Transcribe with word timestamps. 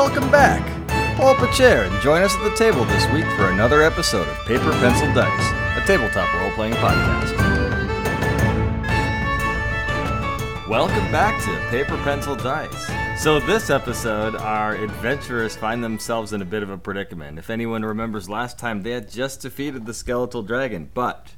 Welcome 0.00 0.30
back. 0.30 0.64
Pull 1.18 1.26
up 1.26 1.42
a 1.42 1.52
chair 1.52 1.84
and 1.84 2.00
join 2.00 2.22
us 2.22 2.34
at 2.34 2.42
the 2.42 2.56
table 2.56 2.86
this 2.86 3.06
week 3.12 3.26
for 3.36 3.50
another 3.50 3.82
episode 3.82 4.26
of 4.26 4.46
Paper 4.46 4.70
Pencil 4.80 5.06
Dice, 5.12 5.76
a 5.76 5.86
tabletop 5.86 6.32
role 6.40 6.50
playing 6.52 6.72
podcast. 6.72 7.36
Welcome 10.66 11.12
back 11.12 11.38
to 11.44 11.68
Paper 11.68 11.98
Pencil 11.98 12.34
Dice. 12.34 12.90
So, 13.22 13.40
this 13.40 13.68
episode, 13.68 14.36
our 14.36 14.74
adventurers 14.74 15.54
find 15.54 15.84
themselves 15.84 16.32
in 16.32 16.40
a 16.40 16.46
bit 16.46 16.62
of 16.62 16.70
a 16.70 16.78
predicament. 16.78 17.38
If 17.38 17.50
anyone 17.50 17.84
remembers 17.84 18.26
last 18.26 18.58
time, 18.58 18.82
they 18.82 18.92
had 18.92 19.10
just 19.10 19.42
defeated 19.42 19.84
the 19.84 19.92
skeletal 19.92 20.42
dragon, 20.42 20.90
but 20.94 21.34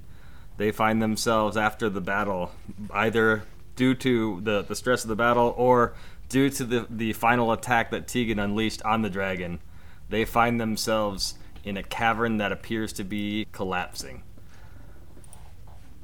they 0.57 0.71
find 0.71 1.03
themselves 1.03 1.57
after 1.57 1.89
the 1.89 2.01
battle 2.01 2.53
either 2.93 3.43
due 3.75 3.97
to 3.97 4.41
the, 4.43 4.63
the 4.63 4.77
stress 4.77 5.03
of 5.03 5.09
the 5.09 5.17
battle 5.17 5.53
or 5.57 5.95
due 6.33 6.49
to 6.49 6.65
the, 6.65 6.87
the 6.89 7.13
final 7.13 7.53
attack 7.53 7.91
that 7.91 8.09
Tegan 8.09 8.39
unleashed 8.39 8.83
on 8.83 9.03
the 9.03 9.11
dragon, 9.11 9.61
they 10.09 10.25
find 10.25 10.59
themselves 10.59 11.35
in 11.63 11.77
a 11.77 11.83
cavern 11.83 12.39
that 12.39 12.51
appears 12.51 12.93
to 12.95 13.05
be 13.05 13.47
collapsing. 13.53 14.23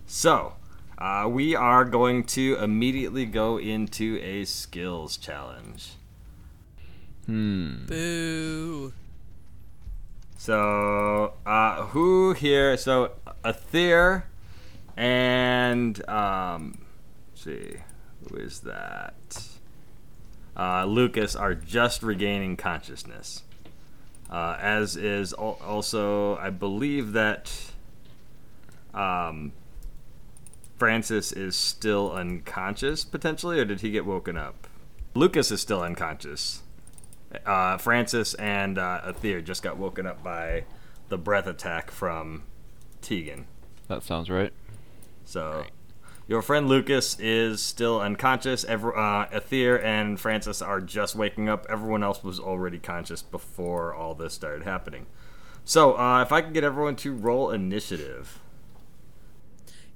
So, 0.07 0.53
uh, 0.99 1.29
we 1.31 1.55
are 1.55 1.85
going 1.87 2.25
to 2.25 2.59
immediately 2.61 3.25
go 3.25 3.59
into 3.59 4.21
a 4.23 4.45
skills 4.45 5.17
challenge. 5.17 5.93
Hmm. 7.25 7.87
Boo. 7.87 8.93
So, 10.37 11.33
uh, 11.47 11.87
who 11.87 12.35
here? 12.35 12.77
So, 12.77 13.13
Aether 13.45 14.25
and 14.95 16.07
um, 16.09 16.79
let's 17.31 17.45
see, 17.45 17.77
who 18.29 18.37
is 18.37 18.61
that? 18.61 19.58
Uh, 20.59 20.85
Lucas 20.85 21.37
are 21.37 21.55
just 21.55 22.03
regaining 22.03 22.57
consciousness. 22.57 23.45
Uh, 24.31 24.57
as 24.61 24.97
is 24.97 25.33
al- 25.35 25.59
also, 25.65 26.37
I 26.37 26.51
believe 26.51 27.13
that 27.13 27.53
um, 28.93 29.53
Francis 30.77 31.33
is 31.33 31.57
still 31.57 32.13
unconscious 32.13 33.05
potentially, 33.05 33.61
or 33.61 33.65
did 33.65 33.81
he 33.81 33.91
get 33.91 34.05
woken 34.05 34.37
up? 34.37 34.67
Lucas 35.15 35.51
is 35.51 35.61
still 35.61 35.83
unconscious. 35.83 36.63
Uh, 37.47 37.77
Francis 37.77 38.35
and 38.35 38.79
uh, 38.79 39.01
Aether 39.05 39.41
just 39.41 39.63
got 39.63 39.77
woken 39.77 40.07
up 40.07 40.23
by 40.23 40.65
the 41.09 41.19
breath 41.19 41.47
attack 41.47 41.91
from 41.91 42.43
Tegan. 43.01 43.47
That 43.89 44.03
sounds 44.03 44.29
right. 44.29 44.53
So, 45.25 45.65
your 46.29 46.43
friend 46.43 46.69
Lucas 46.69 47.19
is 47.19 47.63
still 47.63 48.01
unconscious. 48.01 48.63
Every, 48.65 48.93
uh, 48.95 49.27
and 49.83 50.21
Francis 50.21 50.61
are 50.61 50.81
just 50.81 51.17
waking 51.17 51.49
up. 51.49 51.67
Everyone 51.71 52.03
else 52.05 52.23
was 52.23 52.39
already 52.39 52.79
conscious 52.79 53.23
before 53.23 53.95
all 53.95 54.15
this 54.15 54.35
started 54.35 54.65
happening. 54.65 55.07
So, 55.65 55.99
uh, 55.99 56.23
if 56.23 56.31
I 56.31 56.43
could 56.43 56.53
get 56.53 56.65
everyone 56.65 56.97
to 56.97 57.13
roll 57.13 57.51
initiative. 57.51 58.41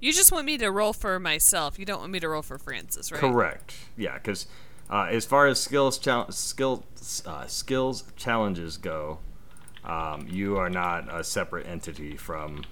You 0.00 0.12
just 0.12 0.32
want 0.32 0.46
me 0.46 0.58
to 0.58 0.70
roll 0.70 0.94
for 0.94 1.20
myself. 1.20 1.78
You 1.78 1.84
don't 1.84 2.00
want 2.00 2.12
me 2.12 2.18
to 2.20 2.28
roll 2.28 2.42
for 2.42 2.58
Francis, 2.58 3.12
right? 3.12 3.20
Correct. 3.20 3.74
Yeah, 3.96 4.14
because 4.14 4.46
uh, 4.90 5.08
as 5.10 5.26
far 5.26 5.46
as 5.46 5.60
skills 5.60 5.98
chal- 5.98 6.32
skills 6.32 7.22
uh, 7.26 7.46
skills 7.46 8.04
challenges 8.16 8.78
go, 8.78 9.18
um, 9.84 10.26
you 10.28 10.56
are 10.56 10.70
not 10.70 11.14
a 11.14 11.22
separate 11.22 11.66
entity 11.66 12.16
from 12.16 12.64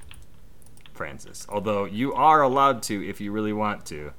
Francis. 1.00 1.46
Although 1.48 1.86
you 1.86 2.12
are 2.12 2.42
allowed 2.42 2.82
to, 2.82 3.08
if 3.08 3.22
you 3.22 3.32
really 3.32 3.54
want 3.54 3.86
to, 3.86 4.12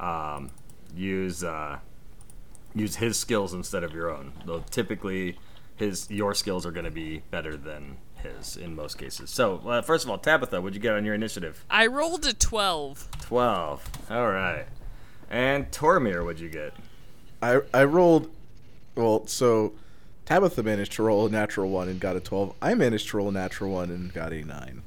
um, 0.00 0.50
use 0.92 1.44
uh, 1.44 1.78
use 2.74 2.96
his 2.96 3.16
skills 3.16 3.54
instead 3.54 3.84
of 3.84 3.92
your 3.92 4.10
own. 4.10 4.32
Though 4.44 4.64
typically, 4.72 5.38
his 5.76 6.10
your 6.10 6.34
skills 6.34 6.66
are 6.66 6.72
going 6.72 6.84
to 6.84 6.90
be 6.90 7.22
better 7.30 7.56
than 7.56 7.98
his 8.16 8.56
in 8.56 8.74
most 8.74 8.98
cases. 8.98 9.30
So, 9.30 9.58
uh, 9.58 9.82
first 9.82 10.02
of 10.04 10.10
all, 10.10 10.18
Tabitha, 10.18 10.60
what'd 10.60 10.74
you 10.74 10.80
get 10.80 10.94
on 10.94 11.04
your 11.04 11.14
initiative? 11.14 11.64
I 11.70 11.86
rolled 11.86 12.26
a 12.26 12.32
12. 12.32 13.08
Twelve. 13.20 13.88
All 14.10 14.32
right. 14.32 14.66
And 15.30 15.70
Tormir, 15.70 16.24
what'd 16.24 16.40
you 16.40 16.48
get? 16.48 16.74
I 17.40 17.60
I 17.72 17.84
rolled. 17.84 18.28
Well, 18.96 19.28
so 19.28 19.74
Tabitha 20.26 20.64
managed 20.64 20.90
to 20.94 21.04
roll 21.04 21.26
a 21.26 21.30
natural 21.30 21.70
one 21.70 21.88
and 21.88 22.00
got 22.00 22.16
a 22.16 22.20
twelve. 22.20 22.56
I 22.60 22.74
managed 22.74 23.10
to 23.10 23.18
roll 23.18 23.28
a 23.28 23.32
natural 23.32 23.70
one 23.70 23.90
and 23.90 24.12
got 24.12 24.32
a 24.32 24.42
nine. 24.42 24.82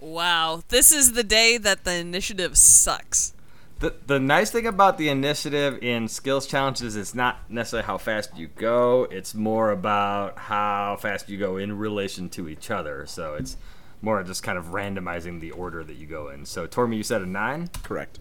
Wow. 0.00 0.62
This 0.68 0.92
is 0.92 1.12
the 1.12 1.22
day 1.22 1.58
that 1.58 1.84
the 1.84 1.94
initiative 1.94 2.56
sucks. 2.56 3.34
The, 3.80 3.94
the 4.06 4.18
nice 4.20 4.50
thing 4.50 4.66
about 4.66 4.98
the 4.98 5.08
initiative 5.08 5.82
in 5.82 6.08
skills 6.08 6.46
challenges 6.46 6.96
is 6.96 7.14
not 7.14 7.50
necessarily 7.50 7.86
how 7.86 7.96
fast 7.96 8.36
you 8.36 8.48
go, 8.48 9.06
it's 9.10 9.34
more 9.34 9.70
about 9.70 10.36
how 10.36 10.98
fast 11.00 11.30
you 11.30 11.38
go 11.38 11.56
in 11.56 11.78
relation 11.78 12.28
to 12.30 12.48
each 12.48 12.70
other. 12.70 13.06
So 13.06 13.34
it's 13.34 13.56
more 14.02 14.22
just 14.22 14.42
kind 14.42 14.58
of 14.58 14.66
randomizing 14.66 15.40
the 15.40 15.52
order 15.52 15.82
that 15.82 15.96
you 15.96 16.06
go 16.06 16.28
in. 16.28 16.44
So, 16.44 16.66
Tormir, 16.66 16.96
you 16.96 17.02
said 17.02 17.22
a 17.22 17.26
9? 17.26 17.70
Correct. 17.82 18.18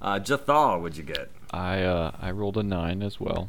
Uh, 0.00 0.18
Jathal, 0.18 0.80
what'd 0.80 0.96
you 0.96 1.04
get? 1.04 1.30
I 1.50 1.82
uh, 1.82 2.12
I 2.20 2.30
rolled 2.30 2.56
a 2.56 2.62
nine 2.62 3.02
as 3.02 3.20
well. 3.20 3.48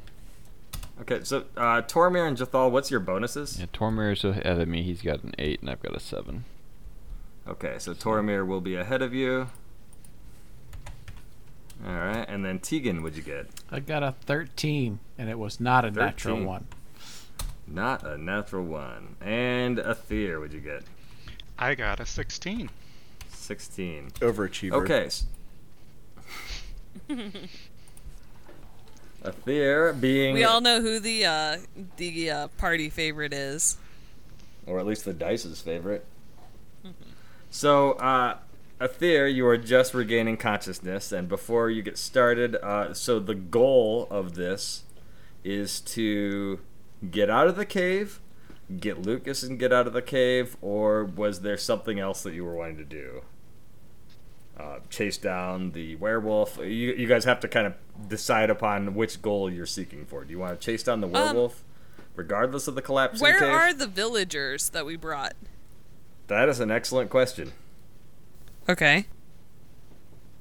Okay, 1.01 1.21
so 1.23 1.45
uh, 1.55 1.81
Tormir 1.81 2.27
and 2.27 2.37
Jathal, 2.37 2.69
what's 2.69 2.91
your 2.91 2.99
bonuses? 2.99 3.59
Yeah, 3.59 3.67
Tormir 3.67 4.13
is 4.13 4.23
ahead 4.23 4.59
of 4.59 4.67
me. 4.67 4.83
He's 4.83 5.01
got 5.01 5.23
an 5.23 5.33
eight, 5.39 5.61
and 5.61 5.69
I've 5.69 5.81
got 5.81 5.95
a 5.95 5.99
seven. 5.99 6.43
Okay, 7.47 7.75
so 7.79 7.93
Tormir 7.93 8.45
will 8.45 8.61
be 8.61 8.75
ahead 8.75 9.01
of 9.01 9.13
you. 9.13 9.47
All 11.85 11.93
right, 11.95 12.25
and 12.27 12.45
then 12.45 12.59
Tegan, 12.59 13.01
what'd 13.01 13.17
you 13.17 13.23
get? 13.23 13.47
I 13.71 13.79
got 13.79 14.03
a 14.03 14.13
13, 14.25 14.99
and 15.17 15.29
it 15.29 15.39
was 15.39 15.59
not 15.59 15.83
a 15.83 15.89
natural 15.91 16.43
one. 16.43 16.67
Not 17.65 18.05
a 18.05 18.17
natural 18.17 18.63
one. 18.65 19.15
And 19.19 19.79
Aether, 19.79 20.39
what'd 20.39 20.53
you 20.53 20.59
get? 20.59 20.83
I 21.57 21.73
got 21.73 21.99
a 21.99 22.05
16. 22.05 22.69
16. 23.29 24.11
Overachiever. 24.19 24.73
Okay. 24.73 25.05
s- 25.05 25.25
Aether 29.25 29.93
being, 29.93 30.33
We 30.33 30.43
all 30.43 30.61
know 30.61 30.81
who 30.81 30.99
the 30.99 31.25
uh, 31.25 31.57
the 31.97 32.29
uh, 32.31 32.47
party 32.57 32.89
favorite 32.89 33.33
is. 33.33 33.77
or 34.65 34.79
at 34.79 34.85
least 34.85 35.05
the 35.05 35.13
dice's 35.13 35.61
favorite. 35.61 36.05
So, 37.51 37.91
uh, 37.93 38.37
Aether, 38.79 39.27
you 39.27 39.45
are 39.45 39.57
just 39.57 39.93
regaining 39.93 40.37
consciousness, 40.37 41.11
and 41.11 41.27
before 41.27 41.69
you 41.69 41.81
get 41.81 41.97
started, 41.97 42.55
uh, 42.55 42.93
so 42.93 43.19
the 43.19 43.35
goal 43.35 44.07
of 44.09 44.35
this 44.35 44.83
is 45.43 45.81
to 45.81 46.61
get 47.11 47.29
out 47.29 47.47
of 47.47 47.57
the 47.57 47.65
cave, 47.65 48.21
get 48.79 49.01
Lucas 49.01 49.43
and 49.43 49.59
get 49.59 49.73
out 49.73 49.85
of 49.85 49.91
the 49.91 50.01
cave, 50.01 50.55
or 50.61 51.03
was 51.03 51.41
there 51.41 51.57
something 51.57 51.99
else 51.99 52.23
that 52.23 52.33
you 52.33 52.45
were 52.45 52.55
wanting 52.55 52.77
to 52.77 52.85
do? 52.85 53.21
Uh, 54.57 54.79
chase 54.89 55.17
down 55.17 55.71
the 55.71 55.97
werewolf. 55.97 56.57
You, 56.57 56.65
you 56.93 57.05
guys 57.05 57.25
have 57.25 57.41
to 57.41 57.49
kind 57.49 57.67
of 57.67 57.73
decide 58.07 58.49
upon 58.49 58.95
which 58.95 59.21
goal 59.21 59.51
you're 59.51 59.65
seeking 59.65 60.05
for. 60.05 60.23
Do 60.23 60.31
you 60.31 60.39
want 60.39 60.57
to 60.57 60.65
chase 60.65 60.83
down 60.83 61.01
the 61.01 61.07
werewolf, 61.07 61.65
regardless 62.15 62.69
of 62.69 62.75
the 62.75 62.81
collapsing 62.81 63.21
Where 63.21 63.39
cave? 63.39 63.49
are 63.49 63.73
the 63.73 63.87
villagers 63.87 64.69
that 64.69 64.85
we 64.85 64.95
brought? 64.95 65.33
That 66.31 66.47
is 66.47 66.61
an 66.61 66.71
excellent 66.71 67.09
question. 67.09 67.51
Okay. 68.69 69.07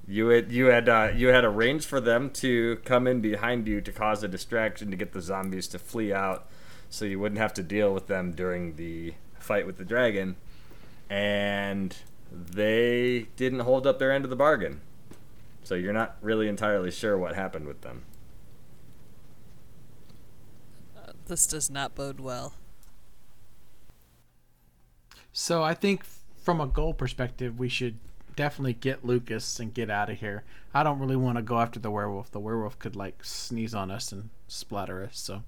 You 0.06 0.28
had 0.28 0.52
you 0.52 0.66
had 0.66 0.88
uh, 0.88 1.08
you 1.12 1.28
had 1.28 1.44
arranged 1.44 1.86
for 1.86 2.00
them 2.00 2.30
to 2.34 2.76
come 2.84 3.08
in 3.08 3.20
behind 3.20 3.66
you 3.66 3.80
to 3.80 3.90
cause 3.90 4.22
a 4.22 4.28
distraction 4.28 4.92
to 4.92 4.96
get 4.96 5.10
the 5.10 5.20
zombies 5.20 5.66
to 5.66 5.80
flee 5.80 6.12
out, 6.12 6.48
so 6.90 7.04
you 7.04 7.18
wouldn't 7.18 7.40
have 7.40 7.52
to 7.54 7.64
deal 7.64 7.92
with 7.92 8.06
them 8.06 8.30
during 8.30 8.76
the 8.76 9.14
fight 9.40 9.66
with 9.66 9.78
the 9.78 9.84
dragon, 9.84 10.36
and 11.08 11.96
they 12.30 13.26
didn't 13.34 13.60
hold 13.60 13.84
up 13.84 13.98
their 13.98 14.12
end 14.12 14.22
of 14.22 14.30
the 14.30 14.36
bargain. 14.36 14.82
So 15.64 15.74
you're 15.74 15.92
not 15.92 16.18
really 16.22 16.46
entirely 16.46 16.92
sure 16.92 17.18
what 17.18 17.34
happened 17.34 17.66
with 17.66 17.80
them. 17.80 18.04
Uh, 20.96 21.14
this 21.26 21.48
does 21.48 21.68
not 21.68 21.96
bode 21.96 22.20
well. 22.20 22.54
So 25.32 25.62
I 25.62 25.74
think 25.74 26.04
from 26.42 26.60
a 26.60 26.66
goal 26.66 26.94
perspective, 26.94 27.58
we 27.58 27.68
should 27.68 27.96
definitely 28.36 28.74
get 28.74 29.04
Lucas 29.04 29.60
and 29.60 29.72
get 29.72 29.90
out 29.90 30.10
of 30.10 30.18
here. 30.18 30.44
I 30.72 30.82
don't 30.82 30.98
really 30.98 31.16
want 31.16 31.36
to 31.36 31.42
go 31.42 31.58
after 31.58 31.78
the 31.78 31.90
werewolf. 31.90 32.30
The 32.30 32.40
werewolf 32.40 32.78
could 32.78 32.96
like 32.96 33.24
sneeze 33.24 33.74
on 33.74 33.90
us 33.90 34.12
and 34.12 34.30
splatter 34.48 35.02
us. 35.02 35.18
So 35.18 35.42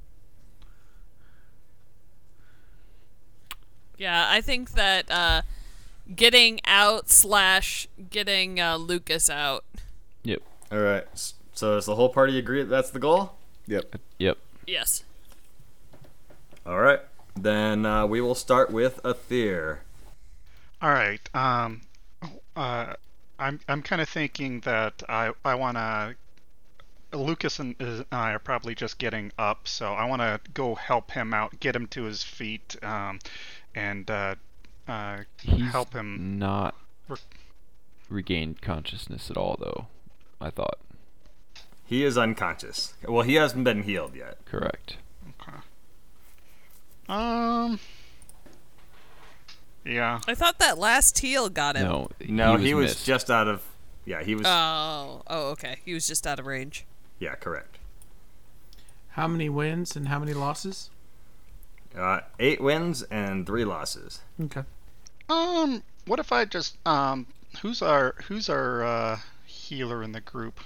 Yeah, 4.03 4.27
I 4.29 4.41
think 4.41 4.73
that 4.73 5.09
uh, 5.13 5.43
getting 6.15 6.61
out 6.65 7.09
slash 7.09 7.87
getting 8.11 8.59
uh, 8.59 8.77
Lucas 8.77 9.31
out. 9.31 9.65
Yep. 10.25 10.43
All 10.73 10.81
right. 10.81 11.05
So 11.53 11.75
does 11.75 11.87
the 11.87 11.95
whole 11.95 12.09
party 12.09 12.37
agree 12.37 12.63
that 12.63 12.69
that's 12.69 12.91
the 12.91 12.99
goal? 12.99 13.35
Yep. 13.69 13.95
Yep. 14.19 14.39
Yes. 14.67 15.05
All 16.67 16.81
right. 16.81 16.99
Then 17.37 17.87
uh, 17.87 18.07
we 18.07 18.21
will 18.21 18.35
start 18.35 18.71
with 18.71 19.01
Aether. 19.05 19.81
All 20.81 20.91
right. 20.91 21.21
Um, 21.35 21.83
uh, 22.57 22.95
I'm 23.39 23.61
I'm 23.69 23.83
kind 23.83 24.03
of 24.03 24.09
thinking 24.09 24.61
that 24.61 25.03
I 25.09 25.33
I 25.45 25.55
want 25.55 25.77
to 25.77 26.15
Lucas 27.13 27.59
and 27.59 27.75
uh, 27.81 28.05
I 28.11 28.33
are 28.33 28.39
probably 28.39 28.75
just 28.75 28.99
getting 28.99 29.33
up, 29.39 29.69
so 29.69 29.93
I 29.93 30.05
want 30.07 30.23
to 30.23 30.41
go 30.55 30.75
help 30.75 31.11
him 31.11 31.35
out, 31.35 31.61
get 31.61 31.77
him 31.77 31.87
to 31.89 32.05
his 32.05 32.23
feet, 32.23 32.77
um, 32.83 33.19
and 33.75 34.11
uh, 34.11 34.35
uh, 34.89 35.19
help 35.71 35.93
him. 35.93 36.39
not 36.39 36.75
Re- 37.09 37.17
regained 38.09 38.63
consciousness 38.63 39.31
at 39.31 39.37
all, 39.37 39.57
though. 39.59 39.87
I 40.41 40.51
thought. 40.51 40.79
He 41.85 42.05
is 42.05 42.17
unconscious. 42.17 42.95
Well, 43.07 43.23
he 43.23 43.35
hasn't 43.35 43.65
been 43.65 43.83
healed 43.83 44.15
yet. 44.15 44.39
Correct. 44.47 44.97
Okay. 47.09 47.15
Um. 47.15 47.79
Yeah. 49.85 50.21
I 50.29 50.35
thought 50.35 50.59
that 50.61 50.79
last 50.79 51.19
heal 51.19 51.49
got 51.49 51.77
him. 51.77 51.87
No. 51.87 52.09
No, 52.29 52.57
he 52.57 52.69
he 52.69 52.75
was, 52.75 53.05
just 53.05 53.31
out 53.31 53.49
of. 53.49 53.63
Yeah, 54.05 54.23
he 54.23 54.35
was. 54.35 54.47
Oh, 54.47 55.23
oh, 55.27 55.51
okay. 55.51 55.79
He 55.85 55.95
was 55.95 56.07
just 56.07 56.27
out 56.27 56.39
of 56.39 56.47
range. 56.47 56.85
yeah, 57.19 57.35
correct. 57.35 57.79
How 59.11 59.29
many 59.29 59.49
wins 59.49 59.95
and 59.95 60.09
how 60.09 60.19
many 60.19 60.33
losses? 60.33 60.89
Uh, 61.97 62.21
eight 62.39 62.61
wins 62.61 63.03
and 63.05 63.47
three 63.47 63.65
losses. 63.65 64.21
Okay. 64.41 64.63
Um. 65.29 65.83
What 66.07 66.19
if 66.19 66.33
I 66.33 66.45
just 66.45 66.77
um. 66.87 67.27
Who's 67.61 67.83
our 67.83 68.15
Who's 68.29 68.49
our 68.49 68.83
uh, 68.85 69.19
healer 69.45 70.03
in 70.03 70.13
the 70.13 70.21
group? 70.21 70.61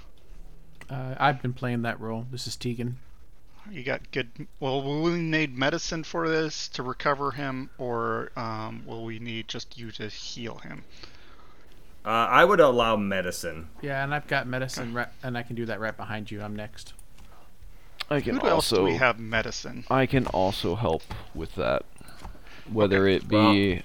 Uh, 0.89 1.15
I've 1.17 1.41
been 1.41 1.53
playing 1.53 1.81
that 1.81 1.99
role. 1.99 2.27
This 2.31 2.47
is 2.47 2.55
Tegan. 2.55 2.97
You 3.71 3.83
got 3.83 4.11
good. 4.11 4.47
Well, 4.59 4.81
will 4.81 5.01
we 5.03 5.11
need 5.19 5.57
medicine 5.57 6.03
for 6.03 6.27
this 6.29 6.67
to 6.69 6.83
recover 6.83 7.31
him, 7.31 7.69
or 7.77 8.31
um, 8.35 8.83
will 8.85 9.03
we 9.05 9.19
need 9.19 9.47
just 9.47 9.77
you 9.77 9.91
to 9.93 10.07
heal 10.09 10.57
him? 10.59 10.85
Uh, 12.05 12.09
I 12.09 12.45
would 12.45 12.59
allow 12.59 12.95
medicine. 12.95 13.69
Yeah, 13.81 14.03
and 14.03 14.13
I've 14.13 14.27
got 14.27 14.47
medicine, 14.47 14.93
right, 14.93 15.09
and 15.21 15.37
I 15.37 15.43
can 15.43 15.55
do 15.55 15.65
that 15.65 15.79
right 15.79 15.95
behind 15.95 16.31
you. 16.31 16.41
I'm 16.41 16.55
next. 16.55 16.93
I 18.09 18.21
can 18.21 18.39
Who 18.39 18.47
else 18.47 18.71
do 18.71 18.79
also. 18.79 18.83
we 18.83 18.95
have 18.95 19.19
medicine? 19.19 19.85
I 19.89 20.05
can 20.05 20.27
also 20.27 20.75
help 20.75 21.13
with 21.33 21.55
that. 21.55 21.83
Whether 22.71 23.07
Okay, 23.07 23.15
it 23.15 23.27
be. 23.27 23.83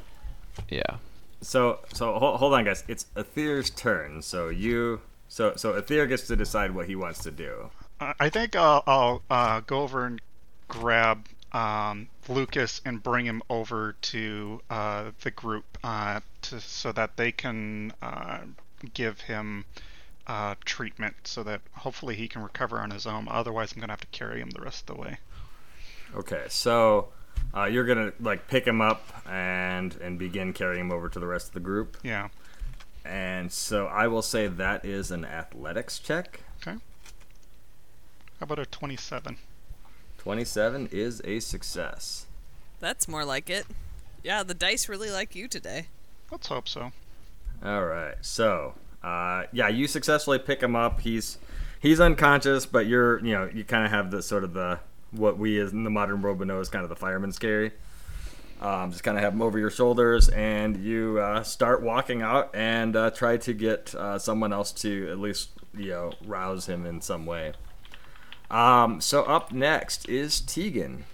yeah. 0.68 0.98
So, 1.40 1.80
so 1.92 2.18
hold, 2.18 2.38
hold 2.38 2.54
on, 2.54 2.64
guys. 2.64 2.84
It's 2.88 3.06
Aether's 3.16 3.70
turn. 3.70 4.22
So 4.22 4.48
you, 4.48 5.02
so 5.28 5.54
so 5.56 5.74
Aether 5.74 6.06
gets 6.06 6.26
to 6.28 6.36
decide 6.36 6.72
what 6.74 6.86
he 6.86 6.94
wants 6.96 7.20
to 7.24 7.30
do. 7.32 7.70
I 8.18 8.28
think 8.28 8.56
I'll, 8.56 8.82
I'll 8.86 9.22
uh, 9.30 9.60
go 9.60 9.82
over 9.82 10.06
and 10.06 10.20
grab 10.68 11.26
um, 11.52 12.08
Lucas 12.28 12.80
and 12.84 13.02
bring 13.02 13.26
him 13.26 13.42
over 13.50 13.94
to 14.02 14.60
uh, 14.70 15.10
the 15.20 15.30
group 15.30 15.78
uh, 15.84 16.20
to, 16.42 16.60
so 16.60 16.92
that 16.92 17.16
they 17.16 17.32
can 17.32 17.92
uh, 18.02 18.38
give 18.94 19.22
him 19.22 19.64
uh, 20.26 20.54
treatment 20.64 21.14
so 21.24 21.42
that 21.42 21.60
hopefully 21.72 22.16
he 22.16 22.28
can 22.28 22.42
recover 22.42 22.78
on 22.78 22.90
his 22.90 23.06
own. 23.06 23.26
Otherwise, 23.30 23.72
I'm 23.72 23.80
going 23.80 23.88
to 23.88 23.92
have 23.92 24.00
to 24.00 24.06
carry 24.08 24.40
him 24.40 24.50
the 24.50 24.62
rest 24.62 24.88
of 24.88 24.96
the 24.96 25.02
way. 25.02 25.18
Okay, 26.14 26.44
so 26.48 27.08
uh, 27.56 27.64
you're 27.64 27.86
gonna 27.86 28.12
like 28.20 28.46
pick 28.46 28.66
him 28.66 28.82
up 28.82 29.02
and 29.26 29.94
and 29.96 30.18
begin 30.18 30.52
carrying 30.52 30.82
him 30.82 30.92
over 30.92 31.08
to 31.08 31.18
the 31.18 31.26
rest 31.26 31.48
of 31.48 31.54
the 31.54 31.60
group. 31.60 31.96
Yeah. 32.02 32.28
And 33.04 33.50
so 33.50 33.86
I 33.86 34.08
will 34.08 34.22
say 34.22 34.46
that 34.46 34.84
is 34.84 35.10
an 35.10 35.24
athletics 35.24 35.98
check. 35.98 36.40
How 38.42 38.44
about 38.44 38.58
a 38.58 38.66
27? 38.66 39.36
Twenty-seven 40.18 40.88
is 40.90 41.22
a 41.24 41.38
success. 41.38 42.26
That's 42.80 43.06
more 43.06 43.24
like 43.24 43.48
it. 43.48 43.66
Yeah, 44.24 44.42
the 44.42 44.52
dice 44.52 44.88
really 44.88 45.12
like 45.12 45.36
you 45.36 45.46
today. 45.46 45.86
Let's 46.28 46.48
hope 46.48 46.66
so. 46.66 46.90
All 47.64 47.84
right. 47.84 48.16
So, 48.20 48.74
uh, 49.00 49.44
yeah, 49.52 49.68
you 49.68 49.86
successfully 49.86 50.40
pick 50.40 50.60
him 50.60 50.74
up. 50.74 51.02
He's 51.02 51.38
he's 51.78 52.00
unconscious, 52.00 52.66
but 52.66 52.86
you're 52.88 53.24
you 53.24 53.30
know 53.30 53.48
you 53.54 53.62
kind 53.62 53.84
of 53.84 53.92
have 53.92 54.10
the 54.10 54.20
sort 54.20 54.42
of 54.42 54.54
the 54.54 54.80
what 55.12 55.38
we 55.38 55.60
as 55.60 55.70
in 55.70 55.84
the 55.84 55.90
modern 55.90 56.20
world 56.20 56.40
would 56.40 56.48
know 56.48 56.58
as 56.58 56.68
kind 56.68 56.82
of 56.82 56.88
the 56.88 56.96
fireman's 56.96 57.38
carry. 57.38 57.70
Um, 58.60 58.90
just 58.90 59.04
kind 59.04 59.16
of 59.16 59.22
have 59.22 59.34
him 59.34 59.42
over 59.42 59.56
your 59.56 59.70
shoulders, 59.70 60.28
and 60.30 60.78
you 60.78 61.20
uh, 61.20 61.44
start 61.44 61.80
walking 61.80 62.22
out 62.22 62.50
and 62.54 62.96
uh, 62.96 63.12
try 63.12 63.36
to 63.36 63.52
get 63.52 63.94
uh, 63.94 64.18
someone 64.18 64.52
else 64.52 64.72
to 64.72 65.08
at 65.12 65.20
least 65.20 65.50
you 65.76 65.90
know 65.90 66.12
rouse 66.26 66.66
him 66.66 66.84
in 66.84 67.00
some 67.00 67.24
way. 67.24 67.52
Um, 68.52 69.00
so 69.00 69.22
up 69.24 69.50
next 69.50 70.08
is 70.08 70.40
Tegan. 70.40 71.04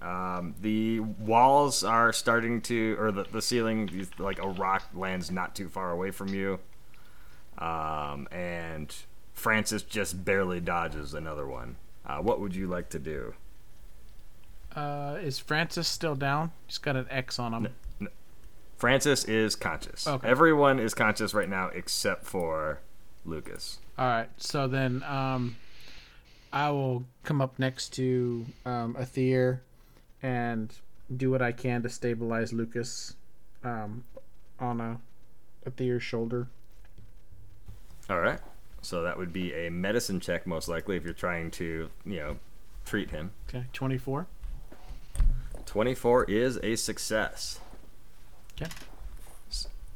Um, 0.00 0.54
the 0.60 1.00
walls 1.00 1.84
are 1.84 2.12
starting 2.12 2.60
to, 2.62 2.96
or 2.98 3.12
the, 3.12 3.24
the 3.24 3.42
ceiling, 3.42 4.06
like 4.18 4.42
a 4.42 4.48
rock 4.48 4.84
lands 4.94 5.30
not 5.30 5.54
too 5.54 5.68
far 5.68 5.90
away 5.90 6.10
from 6.10 6.28
you. 6.28 6.58
Um, 7.58 8.28
and 8.30 8.94
Francis 9.34 9.82
just 9.82 10.24
barely 10.24 10.60
dodges 10.60 11.14
another 11.14 11.46
one. 11.46 11.76
Uh, 12.06 12.18
what 12.18 12.40
would 12.40 12.54
you 12.54 12.66
like 12.66 12.88
to 12.90 12.98
do? 12.98 13.34
Uh, 14.74 15.18
is 15.20 15.38
Francis 15.38 15.88
still 15.88 16.14
down? 16.14 16.52
He's 16.66 16.78
got 16.78 16.96
an 16.96 17.06
X 17.10 17.38
on 17.38 17.52
him. 17.52 18.08
Francis 18.76 19.24
is 19.24 19.56
conscious. 19.56 20.06
Okay. 20.06 20.28
Everyone 20.28 20.78
is 20.78 20.94
conscious 20.94 21.34
right 21.34 21.48
now 21.48 21.68
except 21.74 22.24
for 22.24 22.78
Lucas. 23.26 23.80
All 23.98 24.06
right. 24.06 24.28
So 24.36 24.68
then, 24.68 25.02
um, 25.02 25.56
I 26.52 26.70
will 26.70 27.04
come 27.24 27.40
up 27.40 27.58
next 27.58 27.90
to 27.94 28.46
um, 28.64 28.96
Aether 28.98 29.62
and 30.22 30.72
do 31.14 31.30
what 31.30 31.42
I 31.42 31.52
can 31.52 31.82
to 31.82 31.88
stabilize 31.88 32.52
Lucas 32.52 33.14
um, 33.64 34.04
on 34.58 34.80
a 34.80 34.98
Aether's 35.66 36.02
shoulder. 36.02 36.48
All 38.08 38.20
right. 38.20 38.40
So 38.80 39.02
that 39.02 39.18
would 39.18 39.32
be 39.32 39.52
a 39.52 39.70
medicine 39.70 40.20
check, 40.20 40.46
most 40.46 40.68
likely, 40.68 40.96
if 40.96 41.04
you're 41.04 41.12
trying 41.12 41.50
to, 41.52 41.90
you 42.06 42.16
know, 42.16 42.38
treat 42.86 43.10
him. 43.10 43.32
Okay, 43.48 43.66
24. 43.72 44.26
24 45.66 46.24
is 46.24 46.58
a 46.62 46.76
success. 46.76 47.60
Okay. 48.60 48.70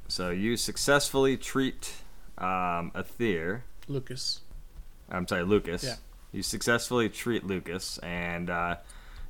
So 0.09 0.29
you 0.29 0.59
successfully 0.59 1.39
treat 1.39 1.95
um, 2.37 2.93
Aether. 2.95 3.65
Lucas. 3.89 4.41
I'm 5.11 5.27
sorry, 5.27 5.45
Lucas. 5.45 5.85
Yeah. 5.85 5.95
You 6.33 6.43
successfully 6.43 7.11
treat 7.11 7.45
Lucas, 7.45 7.99
and 7.99 8.49
uh, 8.49 8.77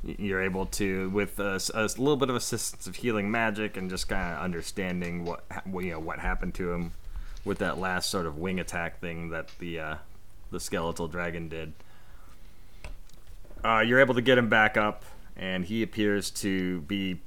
you're 0.05 0.43
able 0.43 0.67
to, 0.67 1.11
with 1.11 1.39
a 1.41 1.61
little 1.75 2.17
bit 2.17 2.31
of 2.31 2.37
assistance 2.37 2.87
of 2.87 2.97
healing 2.97 3.31
magic 3.31 3.77
and 3.77 3.91
just 3.91 4.09
kind 4.09 4.35
of 4.35 4.43
understanding 4.43 5.25
what 5.25 5.45
what, 5.67 5.85
you 5.85 5.91
know 5.91 5.99
what 5.99 6.21
happened 6.21 6.55
to 6.55 6.73
him 6.73 6.93
with 7.45 7.59
that 7.59 7.79
last 7.79 8.09
sort 8.09 8.27
of 8.27 8.39
wing 8.39 8.61
attack 8.61 9.01
thing 9.01 9.31
that 9.31 9.49
the 9.59 9.81
uh, 9.81 9.97
the 10.53 10.61
skeletal 10.61 11.09
dragon 11.09 11.49
did. 11.49 11.73
Uh, 13.65 13.81
you're 13.81 14.01
able 14.01 14.15
to 14.15 14.23
get 14.23 14.39
him 14.39 14.49
back 14.49 14.77
up, 14.77 15.05
and 15.37 15.65
he 15.65 15.83
appears 15.83 16.31
to 16.31 16.81
be 16.83 17.21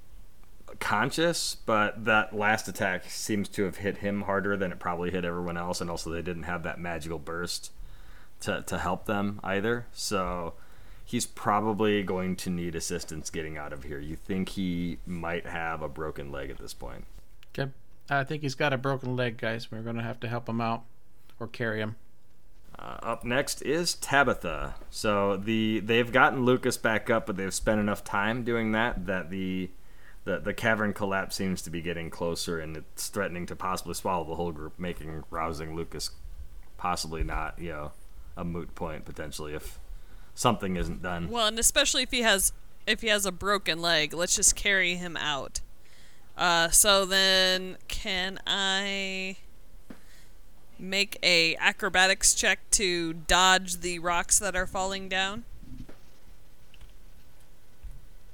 conscious, 0.79 1.55
but 1.65 2.05
that 2.05 2.35
last 2.35 2.67
attack 2.67 3.09
seems 3.09 3.47
to 3.49 3.63
have 3.63 3.77
hit 3.77 3.97
him 3.97 4.21
harder 4.21 4.57
than 4.57 4.71
it 4.71 4.79
probably 4.79 5.11
hit 5.11 5.25
everyone 5.25 5.57
else, 5.57 5.81
and 5.81 5.89
also 5.89 6.09
they 6.09 6.21
didn't 6.21 6.43
have 6.43 6.63
that 6.63 6.79
magical 6.79 7.19
burst 7.19 7.71
to, 8.45 8.61
to 8.61 8.77
help 8.77 9.05
them 9.05 9.39
either. 9.43 9.87
So 9.91 10.53
he's 11.03 11.25
probably 11.25 12.03
going 12.03 12.35
to 12.37 12.49
need 12.49 12.75
assistance 12.75 13.29
getting 13.29 13.57
out 13.57 13.73
of 13.73 13.83
here. 13.83 13.99
You 13.99 14.15
think 14.15 14.49
he 14.49 14.99
might 15.05 15.45
have 15.47 15.81
a 15.81 15.89
broken 15.89 16.31
leg 16.31 16.49
at 16.49 16.57
this 16.57 16.73
point? 16.73 17.05
Okay. 17.57 17.71
I 18.09 18.23
think 18.23 18.43
he's 18.43 18.55
got 18.55 18.71
a 18.71 18.77
broken 18.77 19.15
leg, 19.15 19.37
guys. 19.37 19.71
We're 19.71 19.81
going 19.81 19.95
to 19.95 20.03
have 20.03 20.19
to 20.19 20.27
help 20.27 20.47
him 20.47 20.61
out 20.61 20.83
or 21.39 21.47
carry 21.47 21.79
him. 21.79 21.95
Uh, 22.77 22.97
up 23.01 23.23
next 23.23 23.61
is 23.63 23.95
Tabitha. 23.95 24.75
So 24.89 25.37
the 25.37 25.79
they've 25.79 26.11
gotten 26.11 26.43
Lucas 26.43 26.77
back 26.77 27.09
up, 27.09 27.25
but 27.25 27.37
they've 27.37 27.53
spent 27.53 27.79
enough 27.79 28.03
time 28.03 28.43
doing 28.43 28.73
that 28.73 29.05
that 29.05 29.29
the 29.29 29.71
the, 30.25 30.39
the 30.39 30.53
cavern 30.53 30.91
collapse 30.91 31.35
seems 31.35 31.61
to 31.61 31.69
be 31.69 31.81
getting 31.81 32.09
closer, 32.09 32.59
and 32.59 32.75
it's 32.75 33.07
threatening 33.07 33.45
to 33.45 33.55
possibly 33.55 33.93
swallow 33.93 34.25
the 34.25 34.35
whole 34.35 34.51
group, 34.51 34.77
making 34.77 35.23
rousing 35.29 35.73
Lucas 35.73 36.09
possibly 36.77 37.23
not 37.23 37.57
you 37.57 37.69
know 37.69 37.91
a 38.37 38.43
moot 38.43 38.75
point 38.75 39.05
potentially 39.05 39.53
if 39.53 39.79
something 40.33 40.75
isn't 40.75 41.01
done. 41.01 41.29
Well, 41.29 41.47
and 41.47 41.57
especially 41.59 42.03
if 42.03 42.11
he 42.11 42.21
has 42.21 42.53
if 42.85 43.01
he 43.01 43.07
has 43.07 43.25
a 43.25 43.31
broken 43.31 43.81
leg, 43.81 44.13
let's 44.13 44.35
just 44.35 44.55
carry 44.55 44.95
him 44.95 45.17
out. 45.17 45.61
Uh, 46.37 46.69
so 46.69 47.05
then, 47.05 47.77
can 47.87 48.39
I 48.45 49.37
make 50.77 51.17
a 51.23 51.55
acrobatics 51.55 52.35
check 52.35 52.59
to 52.71 53.13
dodge 53.13 53.77
the 53.77 53.99
rocks 53.99 54.37
that 54.39 54.55
are 54.55 54.67
falling 54.67 55.07
down? 55.07 55.45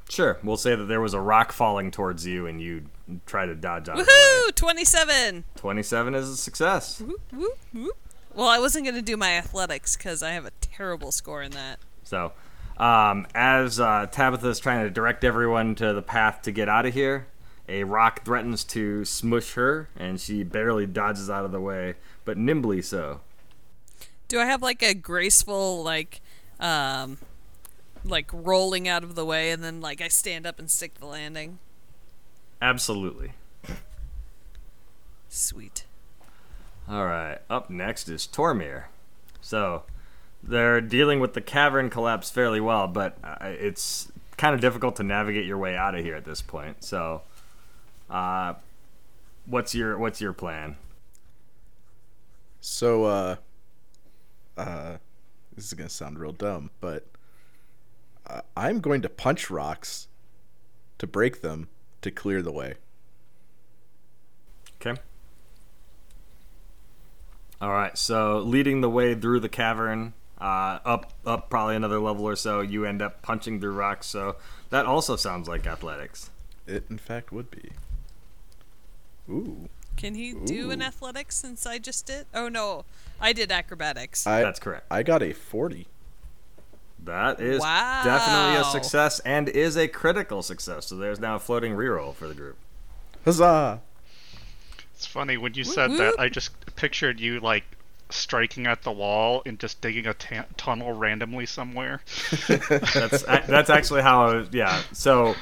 Sure, 0.10 0.39
we'll 0.43 0.58
say 0.58 0.75
that 0.75 0.86
there 0.86 1.00
was 1.00 1.13
a 1.13 1.22
rock 1.22 1.53
falling 1.53 1.91
towards 1.91 2.25
you, 2.25 2.48
and 2.48 2.60
you 2.60 2.86
try 3.25 3.46
to 3.46 3.55
dodge 3.55 3.88
out 3.88 4.00
of 4.00 4.05
the 4.05 4.12
way. 4.12 4.50
Woohoo! 4.50 4.55
Twenty-seven. 4.55 5.46
Twenty-seven 5.55 6.15
is 6.15 6.27
a 6.27 6.36
success. 6.36 7.00
Whoop, 7.00 7.22
whoop, 7.31 7.58
whoop. 7.72 7.98
Well, 8.33 8.47
I 8.47 8.59
wasn't 8.59 8.85
gonna 8.85 9.01
do 9.01 9.17
my 9.17 9.31
athletics 9.31 9.97
because 9.97 10.23
I 10.23 10.31
have 10.31 10.45
a 10.45 10.51
terrible 10.61 11.11
score 11.11 11.41
in 11.41 11.51
that. 11.51 11.79
So, 12.03 12.33
um, 12.77 13.27
as 13.35 13.79
uh, 13.79 14.07
Tabitha 14.11 14.50
is 14.50 14.59
trying 14.59 14.85
to 14.85 14.89
direct 14.89 15.23
everyone 15.23 15.75
to 15.75 15.93
the 15.93 16.01
path 16.01 16.41
to 16.43 16.51
get 16.51 16.69
out 16.69 16.85
of 16.85 16.93
here, 16.93 17.27
a 17.67 17.83
rock 17.83 18.25
threatens 18.25 18.63
to 18.65 19.05
smush 19.05 19.53
her, 19.53 19.89
and 19.97 20.19
she 20.19 20.43
barely 20.43 20.85
dodges 20.85 21.29
out 21.29 21.45
of 21.45 21.51
the 21.51 21.61
way, 21.61 21.95
but 22.25 22.38
nimbly 22.38 22.81
so. 22.81 23.21
Do 24.27 24.39
I 24.39 24.45
have 24.45 24.61
like 24.61 24.81
a 24.81 24.93
graceful 24.93 25.83
like 25.83 26.21
um 26.59 27.17
like 28.03 28.29
rolling 28.31 28.88
out 28.88 29.03
of 29.03 29.15
the 29.15 29.25
way 29.25 29.51
and 29.51 29.63
then 29.63 29.81
like 29.81 30.01
I 30.01 30.07
stand 30.07 30.45
up 30.45 30.57
and 30.57 30.71
stick 30.71 30.95
the 30.95 31.05
landing? 31.05 31.59
Absolutely. 32.61 33.33
Sweet. 35.29 35.85
All 36.89 37.05
right. 37.05 37.39
Up 37.50 37.69
next 37.69 38.09
is 38.09 38.27
Tormir. 38.27 38.85
So 39.41 39.83
they're 40.43 40.81
dealing 40.81 41.19
with 41.19 41.33
the 41.33 41.41
cavern 41.41 41.89
collapse 41.89 42.29
fairly 42.29 42.59
well, 42.59 42.88
but 42.88 43.17
uh, 43.23 43.35
it's 43.41 44.11
kind 44.38 44.55
of 44.55 44.61
difficult 44.61 44.95
to 44.95 45.03
navigate 45.03 45.45
your 45.45 45.57
way 45.57 45.75
out 45.75 45.95
of 45.95 46.03
here 46.03 46.15
at 46.15 46.25
this 46.25 46.41
point. 46.41 46.83
So, 46.83 47.21
uh, 48.09 48.55
what's 49.45 49.75
your 49.75 49.97
what's 49.97 50.19
your 50.19 50.33
plan? 50.33 50.77
So, 52.59 53.05
uh, 53.05 53.35
uh, 54.57 54.97
this 55.55 55.65
is 55.65 55.73
gonna 55.73 55.89
sound 55.89 56.19
real 56.19 56.31
dumb, 56.31 56.71
but 56.79 57.05
uh, 58.27 58.41
I'm 58.55 58.79
going 58.79 59.01
to 59.03 59.09
punch 59.09 59.50
rocks 59.50 60.07
to 60.97 61.07
break 61.07 61.41
them 61.41 61.67
to 62.01 62.11
clear 62.11 62.41
the 62.41 62.51
way. 62.51 62.75
Okay. 64.79 65.00
All 67.62 67.72
right. 67.72 67.98
So 67.98 68.39
leading 68.39 68.82
the 68.82 68.89
way 68.89 69.13
through 69.13 69.39
the 69.41 69.50
cavern, 69.50 70.13
uh, 70.39 70.80
up 70.84 71.13
up 71.25 71.50
probably 71.50 71.75
another 71.75 72.00
level 72.00 72.27
or 72.27 72.36
so, 72.36 72.62
you 72.62 72.86
end 72.86 73.01
up 73.01 73.22
punching 73.22 73.62
through 73.62 73.74
rocks. 73.74 74.08
So 74.08 74.38
that 74.72 74.86
also 74.86 75.15
sounds 75.15 75.48
like 75.48 75.68
athletics. 75.68 76.30
It, 76.65 76.86
in 76.89 76.98
fact, 76.98 77.32
would 77.32 77.51
be. 77.51 77.72
Ooh, 79.30 79.70
Can 79.96 80.15
he 80.15 80.34
do 80.34 80.72
an 80.72 80.82
athletics 80.82 81.38
since 81.38 81.65
I 81.65 81.77
just 81.77 82.08
did? 82.08 82.25
Oh 82.34 82.50
no, 82.50 82.86
I 83.20 83.34
did 83.34 83.51
acrobatics. 83.51 84.25
I, 84.25 84.41
That's 84.41 84.60
correct. 84.60 84.88
I 84.89 85.03
got 85.03 85.22
a 85.22 85.34
forty. 85.34 85.88
That 87.03 87.39
is 87.39 87.62
definitely 87.62 88.62
a 88.62 88.63
success 88.65 89.20
and 89.22 89.50
is 89.50 89.75
a 89.75 89.88
critical 89.88 90.44
success. 90.44 90.88
So 90.88 90.96
there's 90.96 91.20
now 91.20 91.36
a 91.36 91.39
floating 91.39 91.74
reroll 91.74 92.13
for 92.13 92.27
the 92.27 92.36
group. 92.36 92.58
Huzzah! 93.25 93.82
It's 95.01 95.08
funny 95.08 95.36
when 95.36 95.55
you 95.55 95.63
said 95.63 95.89
that. 95.98 96.20
I 96.20 96.29
just 96.29 96.51
pictured 96.75 97.20
you 97.20 97.39
like 97.39 97.63
striking 98.12 98.67
at 98.67 98.84
the 98.84 98.91
wall 98.91 99.41
and 99.48 99.58
just 99.60 99.81
digging 99.81 100.05
a 100.05 100.13
tunnel 100.58 100.93
randomly 100.93 101.48
somewhere. 101.48 102.01
That's 102.48 103.24
that's 103.24 103.72
actually 103.72 104.03
how. 104.03 104.27
I 104.27 104.36
was, 104.36 104.50
yeah. 104.51 104.79
So 104.91 105.34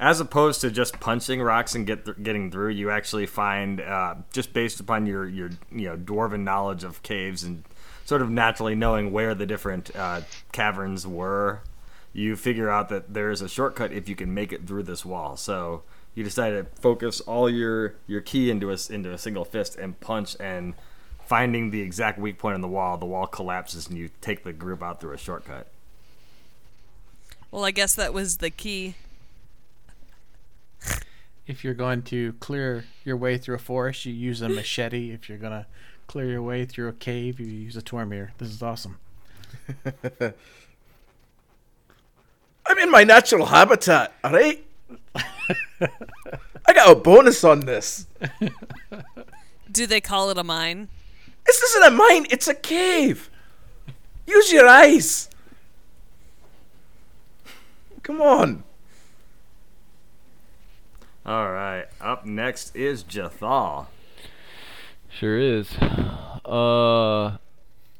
as 0.00 0.18
opposed 0.18 0.62
to 0.62 0.70
just 0.72 0.98
punching 0.98 1.40
rocks 1.40 1.76
and 1.76 1.86
get 1.86 2.06
th- 2.06 2.16
getting 2.24 2.50
through, 2.50 2.70
you 2.70 2.90
actually 2.90 3.26
find 3.26 3.80
uh, 3.80 4.16
just 4.32 4.52
based 4.52 4.80
upon 4.80 5.06
your 5.06 5.28
your 5.28 5.50
you 5.70 5.90
know 5.90 5.96
dwarven 5.96 6.40
knowledge 6.40 6.82
of 6.82 7.00
caves 7.04 7.44
and 7.44 7.62
sort 8.04 8.20
of 8.20 8.30
naturally 8.30 8.74
knowing 8.74 9.12
where 9.12 9.32
the 9.32 9.46
different 9.46 9.94
uh, 9.94 10.22
caverns 10.50 11.06
were, 11.06 11.60
you 12.12 12.34
figure 12.34 12.68
out 12.68 12.88
that 12.88 13.14
there 13.14 13.30
is 13.30 13.40
a 13.40 13.48
shortcut 13.48 13.92
if 13.92 14.08
you 14.08 14.16
can 14.16 14.34
make 14.34 14.52
it 14.52 14.66
through 14.66 14.82
this 14.82 15.04
wall. 15.04 15.36
So 15.36 15.84
you 16.14 16.22
decide 16.24 16.50
to 16.50 16.64
focus 16.80 17.20
all 17.22 17.48
your 17.50 17.94
your 18.06 18.20
ki 18.20 18.50
into 18.50 18.70
a 18.70 18.74
s- 18.74 18.90
into 18.90 19.12
a 19.12 19.18
single 19.18 19.44
fist 19.44 19.76
and 19.76 19.98
punch 20.00 20.36
and 20.40 20.74
finding 21.26 21.70
the 21.70 21.80
exact 21.80 22.18
weak 22.18 22.38
point 22.38 22.54
in 22.54 22.60
the 22.60 22.68
wall. 22.68 22.96
The 22.98 23.06
wall 23.06 23.26
collapses 23.26 23.88
and 23.88 23.96
you 23.98 24.10
take 24.20 24.44
the 24.44 24.52
group 24.52 24.82
out 24.82 25.00
through 25.00 25.12
a 25.12 25.18
shortcut. 25.18 25.66
well, 27.50 27.64
I 27.64 27.70
guess 27.70 27.94
that 27.94 28.12
was 28.12 28.38
the 28.38 28.50
key. 28.50 28.94
If 31.46 31.62
you're 31.62 31.74
going 31.74 32.02
to 32.04 32.32
clear 32.40 32.84
your 33.04 33.16
way 33.18 33.36
through 33.36 33.56
a 33.56 33.58
forest, 33.58 34.06
you 34.06 34.12
use 34.14 34.40
a 34.40 34.48
machete. 34.48 35.10
If 35.10 35.28
you're 35.28 35.36
gonna 35.38 35.66
clear 36.06 36.26
your 36.26 36.42
way 36.42 36.64
through 36.64 36.88
a 36.88 36.92
cave, 36.92 37.38
you 37.40 37.46
use 37.46 37.76
a 37.76 37.82
Tormir. 37.82 38.30
This 38.38 38.48
is 38.50 38.62
awesome. 38.62 38.98
I'm 42.66 42.78
in 42.78 42.90
my 42.90 43.04
natural 43.04 43.46
habitat. 43.46 44.12
All 44.24 44.32
right. 44.32 44.64
I 46.66 46.72
got 46.72 46.90
a 46.90 46.94
bonus 46.94 47.44
on 47.44 47.60
this. 47.60 48.06
Do 49.70 49.86
they 49.86 50.00
call 50.00 50.30
it 50.30 50.38
a 50.38 50.44
mine? 50.44 50.88
This 51.46 51.60
isn't 51.60 51.82
a 51.82 51.90
mine. 51.90 52.26
It's 52.30 52.48
a 52.48 52.54
cave. 52.54 53.30
Use 54.26 54.52
your 54.52 54.66
eyes. 54.66 55.28
Come 58.02 58.20
on. 58.20 58.64
All 61.26 61.50
right. 61.50 61.86
Up 62.00 62.26
next 62.26 62.76
is 62.76 63.02
Jathal. 63.02 63.86
Sure 65.08 65.38
is. 65.38 65.74
Uh, 66.44 67.36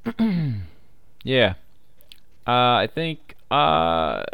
yeah. 1.23 1.55
Uh, 2.47 2.77
I 2.77 2.89
think. 2.93 3.35
Uh, 3.51 4.25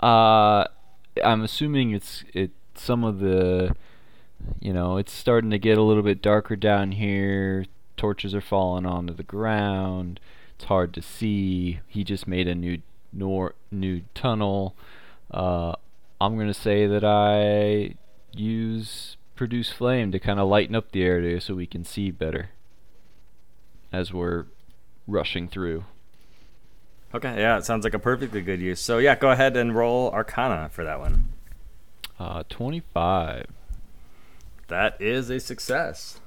uh, 0.00 0.64
I'm 1.24 1.42
assuming 1.42 1.92
it's 1.92 2.24
it. 2.32 2.50
Some 2.74 3.02
of 3.02 3.18
the, 3.18 3.74
you 4.60 4.72
know, 4.72 4.98
it's 4.98 5.12
starting 5.12 5.50
to 5.50 5.58
get 5.58 5.78
a 5.78 5.82
little 5.82 6.02
bit 6.02 6.22
darker 6.22 6.54
down 6.54 6.92
here. 6.92 7.66
Torches 7.96 8.34
are 8.34 8.40
falling 8.40 8.86
onto 8.86 9.12
the 9.12 9.24
ground. 9.24 10.20
It's 10.54 10.64
hard 10.64 10.94
to 10.94 11.02
see. 11.02 11.80
He 11.88 12.04
just 12.04 12.28
made 12.28 12.46
a 12.46 12.54
new 12.54 12.78
nor 13.12 13.54
new 13.72 14.02
tunnel. 14.14 14.76
Uh, 15.30 15.74
I'm 16.20 16.38
gonna 16.38 16.54
say 16.54 16.86
that 16.86 17.04
I 17.04 17.94
use 18.32 19.16
produce 19.34 19.70
flame 19.70 20.10
to 20.12 20.18
kind 20.18 20.40
of 20.40 20.48
lighten 20.48 20.74
up 20.74 20.90
the 20.90 21.02
area 21.04 21.40
so 21.40 21.54
we 21.54 21.66
can 21.66 21.84
see 21.84 22.10
better 22.10 22.50
as 23.92 24.12
we're 24.12 24.46
rushing 25.06 25.48
through. 25.48 25.84
Okay, 27.14 27.38
yeah, 27.38 27.56
it 27.56 27.64
sounds 27.64 27.84
like 27.84 27.94
a 27.94 27.98
perfectly 27.98 28.42
good 28.42 28.60
use. 28.60 28.80
So 28.80 28.98
yeah, 28.98 29.14
go 29.14 29.30
ahead 29.30 29.56
and 29.56 29.74
roll 29.74 30.10
Arcana 30.10 30.68
for 30.70 30.84
that 30.84 31.00
one. 31.00 31.28
Uh, 32.18 32.42
25. 32.48 33.46
That 34.68 35.00
is 35.00 35.30
a 35.30 35.40
success. 35.40 36.20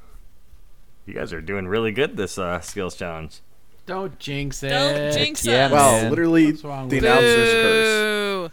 You 1.05 1.13
guys 1.13 1.33
are 1.33 1.41
doing 1.41 1.67
really 1.67 1.91
good 1.91 2.17
this 2.17 2.37
uh, 2.37 2.61
skills 2.61 2.95
challenge. 2.95 3.41
Don't 3.85 4.17
jinx 4.19 4.63
it. 4.63 4.69
Don't 4.69 5.13
jinx 5.13 5.45
yeah, 5.45 5.65
us. 5.65 5.71
Well, 5.71 5.91
man. 6.01 6.09
literally, 6.09 6.51
the 6.51 6.67
with 6.67 6.93
announcer's 6.93 7.53
curse. 7.53 7.87
Boo! 7.87 8.49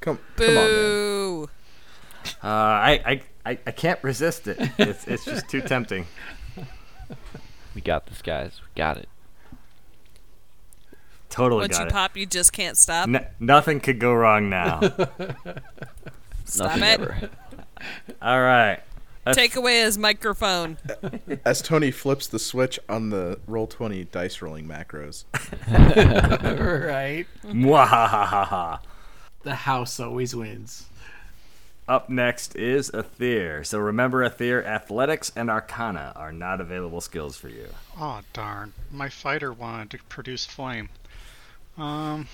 Come, 0.00 0.18
come 0.36 0.48
on, 0.48 0.54
man. 0.54 1.46
Uh, 2.42 2.46
I, 2.46 3.00
I, 3.06 3.22
I, 3.46 3.58
I 3.66 3.70
can't 3.70 4.02
resist 4.02 4.46
it. 4.46 4.58
It's, 4.78 5.06
it's 5.06 5.24
just 5.24 5.48
too 5.48 5.60
tempting. 5.60 6.06
We 7.74 7.80
got 7.80 8.06
this, 8.06 8.22
guys. 8.22 8.60
We 8.62 8.68
got 8.76 8.98
it. 8.98 9.08
Totally 11.34 11.62
Once 11.62 11.76
got 11.76 11.80
you 11.82 11.86
it. 11.88 11.92
pop, 11.92 12.16
you 12.16 12.26
just 12.26 12.52
can't 12.52 12.78
stop. 12.78 13.08
N- 13.08 13.26
nothing 13.40 13.80
could 13.80 13.98
go 13.98 14.12
wrong 14.14 14.48
now. 14.48 14.78
Stop 16.44 16.78
Nothing 16.78 16.82
it. 16.84 17.00
ever. 17.00 17.30
All 18.22 18.40
right. 18.40 18.78
Let's- 19.26 19.36
Take 19.36 19.56
away 19.56 19.80
his 19.80 19.98
microphone. 19.98 20.76
As 21.44 21.60
Tony 21.60 21.90
flips 21.90 22.28
the 22.28 22.38
switch 22.38 22.78
on 22.88 23.10
the 23.10 23.40
roll 23.48 23.66
twenty 23.66 24.04
dice 24.04 24.40
rolling 24.42 24.68
macros. 24.68 25.24
right. 26.86 27.26
Mwahahaha. 27.44 28.78
The 29.42 29.54
house 29.56 29.98
always 29.98 30.36
wins. 30.36 30.86
Up 31.88 32.08
next 32.08 32.54
is 32.56 32.90
Aether. 32.94 33.64
So 33.64 33.78
remember, 33.78 34.22
Aether, 34.22 34.64
Athletics 34.64 35.32
and 35.36 35.50
Arcana 35.50 36.12
are 36.16 36.32
not 36.32 36.60
available 36.60 37.00
skills 37.00 37.36
for 37.36 37.48
you. 37.48 37.66
Oh 38.00 38.20
darn! 38.32 38.72
My 38.92 39.08
fighter 39.08 39.52
wanted 39.52 39.90
to 39.90 39.98
produce 40.08 40.46
flame. 40.46 40.88
Um, 41.76 42.28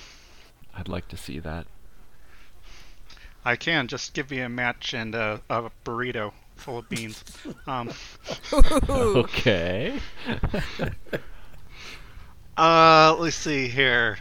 I'd 0.74 0.88
like 0.88 1.08
to 1.08 1.16
see 1.16 1.38
that. 1.38 1.66
I 3.44 3.56
can 3.56 3.86
just 3.86 4.14
give 4.14 4.30
me 4.30 4.40
a 4.40 4.48
match 4.48 4.94
and 4.94 5.14
a, 5.14 5.40
a 5.50 5.70
burrito 5.84 6.32
full 6.56 6.78
of 6.78 6.88
beans. 6.88 7.22
Um, 7.66 7.90
Okay. 9.16 9.98
uh, 12.56 13.16
let's 13.18 13.36
see 13.36 13.68
here. 13.68 14.18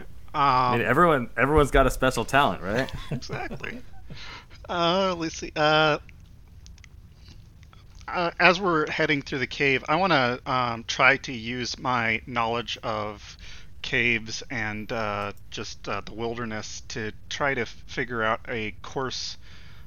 I 0.68 0.72
Um, 0.74 0.78
mean, 0.78 0.86
everyone, 0.86 1.30
everyone's 1.36 1.70
got 1.70 1.86
a 1.86 1.90
special 1.90 2.24
talent, 2.24 2.62
right? 2.62 2.90
exactly. 3.10 3.80
Uh, 4.68 5.14
let's 5.18 5.36
see. 5.36 5.52
Uh, 5.56 5.98
uh, 8.08 8.30
as 8.40 8.60
we're 8.60 8.90
heading 8.90 9.22
through 9.22 9.38
the 9.38 9.46
cave, 9.46 9.84
I 9.88 9.96
want 9.96 10.12
to 10.12 10.40
um, 10.50 10.84
try 10.84 11.16
to 11.18 11.32
use 11.32 11.78
my 11.78 12.20
knowledge 12.26 12.78
of 12.82 13.36
caves 13.82 14.42
and 14.50 14.90
uh, 14.92 15.32
just 15.50 15.88
uh, 15.88 16.00
the 16.04 16.12
wilderness 16.12 16.82
to 16.88 17.12
try 17.28 17.54
to 17.54 17.66
figure 17.66 18.22
out 18.22 18.40
a 18.48 18.72
course 18.82 19.36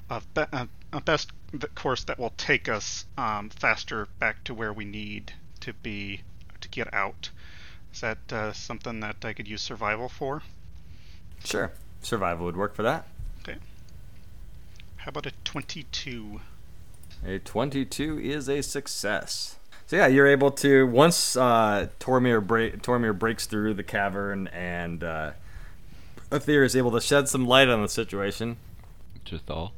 of 0.10 0.32
be- 0.34 0.46
uh, 0.52 0.66
a 0.92 1.02
best 1.02 1.32
course 1.76 2.04
that 2.06 2.20
will 2.20 2.34
take 2.38 2.70
us 2.70 3.06
um, 3.18 3.50
faster 3.50 4.08
back 4.20 4.44
to 4.44 4.54
where 4.54 4.74
we 4.74 4.86
need 4.86 5.34
to 5.60 5.74
be 5.74 6.22
to 6.62 6.70
get 6.70 6.94
out. 6.94 7.30
Is 7.94 8.02
that 8.02 8.32
uh, 8.32 8.54
something 8.54 9.00
that 9.02 9.24
I 9.24 9.34
could 9.34 9.48
use 9.48 9.62
survival 9.62 10.10
for? 10.10 10.42
Sure. 11.44 11.72
Survival 12.02 12.46
would 12.46 12.58
work 12.58 12.76
for 12.76 12.84
that. 12.84 13.08
Okay. 13.42 13.58
How 14.98 15.10
about 15.10 15.26
a 15.26 15.32
22? 15.44 16.42
A 17.26 17.40
22 17.40 18.20
is 18.20 18.50
a 18.50 18.62
success. 18.62 19.58
So 19.94 19.98
So 19.98 20.02
yeah, 20.02 20.08
you're 20.08 20.26
able 20.26 20.50
to 20.50 20.88
once 20.88 21.36
uh, 21.36 21.88
Tormir 22.00 22.44
break, 22.44 22.82
Tormir 22.82 23.16
breaks 23.16 23.46
through 23.46 23.76
the 23.76 23.84
cavern 23.84 24.48
and 24.48 25.04
uh, 25.04 25.34
Aether 26.32 26.64
is 26.64 26.76
able 26.76 26.90
to 26.94 27.00
shed 27.00 27.30
some 27.30 27.46
light 27.46 27.70
on 27.70 27.84
the 27.84 27.88
situation. 27.88 28.58
Just 29.24 29.52
all. 29.52 29.74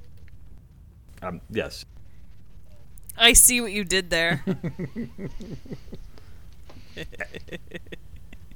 Um, 1.21 1.41
yes, 1.49 1.83
I 3.17 3.33
see 3.33 3.59
what 3.59 3.73
you 3.73 3.83
did 3.83 4.09
there. 4.09 4.41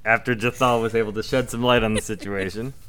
after 0.05 0.35
Jathal 0.35 0.81
was 0.81 0.95
able 0.95 1.11
to 1.11 1.21
shed 1.21 1.49
some 1.49 1.61
light 1.61 1.83
on 1.83 1.93
the 1.93 2.01
situation. 2.01 2.73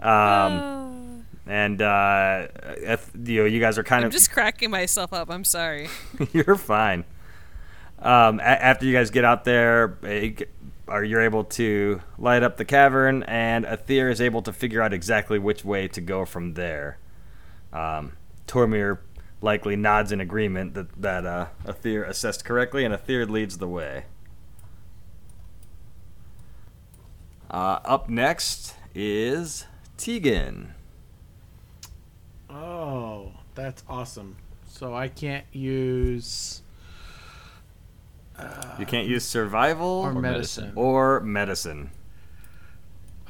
Um, 0.00 1.24
and 1.46 1.80
uh, 1.80 2.48
Eth- 2.84 3.12
you 3.24 3.42
know, 3.42 3.46
you 3.46 3.60
guys 3.60 3.78
are 3.78 3.84
kind 3.84 4.04
of 4.04 4.06
I'm 4.06 4.10
of 4.10 4.14
just 4.14 4.32
cracking 4.32 4.68
myself 4.68 5.12
up. 5.12 5.30
I'm 5.30 5.44
sorry. 5.44 5.88
you're 6.32 6.56
fine. 6.56 7.04
Um, 8.02 8.40
a- 8.40 8.42
after 8.42 8.84
you 8.84 8.92
guys 8.92 9.10
get 9.10 9.24
out 9.24 9.44
there, 9.44 9.96
g- 10.02 10.44
are 10.88 11.04
you're 11.04 11.22
able 11.22 11.44
to 11.44 12.02
light 12.18 12.42
up 12.42 12.56
the 12.56 12.64
cavern, 12.64 13.22
and 13.22 13.64
Aether 13.64 14.10
is 14.10 14.20
able 14.20 14.42
to 14.42 14.52
figure 14.52 14.82
out 14.82 14.92
exactly 14.92 15.38
which 15.38 15.64
way 15.64 15.86
to 15.88 16.00
go 16.00 16.24
from 16.24 16.54
there. 16.54 16.98
Um, 17.72 18.12
Tormir 18.46 18.98
likely 19.40 19.76
nods 19.76 20.12
in 20.12 20.20
agreement 20.20 20.74
that 20.74 21.00
that 21.00 21.24
uh, 21.24 21.46
assessed 21.64 22.44
correctly, 22.44 22.84
and 22.84 22.92
Aether 22.92 23.24
leads 23.26 23.58
the 23.58 23.68
way. 23.68 24.04
Uh, 27.50 27.78
up 27.84 28.08
next 28.08 28.74
is 28.94 29.66
Tegan. 29.96 30.74
Oh, 32.50 33.32
that's 33.54 33.82
awesome. 33.88 34.36
So 34.66 34.94
I 34.94 35.08
can't 35.08 35.44
use. 35.52 36.62
You 38.78 38.86
can't 38.86 39.06
use 39.06 39.24
survival 39.24 39.86
Or 39.86 40.12
medicine. 40.14 40.72
or 40.76 41.20
medicine. 41.20 41.90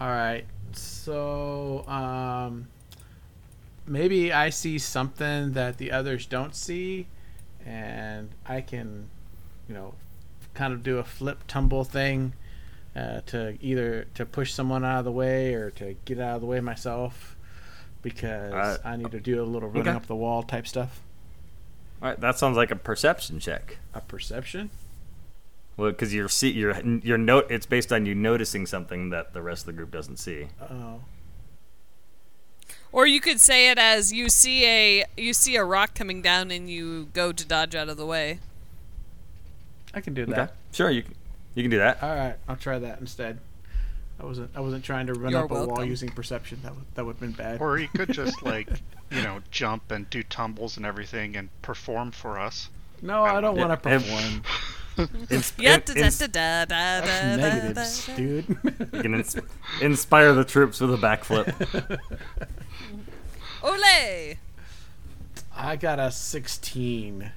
All 0.00 0.08
right. 0.08 0.44
So 0.72 1.84
um, 1.88 2.68
maybe 3.86 4.32
I 4.32 4.50
see 4.50 4.78
something 4.78 5.52
that 5.52 5.78
the 5.78 5.92
others 5.92 6.26
don't 6.26 6.54
see, 6.54 7.06
and 7.66 8.30
I 8.46 8.60
can, 8.62 9.08
you 9.68 9.74
know, 9.74 9.94
kind 10.54 10.72
of 10.72 10.82
do 10.82 10.98
a 10.98 11.04
flip 11.04 11.40
tumble 11.46 11.84
thing 11.84 12.32
uh, 12.96 13.20
to 13.26 13.56
either 13.60 14.06
to 14.14 14.24
push 14.26 14.52
someone 14.52 14.84
out 14.84 15.00
of 15.00 15.04
the 15.04 15.12
way 15.12 15.54
or 15.54 15.70
to 15.72 15.94
get 16.04 16.18
out 16.20 16.36
of 16.36 16.40
the 16.40 16.46
way 16.46 16.60
myself 16.60 17.36
because 18.02 18.52
Uh, 18.52 18.78
I 18.84 18.96
need 18.96 19.10
to 19.12 19.20
do 19.20 19.42
a 19.42 19.46
little 19.46 19.68
running 19.68 19.88
okay. 19.88 19.96
up 19.96 20.06
the 20.06 20.16
wall 20.16 20.42
type 20.42 20.66
stuff. 20.66 21.00
All 22.02 22.08
right, 22.08 22.20
that 22.20 22.38
sounds 22.38 22.56
like 22.56 22.70
a 22.70 22.76
perception 22.76 23.38
check. 23.38 23.78
A 23.94 24.00
perception. 24.00 24.70
Well, 25.76 25.90
because 25.90 26.12
your 26.12 26.28
see 26.28 26.50
your 26.50 26.78
your 26.80 27.18
note 27.18 27.46
it's 27.50 27.66
based 27.66 27.92
on 27.92 28.06
you 28.06 28.14
noticing 28.14 28.66
something 28.66 29.10
that 29.10 29.32
the 29.32 29.42
rest 29.42 29.62
of 29.62 29.66
the 29.66 29.72
group 29.72 29.90
doesn't 29.90 30.18
see. 30.18 30.48
Oh. 30.60 31.00
Or 32.92 33.06
you 33.06 33.20
could 33.20 33.40
say 33.40 33.70
it 33.70 33.78
as 33.78 34.12
you 34.12 34.28
see 34.28 34.66
a 34.66 35.04
you 35.16 35.32
see 35.32 35.56
a 35.56 35.64
rock 35.64 35.94
coming 35.94 36.20
down 36.20 36.50
and 36.50 36.68
you 36.68 37.08
go 37.14 37.32
to 37.32 37.46
dodge 37.46 37.74
out 37.74 37.88
of 37.88 37.96
the 37.96 38.04
way. 38.06 38.38
I 39.94 40.00
can 40.00 40.14
do 40.14 40.26
that. 40.26 40.38
Okay, 40.38 40.52
sure 40.72 40.90
you 40.90 41.02
can, 41.02 41.14
you 41.54 41.62
can 41.62 41.70
do 41.70 41.78
that. 41.78 42.02
All 42.02 42.14
right, 42.14 42.36
I'll 42.48 42.56
try 42.56 42.78
that 42.78 43.00
instead. 43.00 43.38
I 44.20 44.24
wasn't 44.26 44.50
I 44.54 44.60
wasn't 44.60 44.84
trying 44.84 45.06
to 45.06 45.14
run 45.14 45.32
You're 45.32 45.44
up 45.44 45.50
a 45.50 45.66
wall 45.66 45.84
using 45.84 46.10
perception. 46.10 46.60
That 46.62 46.74
would 46.74 46.84
that 46.94 47.04
would 47.04 47.12
have 47.12 47.20
been 47.20 47.32
bad. 47.32 47.60
Or 47.60 47.78
you 47.78 47.88
could 47.88 48.12
just 48.12 48.42
like, 48.44 48.68
you 49.10 49.22
know, 49.22 49.40
jump 49.50 49.90
and 49.90 50.08
do 50.10 50.22
tumbles 50.22 50.76
and 50.76 50.84
everything 50.84 51.36
and 51.36 51.48
perform 51.62 52.12
for 52.12 52.38
us. 52.38 52.68
no, 53.00 53.22
I 53.22 53.36
um, 53.36 53.42
don't 53.42 53.56
Yeah, 53.56 53.66
want 53.66 53.82
to 53.82 53.88
perform. 53.88 54.42
In- 55.30 55.42
negatives, 55.58 56.18
da, 56.18 56.64
da. 56.64 57.72
dude. 58.16 58.46
you 58.92 59.02
can 59.02 59.14
ins- 59.14 59.36
inspire 59.80 60.32
the 60.34 60.44
troops 60.44 60.80
with 60.80 60.92
a 60.92 60.96
backflip. 60.96 61.98
Ole! 63.62 64.36
I 65.54 65.76
got 65.76 65.98
a 65.98 66.10
16. 66.10 67.30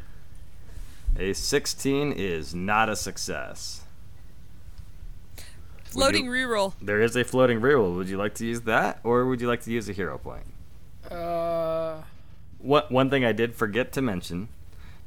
A 1.17 1.33
16 1.33 2.11
is 2.11 2.53
not 2.55 2.89
a 2.89 2.95
success. 2.95 3.81
Floating 5.85 6.25
you- 6.25 6.31
reroll. 6.31 6.73
There 6.81 7.01
is 7.01 7.15
a 7.15 7.23
floating 7.23 7.61
reroll. 7.61 7.95
Would 7.95 8.09
you 8.09 8.17
like 8.17 8.35
to 8.35 8.45
use 8.45 8.61
that, 8.61 8.99
or 9.03 9.25
would 9.25 9.39
you 9.39 9.47
like 9.47 9.61
to 9.63 9.71
use 9.71 9.87
a 9.87 9.93
hero 9.93 10.17
point? 10.17 10.45
Uh, 11.09 12.01
One 12.59 12.83
one 12.89 13.09
thing 13.09 13.23
I 13.23 13.31
did 13.31 13.53
forget 13.55 13.91
to 13.93 14.01
mention, 14.01 14.49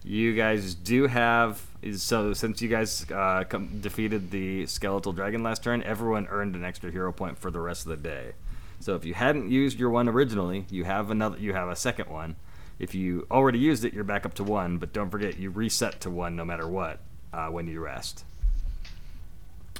you 0.04 0.34
guys 0.34 0.74
do 0.74 1.08
have 1.08 1.60
is 1.82 2.02
so 2.02 2.32
since 2.32 2.60
you 2.60 2.68
guys 2.68 3.06
uh, 3.10 3.44
com- 3.48 3.80
defeated 3.80 4.30
the 4.30 4.66
skeletal 4.66 5.12
dragon 5.12 5.42
last 5.42 5.62
turn, 5.62 5.82
everyone 5.84 6.26
earned 6.28 6.54
an 6.56 6.64
extra 6.64 6.90
hero 6.90 7.12
point 7.12 7.38
for 7.38 7.50
the 7.50 7.60
rest 7.60 7.86
of 7.86 7.90
the 7.90 7.96
day. 8.08 8.32
So 8.80 8.94
if 8.94 9.04
you 9.04 9.14
hadn't 9.14 9.50
used 9.50 9.78
your 9.78 9.90
one 9.90 10.08
originally, 10.08 10.66
you 10.70 10.84
have 10.84 11.10
another. 11.10 11.38
You 11.38 11.52
have 11.52 11.68
a 11.68 11.76
second 11.76 12.08
one. 12.10 12.36
If 12.78 12.94
you 12.94 13.26
already 13.30 13.58
used 13.58 13.84
it, 13.84 13.92
you're 13.92 14.04
back 14.04 14.24
up 14.24 14.34
to 14.34 14.44
one. 14.44 14.78
But 14.78 14.92
don't 14.92 15.10
forget, 15.10 15.36
you 15.38 15.50
reset 15.50 16.00
to 16.02 16.10
one 16.10 16.36
no 16.36 16.44
matter 16.44 16.66
what 16.68 17.00
uh, 17.32 17.48
when 17.48 17.66
you 17.66 17.80
rest. 17.80 18.24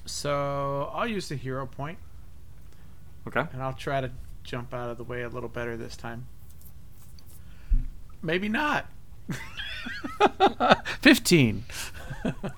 so 0.04 0.90
I'll 0.92 1.06
use 1.06 1.28
the 1.28 1.36
hero 1.36 1.66
point, 1.66 1.98
Okay. 3.26 3.44
and 3.52 3.62
I'll 3.62 3.72
try 3.74 4.00
to 4.00 4.10
jump 4.42 4.72
out 4.74 4.90
of 4.90 4.96
the 4.98 5.04
way 5.04 5.22
a 5.22 5.28
little 5.28 5.48
better 5.48 5.76
this 5.76 5.96
time. 5.96 6.26
Maybe 8.22 8.48
not. 8.48 8.86
15. 11.00 11.64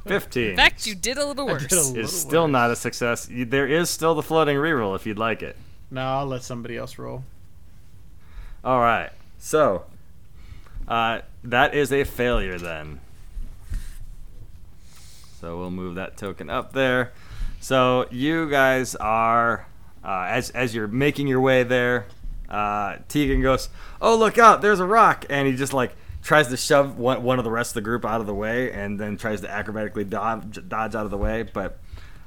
Fifteen. 0.06 0.50
In 0.50 0.56
fact, 0.56 0.86
you 0.86 0.94
did 0.94 1.18
a 1.18 1.24
little 1.26 1.46
worse. 1.46 1.70
a 1.70 1.74
little 1.76 1.96
is 1.98 2.18
still 2.18 2.44
worse. 2.44 2.52
not 2.52 2.70
a 2.70 2.76
success. 2.76 3.28
There 3.30 3.66
is 3.66 3.90
still 3.90 4.14
the 4.14 4.22
floating 4.22 4.56
reroll 4.56 4.96
if 4.96 5.06
you'd 5.06 5.18
like 5.18 5.42
it. 5.42 5.56
No, 5.90 6.02
I'll 6.02 6.26
let 6.26 6.42
somebody 6.42 6.76
else 6.76 6.98
roll. 6.98 7.24
All 8.64 8.80
right. 8.80 9.10
So, 9.38 9.84
uh, 10.88 11.20
that 11.44 11.74
is 11.74 11.92
a 11.92 12.04
failure 12.04 12.58
then. 12.58 13.00
So 15.40 15.58
we'll 15.58 15.70
move 15.70 15.94
that 15.94 16.16
token 16.16 16.50
up 16.50 16.72
there. 16.72 17.12
So 17.60 18.06
you 18.10 18.48
guys 18.50 18.94
are, 18.96 19.66
uh, 20.04 20.26
as 20.28 20.50
as 20.50 20.74
you're 20.74 20.88
making 20.88 21.28
your 21.28 21.40
way 21.40 21.62
there, 21.62 22.06
uh, 22.48 22.96
Tegan 23.08 23.40
goes, 23.42 23.68
"Oh 24.00 24.16
look 24.16 24.38
out! 24.38 24.62
There's 24.62 24.80
a 24.80 24.86
rock!" 24.86 25.24
And 25.30 25.46
he 25.46 25.54
just 25.54 25.72
like 25.72 25.94
tries 26.22 26.48
to 26.48 26.56
shove 26.56 26.98
one, 26.98 27.22
one 27.22 27.38
of 27.38 27.44
the 27.44 27.50
rest 27.50 27.70
of 27.70 27.74
the 27.74 27.80
group 27.80 28.04
out 28.04 28.20
of 28.20 28.26
the 28.26 28.34
way, 28.34 28.72
and 28.72 28.98
then 28.98 29.16
tries 29.16 29.40
to 29.40 29.48
acrobatically 29.48 30.08
dodge, 30.08 30.58
dodge 30.68 30.94
out 30.94 31.04
of 31.04 31.10
the 31.10 31.18
way. 31.18 31.42
But 31.42 31.78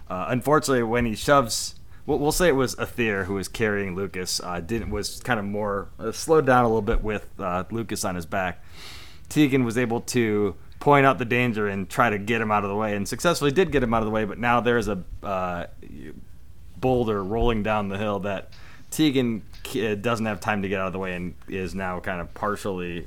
uh, 0.10 0.25
unfortunately, 0.29 0.84
when 0.84 1.06
he 1.06 1.15
shoves, 1.15 1.75
we'll, 2.06 2.19
we'll 2.19 2.32
say 2.32 2.47
it 2.47 2.56
was 2.56 2.77
Aether 2.79 3.25
who 3.25 3.36
was 3.36 3.47
carrying 3.47 3.95
Lucas. 3.95 4.39
Uh, 4.43 4.60
didn't 4.60 4.89
was 4.89 5.19
kind 5.21 5.39
of 5.39 5.45
more 5.45 5.89
uh, 5.99 6.12
slowed 6.12 6.45
down 6.45 6.65
a 6.65 6.67
little 6.67 6.82
bit 6.82 7.03
with 7.03 7.27
uh, 7.39 7.63
Lucas 7.71 8.03
on 8.03 8.15
his 8.15 8.25
back. 8.25 8.63
Tegan 9.29 9.63
was 9.63 9.77
able 9.77 10.01
to 10.01 10.56
point 10.79 11.06
out 11.06 11.17
the 11.17 11.25
danger 11.25 11.67
and 11.67 11.89
try 11.89 12.10
to 12.10 12.19
get 12.19 12.41
him 12.41 12.51
out 12.51 12.63
of 12.63 12.69
the 12.69 12.75
way, 12.75 12.95
and 12.95 13.08
successfully 13.08 13.51
did 13.51 13.71
get 13.71 13.84
him 13.84 13.93
out 13.93 14.01
of 14.01 14.06
the 14.06 14.12
way. 14.12 14.25
But 14.25 14.38
now 14.38 14.60
there's 14.60 14.88
a 14.88 15.03
uh, 15.21 15.67
boulder 16.77 17.23
rolling 17.23 17.63
down 17.63 17.88
the 17.88 17.97
hill 17.97 18.19
that 18.19 18.51
Tegan 18.91 19.43
uh, 19.75 19.95
doesn't 19.95 20.25
have 20.25 20.39
time 20.39 20.62
to 20.62 20.69
get 20.69 20.79
out 20.79 20.88
of 20.88 20.93
the 20.93 20.99
way, 20.99 21.13
and 21.13 21.36
is 21.47 21.73
now 21.73 21.99
kind 21.99 22.19
of 22.19 22.34
partially 22.34 23.06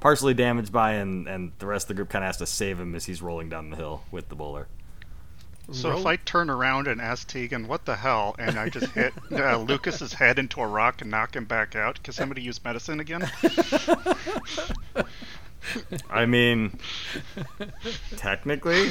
partially 0.00 0.34
damaged 0.34 0.72
by, 0.72 0.92
and, 0.92 1.28
and 1.28 1.52
the 1.58 1.66
rest 1.66 1.84
of 1.84 1.88
the 1.88 1.94
group 1.94 2.08
kind 2.08 2.24
of 2.24 2.28
has 2.28 2.36
to 2.38 2.46
save 2.46 2.80
him 2.80 2.94
as 2.94 3.06
he's 3.06 3.22
rolling 3.22 3.48
down 3.48 3.70
the 3.70 3.76
hill 3.76 4.02
with 4.10 4.28
the 4.28 4.34
bowler. 4.34 4.68
So 5.72 5.90
Roll- 5.90 6.00
if 6.00 6.06
I 6.06 6.16
turn 6.16 6.50
around 6.50 6.88
and 6.88 7.00
ask 7.00 7.28
Tegan, 7.28 7.68
what 7.68 7.84
the 7.84 7.96
hell, 7.96 8.34
and 8.38 8.58
I 8.58 8.70
just 8.70 8.92
hit 8.92 9.12
uh, 9.32 9.58
Lucas's 9.58 10.14
head 10.14 10.38
into 10.38 10.60
a 10.60 10.66
rock 10.66 11.00
and 11.00 11.10
knock 11.10 11.36
him 11.36 11.44
back 11.44 11.76
out, 11.76 12.02
can 12.02 12.12
somebody 12.12 12.42
use 12.42 12.62
medicine 12.64 12.98
again? 12.98 13.30
I 16.10 16.26
mean, 16.26 16.76
technically, 18.16 18.90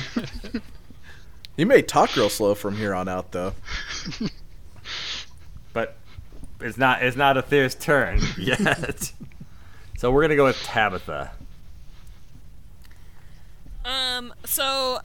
You 1.60 1.65
may 1.65 1.82
talk 1.82 2.15
real 2.15 2.30
slow 2.30 2.56
from 2.56 2.78
here 2.78 2.95
on 2.95 3.10
out, 3.10 3.34
though. 3.34 3.54
but 5.74 5.98
it's 6.62 6.78
not 6.78 7.04
it's 7.04 7.17
not 7.17 7.36
a 7.36 7.43
Aether's 7.43 7.76
turn 7.76 8.22
yet. 8.38 9.12
So 10.00 10.10
we're 10.10 10.22
gonna 10.22 10.38
go 10.38 10.46
with 10.46 10.56
Tabitha. 10.64 11.32
Um, 13.84 14.34
so 14.46 15.00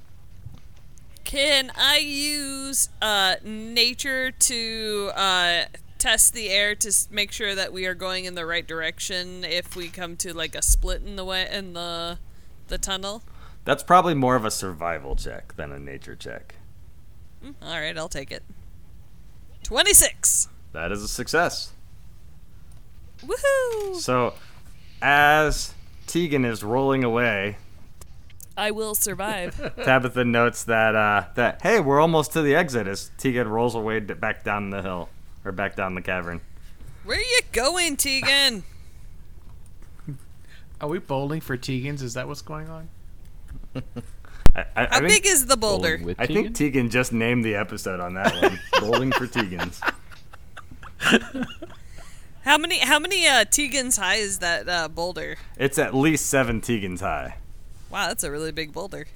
can 1.24 1.72
I 1.76 1.98
use 1.98 2.90
uh 3.02 3.34
nature 3.42 4.30
to 4.30 5.10
uh 5.16 5.64
test 5.98 6.32
the 6.32 6.48
air 6.48 6.76
to 6.76 6.92
make 7.10 7.32
sure 7.32 7.56
that 7.56 7.72
we 7.72 7.86
are 7.86 7.94
going 7.94 8.24
in 8.24 8.36
the 8.36 8.46
right 8.46 8.64
direction 8.64 9.42
if 9.42 9.74
we 9.74 9.88
come 9.88 10.14
to 10.18 10.32
like 10.32 10.54
a 10.54 10.62
split 10.62 11.02
in 11.02 11.16
the 11.16 11.24
way 11.24 11.48
in 11.50 11.72
the 11.72 12.18
the 12.68 12.78
tunnel? 12.78 13.24
That's 13.64 13.82
probably 13.82 14.14
more 14.14 14.36
of 14.36 14.44
a 14.44 14.50
survival 14.52 15.16
check 15.16 15.56
than 15.56 15.72
a 15.72 15.80
nature 15.80 16.14
check. 16.14 16.54
All 17.60 17.80
right, 17.80 17.98
I'll 17.98 18.08
take 18.08 18.30
it. 18.30 18.44
26. 19.64 20.46
That 20.72 20.92
is 20.92 21.02
a 21.02 21.08
success. 21.08 21.72
Woohoo! 23.22 23.96
So, 23.96 24.34
as 25.02 25.74
Tegan 26.06 26.44
is 26.44 26.62
rolling 26.62 27.04
away, 27.04 27.56
I 28.56 28.70
will 28.70 28.94
survive. 28.94 29.74
Tabitha 29.84 30.24
notes 30.24 30.64
that 30.64 30.94
uh, 30.94 31.24
that 31.34 31.62
hey, 31.62 31.80
we're 31.80 32.00
almost 32.00 32.32
to 32.32 32.42
the 32.42 32.54
exit 32.54 32.86
as 32.86 33.10
Tegan 33.18 33.48
rolls 33.48 33.74
away 33.74 34.00
d- 34.00 34.14
back 34.14 34.44
down 34.44 34.70
the 34.70 34.82
hill 34.82 35.08
or 35.44 35.52
back 35.52 35.76
down 35.76 35.94
the 35.94 36.02
cavern. 36.02 36.40
Where 37.04 37.18
are 37.18 37.20
you 37.20 37.40
going, 37.52 37.96
Tegan? 37.96 38.64
Are 40.80 40.88
we 40.88 40.98
bowling 40.98 41.40
for 41.40 41.56
Tegans? 41.56 42.02
Is 42.02 42.14
that 42.14 42.26
what's 42.28 42.42
going 42.42 42.68
on? 42.68 42.88
I, 43.76 43.80
I, 44.60 44.64
I 44.76 44.86
How 44.86 44.98
think, 45.00 45.08
big 45.08 45.26
is 45.26 45.46
the 45.46 45.56
boulder? 45.56 45.98
Bowling 45.98 46.06
with 46.06 46.20
I 46.20 46.26
think 46.26 46.38
Tegan? 46.38 46.52
Tegan 46.54 46.90
just 46.90 47.12
named 47.12 47.44
the 47.44 47.54
episode 47.56 48.00
on 48.00 48.14
that 48.14 48.34
one. 48.42 48.58
Bowling 48.80 49.12
for 49.12 49.26
Tegans. 49.26 49.80
How 52.44 52.58
many 52.58 52.78
how 52.78 52.98
many 52.98 53.26
uh, 53.26 53.46
Tegans 53.46 53.98
high 53.98 54.16
is 54.16 54.40
that 54.40 54.68
uh, 54.68 54.88
boulder? 54.88 55.36
It's 55.56 55.78
at 55.78 55.94
least 55.94 56.26
seven 56.26 56.60
Tegans 56.60 57.00
high. 57.00 57.38
Wow, 57.90 58.08
that's 58.08 58.22
a 58.22 58.30
really 58.30 58.52
big 58.52 58.72
boulder. 58.72 59.06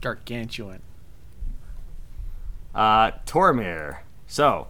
Gargantuan. 0.00 0.80
Uh, 2.72 3.10
Tormir. 3.26 3.98
So, 4.28 4.68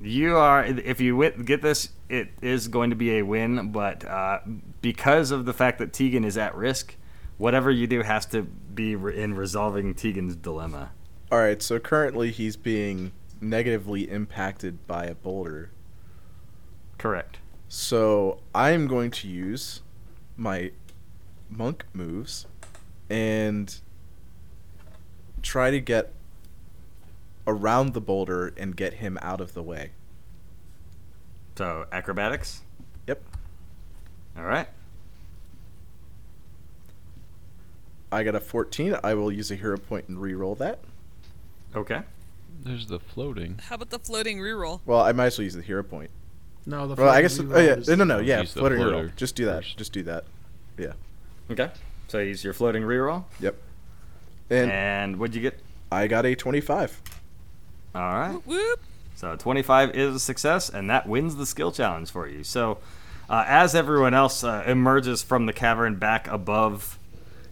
you 0.00 0.36
are. 0.36 0.64
If 0.64 1.00
you 1.00 1.16
win, 1.16 1.44
get 1.44 1.62
this, 1.62 1.90
it 2.08 2.30
is 2.42 2.66
going 2.66 2.90
to 2.90 2.96
be 2.96 3.18
a 3.18 3.22
win. 3.22 3.70
But 3.70 4.04
uh, 4.04 4.40
because 4.80 5.30
of 5.30 5.44
the 5.44 5.52
fact 5.52 5.78
that 5.78 5.92
Tegan 5.92 6.24
is 6.24 6.36
at 6.36 6.56
risk, 6.56 6.96
whatever 7.38 7.70
you 7.70 7.86
do 7.86 8.02
has 8.02 8.26
to 8.26 8.42
be 8.42 8.96
re- 8.96 9.16
in 9.16 9.34
resolving 9.34 9.94
Tegan's 9.94 10.34
dilemma. 10.34 10.90
All 11.30 11.38
right, 11.38 11.62
so 11.62 11.78
currently 11.78 12.32
he's 12.32 12.56
being 12.56 13.12
negatively 13.40 14.10
impacted 14.10 14.88
by 14.88 15.04
a 15.04 15.14
boulder. 15.14 15.70
Correct. 16.98 17.38
So 17.68 18.40
I'm 18.54 18.86
going 18.86 19.10
to 19.12 19.28
use 19.28 19.82
my 20.36 20.72
monk 21.50 21.84
moves 21.92 22.46
and 23.10 23.74
try 25.42 25.70
to 25.70 25.80
get 25.80 26.12
around 27.46 27.92
the 27.92 28.00
boulder 28.00 28.54
and 28.56 28.76
get 28.76 28.94
him 28.94 29.18
out 29.20 29.40
of 29.40 29.54
the 29.54 29.62
way. 29.62 29.90
So 31.56 31.86
acrobatics. 31.92 32.62
Yep. 33.06 33.22
All 34.36 34.44
right. 34.44 34.68
I 38.10 38.22
got 38.22 38.34
a 38.34 38.40
14. 38.40 38.96
I 39.02 39.14
will 39.14 39.32
use 39.32 39.50
a 39.50 39.56
hero 39.56 39.76
point 39.76 40.08
and 40.08 40.20
re-roll 40.20 40.54
that. 40.56 40.78
Okay. 41.74 42.02
There's 42.62 42.86
the 42.86 43.00
floating. 43.00 43.58
How 43.68 43.74
about 43.74 43.90
the 43.90 43.98
floating 43.98 44.38
reroll? 44.38 44.80
Well, 44.86 45.00
I 45.00 45.12
might 45.12 45.26
as 45.26 45.38
well 45.38 45.44
use 45.44 45.54
the 45.54 45.62
hero 45.62 45.82
point. 45.82 46.10
No, 46.66 46.86
the 46.88 46.94
Well, 46.94 47.10
I 47.12 47.22
guess. 47.22 47.36
floating 47.36 47.54
Oh 47.54 47.60
yeah, 47.60 47.74
no, 47.88 47.94
no, 47.96 48.04
no, 48.04 48.18
yeah, 48.20 48.40
Use 48.40 48.54
the 48.54 48.60
floating 48.60 48.78
reroll. 48.78 49.14
Just 49.16 49.34
do 49.36 49.44
that. 49.46 49.64
first. 49.64 49.76
Just 49.78 49.92
do 49.92 50.02
that. 50.04 50.24
Yeah. 50.78 50.92
Okay. 51.50 51.70
So 52.08 52.18
use 52.18 52.42
your 52.44 52.52
floating 52.54 52.82
reroll. 52.82 53.24
Yep. 53.40 53.56
And 54.50 54.70
And 54.70 55.16
what'd 55.18 55.34
you 55.34 55.42
get? 55.42 55.58
I 55.92 56.06
got 56.06 56.24
a 56.26 56.34
25. 56.34 57.00
All 57.94 58.00
right. 58.02 58.40
Whoop. 58.46 58.80
So 59.14 59.36
25 59.36 59.94
is 59.94 60.14
a 60.16 60.20
success, 60.20 60.68
and 60.68 60.90
that 60.90 61.06
wins 61.08 61.36
the 61.36 61.46
skill 61.46 61.70
challenge 61.70 62.10
for 62.10 62.26
you. 62.28 62.42
So, 62.44 62.78
uh, 63.30 63.44
as 63.46 63.74
everyone 63.74 64.12
else 64.12 64.42
uh, 64.42 64.64
emerges 64.66 65.22
from 65.22 65.46
the 65.46 65.52
cavern 65.52 65.94
back 65.96 66.26
above 66.28 66.98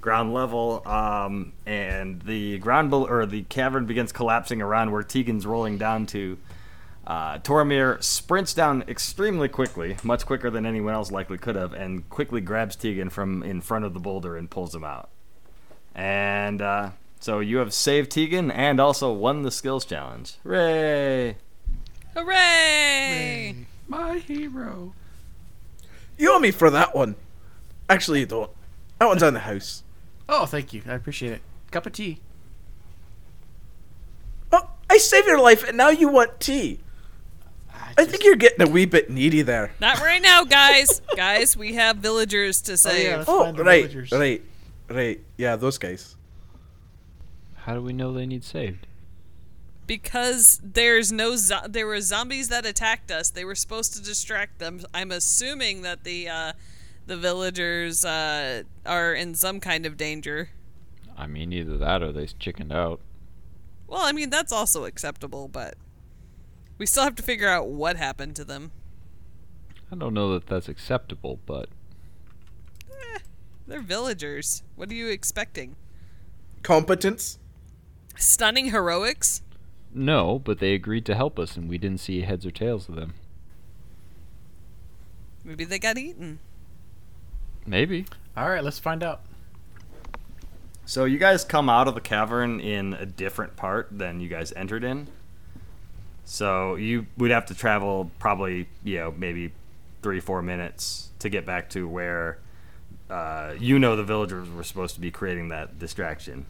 ground 0.01 0.35
level, 0.35 0.83
um, 0.87 1.53
and 1.65 2.21
the 2.23 2.59
ground 2.59 2.91
bel 2.91 3.07
or 3.07 3.25
the 3.27 3.43
cavern 3.45 3.87
begins 3.87 4.11
collapsing 4.11 4.61
around 4.61 4.91
where 4.91 5.03
Tegan's 5.05 5.47
rolling 5.47 5.79
down 5.79 6.07
to, 6.07 6.37
uh, 7.07 7.39
Tormir 7.39 8.03
sprints 8.03 8.55
down 8.55 8.83
extremely 8.89 9.49
quickly, 9.49 9.97
much 10.03 10.25
quicker 10.25 10.51
than 10.51 10.67
anyone 10.67 10.95
else 10.95 11.11
likely 11.11 11.39
could 11.39 11.57
have, 11.57 11.73
and 11.73 12.09
quickly 12.09 12.41
grabs 12.41 12.77
Tegan 12.77 13.11
from 13.11 13.43
in 13.43 13.61
front 13.61 13.85
of 13.85 13.95
the 13.95 14.01
boulder 14.01 14.37
and 14.37 14.51
pulls 14.51 14.75
him 14.75 14.85
out. 14.85 15.11
And 15.95 16.63
uh, 16.63 16.91
so 17.21 17.41
you 17.41 17.59
have 17.59 17.75
saved 17.75 18.11
Tegan 18.11 18.51
and 18.51 18.81
also 18.81 19.13
won 19.13 19.43
the 19.43 19.51
skills 19.51 19.85
challenge. 19.85 20.37
Hooray! 20.45 21.37
Hooray! 22.15 23.67
My 23.89 24.19
hero. 24.19 24.95
You 26.17 26.35
owe 26.35 26.39
me 26.39 26.51
for 26.51 26.71
that 26.71 26.95
one. 26.95 27.17
Actually, 27.91 28.21
you 28.21 28.27
don't. 28.27 28.51
That 28.99 29.07
one's 29.07 29.23
on 29.23 29.35
the 29.35 29.41
house. 29.41 29.83
Oh, 30.29 30.47
thank 30.47 30.73
you. 30.73 30.83
I 30.87 30.95
appreciate 30.95 31.33
it. 31.33 31.43
Cup 31.73 31.87
of 31.87 31.93
tea. 31.93 32.21
Oh, 34.53 34.71
I 34.89 34.99
saved 34.99 35.27
your 35.27 35.41
life, 35.41 35.67
and 35.67 35.77
now 35.77 35.89
you 35.89 36.09
want 36.09 36.39
tea. 36.39 36.79
I 37.99 38.05
think 38.05 38.25
you're 38.25 38.37
getting 38.37 38.67
a 38.67 38.71
wee 38.71 38.85
bit 38.87 39.11
needy 39.11 39.43
there. 39.43 39.73
Not 39.81 40.01
right 40.01 40.23
now, 40.23 40.45
guys. 40.45 41.01
guys, 41.17 41.57
we 41.57 41.75
have 41.75 41.97
villagers 41.99 42.61
to 42.63 42.73
Oh, 42.73 42.77
save. 42.77 43.05
yeah, 43.05 43.25
Oh, 43.29 43.53
right, 43.53 43.85
villagers. 43.91 44.13
right, 44.13 44.43
right. 44.89 45.21
Yeah, 45.37 45.57
those 45.57 45.79
guys. 45.79 46.17
How 47.55 47.75
do 47.75 47.83
we 47.83 47.93
know 47.93 48.13
they 48.13 48.27
need 48.27 48.45
saved? 48.45 48.87
because 49.87 50.61
there's 50.63 51.11
no 51.13 51.37
zo- 51.37 51.67
there 51.69 51.87
were 51.87 52.01
zombies 52.01 52.49
that 52.49 52.65
attacked 52.65 53.11
us. 53.11 53.29
They 53.31 53.45
were 53.45 53.57
supposed 53.57 53.93
to 53.95 54.03
distract 54.03 54.59
them. 54.59 54.81
I'm 54.95 55.11
assuming 55.11 55.83
that 55.83 56.05
the 56.05 56.29
uh, 56.29 56.53
the 57.07 57.17
villagers 57.17 58.05
uh, 58.05 58.63
are 58.87 59.13
in 59.13 59.35
some 59.35 59.61
kind 59.61 59.85
of 59.85 59.97
danger. 59.97 60.51
I 61.19 61.27
mean, 61.27 61.53
either 61.53 61.77
that 61.79 62.03
or 62.03 62.13
they 62.13 62.27
chickened 62.27 62.73
out. 62.73 63.01
Well, 63.87 64.03
I 64.03 64.13
mean 64.13 64.31
that's 64.31 64.53
also 64.53 64.85
acceptable, 64.87 65.49
but 65.49 65.75
we 66.83 66.87
still 66.87 67.05
have 67.05 67.15
to 67.15 67.23
figure 67.23 67.47
out 67.49 67.69
what 67.69 67.97
happened 67.97 68.35
to 68.35 68.43
them. 68.45 68.73
I 69.93 69.95
don't 69.95 70.13
know 70.13 70.33
that 70.33 70.49
that's 70.49 70.69
acceptable, 70.69 71.39
but 71.47 71.69
eh, 72.91 73.19
They're 73.69 73.81
villagers. 73.81 74.65
What 74.75 74.91
are 74.91 74.95
you 74.95 75.07
expecting? 75.07 75.77
Competence. 76.65 77.39
Stunning 78.17 78.73
heroics? 78.73 79.43
no. 79.95 80.41
But 80.41 80.59
they 80.59 80.75
agreed 80.75 81.07
to 81.07 81.15
help 81.15 81.39
us, 81.39 81.57
and 81.57 81.69
we 81.69 81.79
didn't 81.79 82.01
see 82.01 82.23
heads 82.23 82.45
or 82.45 82.51
tails 82.51 82.89
of 82.89 82.97
them. 82.97 83.15
Maybe 85.45 85.65
they 85.65 85.79
got 85.79 85.97
eaten. 85.97 86.41
Maybe. 87.65 88.07
All 88.37 88.49
right, 88.49 88.65
let's 88.65 88.81
find 88.81 89.05
out. 89.05 89.21
So 90.85 91.05
you 91.05 91.19
guys 91.19 91.45
come 91.45 91.69
out 91.69 91.87
of 91.87 91.95
the 91.95 92.01
cavern 92.01 92.59
in 92.59 92.95
a 92.95 93.07
different 93.07 93.55
part 93.55 93.87
than 93.97 94.19
you 94.19 94.27
guys 94.29 94.53
entered 94.57 94.83
in. 94.83 95.07
So 96.25 96.77
you 96.77 97.07
would 97.17 97.31
have 97.31 97.47
to 97.47 97.55
travel 97.55 98.11
probably, 98.19 98.69
you 98.85 98.99
know, 98.99 99.15
maybe 99.17 99.53
three, 100.03 100.21
four 100.21 100.43
minutes 100.43 101.11
to 101.19 101.29
get 101.29 101.45
back 101.47 101.69
to 101.71 101.87
where 101.89 102.39
uh, 103.11 103.55
you 103.59 103.79
know 103.79 103.95
the 103.97 104.03
villagers 104.05 104.49
were 104.49 104.63
supposed 104.65 104.95
to 104.95 105.01
be 105.01 105.11
creating 105.11 105.49
that 105.51 105.79
distraction. 105.79 106.47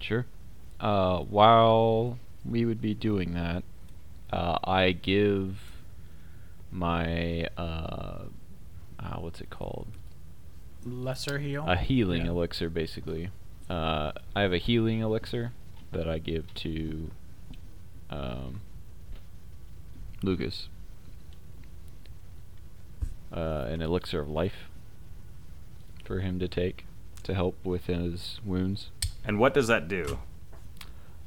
Sure. 0.00 0.26
Uh, 0.80 1.18
while 1.20 2.18
we 2.44 2.64
would 2.64 2.80
be 2.80 2.94
doing 2.94 3.34
that, 3.34 3.62
uh, 4.32 4.58
I 4.64 4.92
give 4.92 5.58
my 6.70 7.46
uh, 7.56 8.22
uh, 9.00 9.16
what's 9.18 9.40
it 9.40 9.50
called? 9.50 9.86
Lesser 10.84 11.38
heal. 11.38 11.64
A 11.66 11.76
healing 11.76 12.24
Yeah. 12.24 12.30
elixir, 12.32 12.68
basically. 12.70 13.30
Uh, 13.68 14.12
I 14.34 14.42
have 14.42 14.52
a 14.52 14.58
healing 14.58 15.00
elixir 15.00 15.52
that 15.92 16.08
I 16.08 16.18
give 16.18 16.52
to 16.54 17.10
um, 18.10 18.60
Lucas. 20.22 20.68
Uh, 23.30 23.66
an 23.68 23.82
elixir 23.82 24.20
of 24.20 24.28
life 24.30 24.70
for 26.02 26.20
him 26.20 26.38
to 26.38 26.48
take 26.48 26.86
to 27.22 27.34
help 27.34 27.56
with 27.62 27.84
his 27.84 28.40
wounds. 28.42 28.90
And 29.22 29.38
what 29.38 29.52
does 29.52 29.66
that 29.68 29.86
do? 29.86 30.18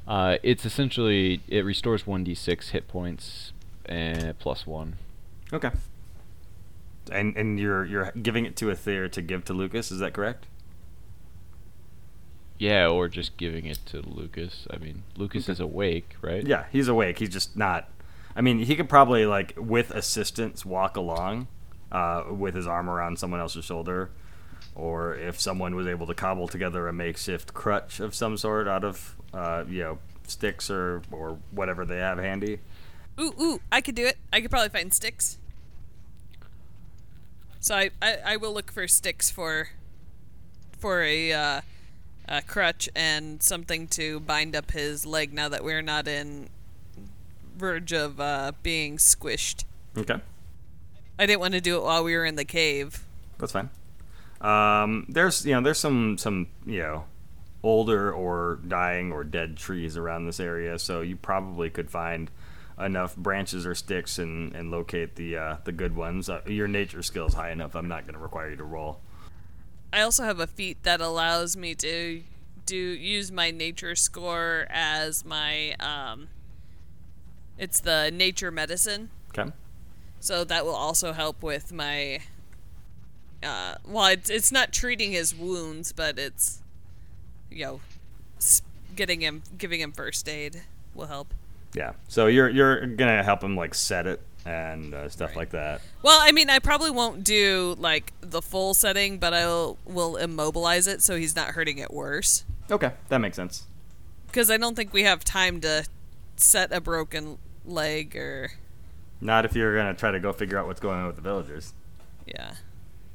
Uh, 0.08 0.38
it's 0.42 0.64
essentially 0.64 1.40
it 1.46 1.64
restores 1.64 2.04
one 2.04 2.24
d 2.24 2.34
six 2.34 2.70
hit 2.70 2.88
points 2.88 3.52
and 3.86 4.36
plus 4.40 4.66
one. 4.66 4.96
Okay. 5.52 5.70
And 7.12 7.36
and 7.36 7.60
you're 7.60 7.84
you're 7.84 8.10
giving 8.20 8.46
it 8.46 8.56
to 8.56 8.70
Aether 8.72 9.06
to 9.06 9.22
give 9.22 9.44
to 9.44 9.52
Lucas, 9.52 9.92
is 9.92 10.00
that 10.00 10.12
correct? 10.12 10.46
Yeah, 12.62 12.86
or 12.86 13.08
just 13.08 13.36
giving 13.36 13.66
it 13.66 13.80
to 13.86 14.02
Lucas. 14.02 14.68
I 14.70 14.78
mean, 14.78 15.02
Lucas 15.16 15.46
Okay. 15.46 15.52
is 15.54 15.58
awake, 15.58 16.14
right? 16.22 16.46
Yeah, 16.46 16.66
he's 16.70 16.86
awake. 16.86 17.18
He's 17.18 17.30
just 17.30 17.56
not. 17.56 17.88
I 18.36 18.40
mean, 18.40 18.60
he 18.60 18.76
could 18.76 18.88
probably 18.88 19.26
like 19.26 19.52
with 19.56 19.90
assistance 19.90 20.64
walk 20.64 20.96
along, 20.96 21.48
uh, 21.90 22.22
with 22.30 22.54
his 22.54 22.68
arm 22.68 22.88
around 22.88 23.18
someone 23.18 23.40
else's 23.40 23.64
shoulder, 23.64 24.10
or 24.76 25.12
if 25.16 25.40
someone 25.40 25.74
was 25.74 25.88
able 25.88 26.06
to 26.06 26.14
cobble 26.14 26.46
together 26.46 26.86
a 26.86 26.92
makeshift 26.92 27.52
crutch 27.52 27.98
of 27.98 28.14
some 28.14 28.36
sort 28.36 28.68
out 28.68 28.84
of, 28.84 29.16
uh, 29.34 29.64
you 29.68 29.80
know, 29.82 29.98
sticks 30.28 30.70
or 30.70 31.02
or 31.10 31.38
whatever 31.50 31.84
they 31.84 31.98
have 31.98 32.18
handy. 32.18 32.60
Ooh, 33.18 33.34
ooh, 33.40 33.60
I 33.72 33.80
could 33.80 33.96
do 33.96 34.06
it. 34.06 34.18
I 34.32 34.40
could 34.40 34.52
probably 34.52 34.68
find 34.68 34.94
sticks. 34.94 35.36
So 37.58 37.74
I, 37.74 37.90
I, 38.00 38.18
I 38.24 38.36
will 38.36 38.54
look 38.54 38.70
for 38.70 38.86
sticks 38.86 39.32
for 39.32 39.70
for 40.78 41.02
a, 41.02 41.32
uh, 41.32 41.60
a 42.32 42.40
crutch 42.40 42.88
and 42.96 43.42
something 43.42 43.86
to 43.86 44.18
bind 44.20 44.56
up 44.56 44.70
his 44.70 45.04
leg 45.04 45.34
now 45.34 45.50
that 45.50 45.62
we're 45.62 45.82
not 45.82 46.08
in 46.08 46.48
verge 47.56 47.92
of 47.92 48.18
uh, 48.18 48.52
being 48.62 48.96
squished. 48.96 49.64
Okay, 49.96 50.16
I 51.18 51.26
didn't 51.26 51.40
want 51.40 51.52
to 51.52 51.60
do 51.60 51.76
it 51.76 51.82
while 51.82 52.02
we 52.02 52.16
were 52.16 52.24
in 52.24 52.36
the 52.36 52.46
cave. 52.46 53.04
that's 53.38 53.52
fine. 53.52 53.68
Um, 54.40 55.06
there's 55.10 55.44
you 55.44 55.52
know 55.52 55.60
there's 55.60 55.78
some 55.78 56.16
some 56.16 56.48
you 56.64 56.80
know 56.80 57.04
older 57.62 58.12
or 58.12 58.58
dying 58.66 59.12
or 59.12 59.22
dead 59.22 59.58
trees 59.58 59.98
around 59.98 60.24
this 60.24 60.40
area, 60.40 60.78
so 60.78 61.02
you 61.02 61.16
probably 61.16 61.68
could 61.68 61.90
find 61.90 62.30
enough 62.80 63.14
branches 63.14 63.66
or 63.66 63.74
sticks 63.74 64.18
and, 64.18 64.54
and 64.54 64.70
locate 64.70 65.16
the 65.16 65.36
uh, 65.36 65.56
the 65.64 65.72
good 65.72 65.94
ones. 65.94 66.30
Uh, 66.30 66.40
your 66.46 66.66
nature 66.66 67.02
skill's 67.02 67.34
high 67.34 67.50
enough. 67.50 67.74
I'm 67.74 67.88
not 67.88 68.04
going 68.04 68.14
to 68.14 68.20
require 68.20 68.48
you 68.48 68.56
to 68.56 68.64
roll. 68.64 69.00
I 69.92 70.00
also 70.00 70.24
have 70.24 70.40
a 70.40 70.46
feat 70.46 70.82
that 70.84 71.00
allows 71.00 71.56
me 71.56 71.74
to 71.76 72.22
do 72.64 72.76
use 72.76 73.32
my 73.32 73.50
nature 73.50 73.94
score 73.94 74.66
as 74.70 75.24
my 75.24 75.74
um 75.80 76.28
it's 77.58 77.80
the 77.80 78.10
nature 78.12 78.50
medicine. 78.50 79.10
Okay. 79.36 79.50
So 80.20 80.44
that 80.44 80.64
will 80.64 80.74
also 80.74 81.12
help 81.12 81.42
with 81.42 81.72
my 81.72 82.20
uh 83.42 83.74
well 83.86 84.06
it's, 84.06 84.30
it's 84.30 84.52
not 84.52 84.72
treating 84.72 85.12
his 85.12 85.34
wounds, 85.34 85.92
but 85.92 86.18
it's 86.18 86.62
you 87.50 87.64
know 87.64 87.80
getting 88.96 89.20
him 89.20 89.42
giving 89.58 89.80
him 89.80 89.92
first 89.92 90.28
aid 90.28 90.62
will 90.94 91.06
help. 91.06 91.34
Yeah. 91.74 91.92
So 92.08 92.26
you're 92.26 92.48
you're 92.48 92.86
gonna 92.86 93.22
help 93.22 93.42
him 93.42 93.56
like 93.56 93.74
set 93.74 94.06
it 94.06 94.20
and 94.44 94.94
uh, 94.94 95.08
stuff 95.08 95.36
like 95.36 95.50
that. 95.50 95.80
Well, 96.02 96.18
I 96.20 96.32
mean, 96.32 96.50
I 96.50 96.58
probably 96.58 96.90
won't 96.90 97.24
do 97.24 97.76
like 97.78 98.12
the 98.20 98.42
full 98.42 98.74
setting, 98.74 99.18
but 99.18 99.32
I'll 99.34 99.78
will 99.84 100.16
immobilize 100.16 100.86
it 100.86 101.02
so 101.02 101.16
he's 101.16 101.36
not 101.36 101.48
hurting 101.48 101.78
it 101.78 101.92
worse. 101.92 102.44
Okay, 102.70 102.92
that 103.08 103.18
makes 103.18 103.36
sense. 103.36 103.66
Because 104.26 104.50
I 104.50 104.56
don't 104.56 104.74
think 104.74 104.92
we 104.92 105.02
have 105.02 105.24
time 105.24 105.60
to 105.60 105.86
set 106.36 106.72
a 106.72 106.80
broken 106.80 107.38
leg 107.64 108.16
or 108.16 108.52
Not 109.20 109.44
if 109.44 109.54
you're 109.54 109.76
gonna 109.76 109.94
try 109.94 110.10
to 110.10 110.18
go 110.20 110.32
figure 110.32 110.58
out 110.58 110.66
what's 110.66 110.80
going 110.80 110.98
on 110.98 111.06
with 111.06 111.16
the 111.16 111.22
villagers. 111.22 111.74
yeah, 112.26 112.54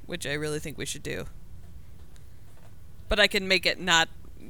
which 0.05 0.25
I 0.27 0.33
really 0.33 0.59
think 0.59 0.77
we 0.77 0.85
should 0.85 1.03
do. 1.03 1.25
But 3.09 3.19
I 3.19 3.27
can 3.27 3.47
make 3.47 3.65
it 3.65 3.79
not 3.79 4.09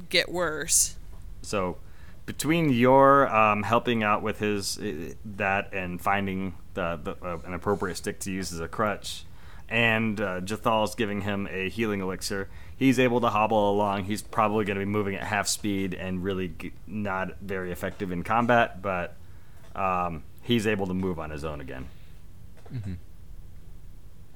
get 0.10 0.30
worse. 0.32 0.98
So, 1.42 1.78
between 2.26 2.70
your 2.74 3.34
um, 3.34 3.64
helping 3.64 4.04
out 4.04 4.22
with 4.22 4.40
his 4.40 4.80
that 5.24 5.74
and 5.74 6.02
finding 6.02 6.56
the, 6.78 7.00
the 7.04 7.26
uh, 7.26 7.40
an 7.46 7.54
appropriate 7.54 7.96
stick 7.98 8.20
to 8.22 8.32
use 8.32 8.54
as 8.54 8.60
a 8.62 8.68
crutch, 8.68 9.26
and 9.68 10.22
uh, 10.22 10.40
Jathal's 10.42 10.96
giving 10.96 11.22
him 11.22 11.48
a 11.52 11.68
healing 11.70 12.00
elixir, 12.00 12.48
he's 12.78 13.00
able 13.00 13.20
to 13.22 13.30
hobble 13.30 13.72
along. 13.72 14.06
He's 14.06 14.22
probably 14.22 14.64
going 14.64 14.80
to 14.80 14.86
be 14.86 14.90
moving 14.90 15.16
at 15.16 15.24
half 15.24 15.48
speed 15.48 15.94
and 15.94 16.24
really 16.24 16.50
g- 16.50 16.72
not 16.86 17.40
very 17.42 17.72
effective 17.72 18.12
in 18.12 18.24
combat, 18.24 18.82
but 18.82 19.16
um, 19.76 20.24
he's 20.44 20.66
able 20.68 20.88
to 20.88 20.94
move 20.94 21.20
on 21.20 21.32
his 21.32 21.44
own 21.44 21.60
again. 21.60 21.88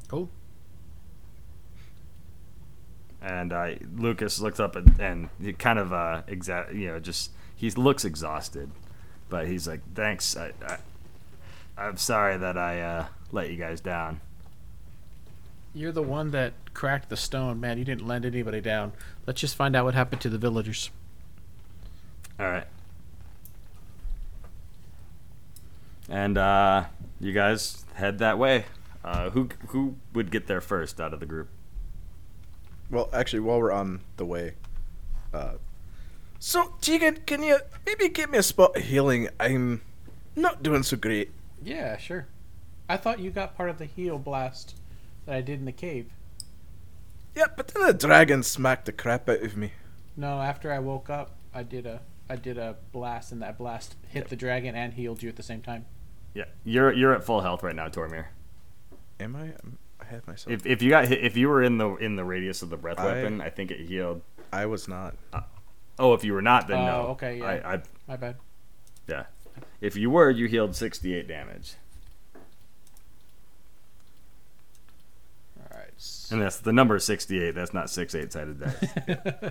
Cool. 0.08 0.30
And 3.22 3.54
uh, 3.54 3.72
Lucas 3.96 4.40
looks 4.42 4.60
up 4.60 4.76
and, 4.76 5.00
and 5.00 5.30
he 5.42 5.54
kind 5.54 5.78
of 5.78 5.94
uh, 5.94 6.24
exa- 6.28 6.74
you 6.74 6.88
know 6.88 7.00
just 7.00 7.32
he 7.56 7.70
looks 7.72 8.04
exhausted, 8.04 8.72
but 9.30 9.48
he's 9.48 9.68
like, 9.68 9.82
"Thanks, 9.94 10.36
I, 10.36 10.52
I, 10.66 10.78
I'm 11.78 11.98
sorry 11.98 12.38
that 12.38 12.58
I 12.58 12.82
uh, 12.82 13.06
let 13.32 13.50
you 13.50 13.58
guys 13.58 13.82
down." 13.82 14.22
You're 15.74 15.94
the 15.94 16.04
one 16.04 16.32
that 16.32 16.54
cracked 16.74 17.10
the 17.10 17.18
stone, 17.18 17.60
man. 17.60 17.78
You 17.78 17.86
didn't 17.86 18.06
let 18.06 18.26
anybody 18.26 18.60
down. 18.60 18.92
Let's 19.26 19.40
just 19.40 19.56
find 19.56 19.76
out 19.76 19.86
what 19.86 19.94
happened 19.94 20.22
to 20.22 20.30
the 20.30 20.38
villagers. 20.38 20.90
All 22.40 22.48
right. 22.48 22.68
And 26.10 26.38
uh, 26.38 26.86
you 27.22 27.32
guys 27.32 27.86
head 27.94 28.20
that 28.20 28.38
way. 28.38 28.66
Uh, 29.04 29.30
who 29.30 29.50
who 29.68 29.96
would 30.14 30.30
get 30.30 30.48
there 30.48 30.62
first 30.62 31.00
out 31.00 31.14
of 31.14 31.20
the 31.20 31.26
group? 31.26 31.48
Well, 32.90 33.10
actually, 33.14 33.40
while 33.40 33.60
we're 33.60 33.72
on 33.72 34.02
the 34.18 34.26
way, 34.26 34.56
uh, 35.34 35.54
so 36.40 36.74
Tegan, 36.82 37.20
can 37.26 37.42
you 37.42 37.60
maybe 37.86 38.10
give 38.10 38.30
me 38.30 38.40
a 38.40 38.44
spot 38.44 38.76
of 38.76 38.84
healing? 38.84 39.30
I'm 39.40 39.82
not 40.36 40.62
doing 40.62 40.84
so 40.84 40.98
great. 40.98 41.32
Yeah, 41.64 41.98
sure. 41.98 42.28
I 42.90 42.98
thought 42.98 43.20
you 43.20 43.32
got 43.32 43.56
part 43.56 43.70
of 43.70 43.78
the 43.78 43.86
heal 43.86 44.18
blast 44.18 44.76
that 45.26 45.36
I 45.36 45.42
did 45.42 45.60
in 45.60 45.66
the 45.66 45.72
cave. 45.72 46.12
Yeah, 47.36 47.46
but 47.56 47.70
then 47.70 47.86
the 47.86 47.94
dragon 47.94 48.44
smacked 48.44 48.86
the 48.86 48.92
crap 48.92 49.30
out 49.30 49.42
of 49.42 49.56
me. 49.56 49.72
No, 50.18 50.42
after 50.42 50.72
I 50.74 50.80
woke 50.80 51.10
up, 51.10 51.32
I 51.54 51.64
did 51.64 51.86
a 51.86 52.02
I 52.30 52.36
did 52.36 52.58
a 52.58 52.78
blast, 52.92 53.32
and 53.32 53.42
that 53.42 53.58
blast 53.58 53.96
hit 54.10 54.30
the 54.30 54.36
dragon 54.36 54.76
and 54.76 54.94
healed 54.94 55.22
you 55.24 55.30
at 55.30 55.36
the 55.36 55.44
same 55.44 55.62
time. 55.62 55.86
Yeah, 56.34 56.46
you're 56.64 56.92
you're 56.92 57.14
at 57.14 57.24
full 57.24 57.42
health 57.42 57.64
right 57.64 57.76
now, 57.76 57.88
Tormir. 57.88 58.26
Am 59.20 59.36
I? 59.36 59.42
I'm- 59.44 59.78
I 60.00 60.06
had 60.06 60.26
myself. 60.28 60.52
If, 60.52 60.66
if 60.66 60.82
you 60.82 60.90
got 60.90 61.08
hit, 61.08 61.24
if 61.24 61.38
you 61.38 61.48
were 61.48 61.62
in 61.62 61.78
the 61.78 61.96
in 61.98 62.16
the 62.16 62.24
radius 62.26 62.64
of 62.64 62.70
the 62.72 62.76
breath 62.78 62.98
I- 63.00 63.06
weapon, 63.06 63.40
I 63.40 63.50
think 63.52 63.70
it 63.70 63.82
healed. 63.82 64.22
I 64.52 64.66
was 64.66 64.88
not. 64.88 65.16
Uh, 65.32 65.42
oh, 66.00 66.14
if 66.16 66.24
you 66.24 66.34
were 66.34 66.42
not, 66.42 66.68
then 66.68 66.80
Oh, 66.80 66.86
no. 66.86 67.02
okay, 67.10 67.38
yeah. 67.38 67.46
I, 67.46 67.74
I 67.76 67.82
My 68.08 68.16
bad. 68.18 68.36
yeah. 69.08 69.26
If 69.82 69.96
you 69.98 70.10
were, 70.12 70.30
you 70.30 70.48
healed 70.48 70.76
68 70.76 71.28
damage, 71.28 71.74
All 75.60 75.78
right. 75.78 75.90
and 76.32 76.42
that's 76.42 76.58
the 76.60 76.72
number 76.72 77.00
68. 77.00 77.52
That's 77.56 77.74
not 77.74 77.90
six 77.90 78.14
eight 78.16 78.32
sided 78.32 78.60
dice. 78.60 79.48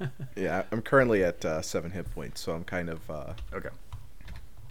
Yeah, 0.36 0.64
I'm 0.72 0.82
currently 0.82 1.22
at 1.24 1.44
uh, 1.44 1.62
seven 1.62 1.90
hit 1.92 2.12
points, 2.14 2.40
so 2.40 2.52
I'm 2.52 2.64
kind 2.64 2.90
of. 2.90 3.08
Uh, 3.10 3.32
okay. 3.54 3.68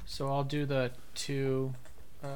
So 0.06 0.28
I'll 0.28 0.44
do 0.44 0.66
the 0.66 0.92
two, 1.16 1.74
uh, 2.24 2.28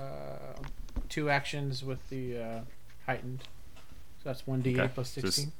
two 1.09 1.29
actions 1.29 1.83
with 1.83 2.07
the 2.09 2.37
uh, 2.39 2.59
heightened. 3.05 3.41
So 4.23 4.29
that's 4.29 4.47
one 4.47 4.63
d8 4.63 4.79
Okay. 4.79 4.91
plus 4.95 5.13
Just- 5.13 5.25
sixteen. 5.35 5.51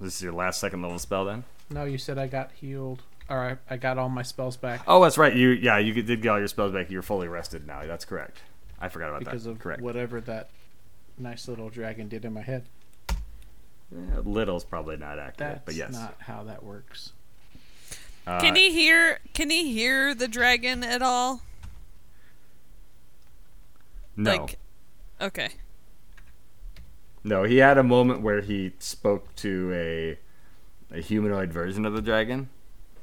This 0.00 0.16
is 0.16 0.22
your 0.22 0.32
last 0.32 0.58
second 0.58 0.82
level 0.82 0.98
spell 0.98 1.24
then. 1.26 1.44
No, 1.70 1.84
you 1.84 1.96
said 1.96 2.18
I 2.18 2.26
got 2.26 2.50
healed. 2.52 3.02
All 3.32 3.38
right, 3.38 3.56
I 3.70 3.78
got 3.78 3.96
all 3.96 4.10
my 4.10 4.22
spells 4.22 4.58
back 4.58 4.82
Oh, 4.86 5.02
that's 5.02 5.16
right. 5.16 5.34
You 5.34 5.48
yeah, 5.48 5.78
you 5.78 5.94
did 6.02 6.20
get 6.20 6.28
all 6.28 6.38
your 6.38 6.48
spells 6.48 6.70
back. 6.72 6.90
You're 6.90 7.00
fully 7.00 7.28
rested 7.28 7.66
now. 7.66 7.86
That's 7.86 8.04
correct. 8.04 8.42
I 8.78 8.90
forgot 8.90 9.08
about 9.08 9.20
because 9.20 9.44
that. 9.44 9.50
Because 9.52 9.56
of 9.56 9.58
correct. 9.58 9.80
whatever 9.80 10.20
that 10.20 10.50
nice 11.16 11.48
little 11.48 11.70
dragon 11.70 12.08
did 12.08 12.26
in 12.26 12.34
my 12.34 12.42
head. 12.42 12.66
Yeah, 13.90 14.18
little's 14.22 14.64
probably 14.66 14.98
not 14.98 15.18
accurate, 15.18 15.36
That's 15.38 15.64
but 15.64 15.74
yes. 15.74 15.92
That's 15.92 16.02
not 16.02 16.16
how 16.20 16.44
that 16.44 16.62
works. 16.62 17.14
Uh, 18.26 18.38
Can 18.38 18.54
he 18.54 18.70
hear? 18.70 19.18
Can 19.32 19.48
he 19.48 19.72
hear 19.72 20.14
the 20.14 20.28
dragon 20.28 20.84
at 20.84 21.00
all? 21.00 21.40
No, 24.14 24.30
Like, 24.30 24.58
okay. 25.22 25.48
no. 27.24 27.44
He 27.44 27.56
had 27.56 27.78
a 27.78 27.82
moment 27.82 28.20
where 28.20 28.42
he 28.42 28.72
spoke 28.78 29.34
to 29.36 29.72
a 29.72 30.18
a 30.94 31.00
humanoid 31.00 31.50
version 31.50 31.86
of 31.86 31.94
the 31.94 32.02
dragon, 32.02 32.50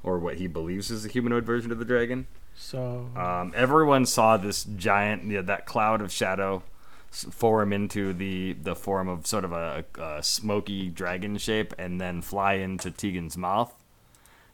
or 0.04 0.20
what 0.20 0.36
he 0.36 0.48
believes 0.48 0.92
is 0.92 1.06
a 1.06 1.10
humanoid 1.10 1.46
version 1.46 1.72
of 1.72 1.80
the 1.80 1.86
dragon. 1.86 2.28
So 2.56 3.10
Um, 3.16 3.54
everyone 3.56 4.06
saw 4.06 4.38
this 4.38 4.64
giant, 4.64 5.24
you 5.24 5.38
know, 5.38 5.42
that 5.44 5.66
cloud 5.66 6.02
of 6.02 6.12
shadow 6.12 6.64
form 7.12 7.74
into 7.74 8.14
the 8.14 8.54
the 8.54 8.76
form 8.76 9.08
of 9.08 9.26
sort 9.26 9.44
of 9.44 9.52
a, 9.52 9.84
a 9.98 10.22
smoky 10.22 10.90
dragon 10.90 11.38
shape, 11.38 11.74
and 11.78 12.00
then 12.00 12.22
fly 12.22 12.54
into 12.54 12.92
Tegan's 12.92 13.38
mouth. 13.38 13.74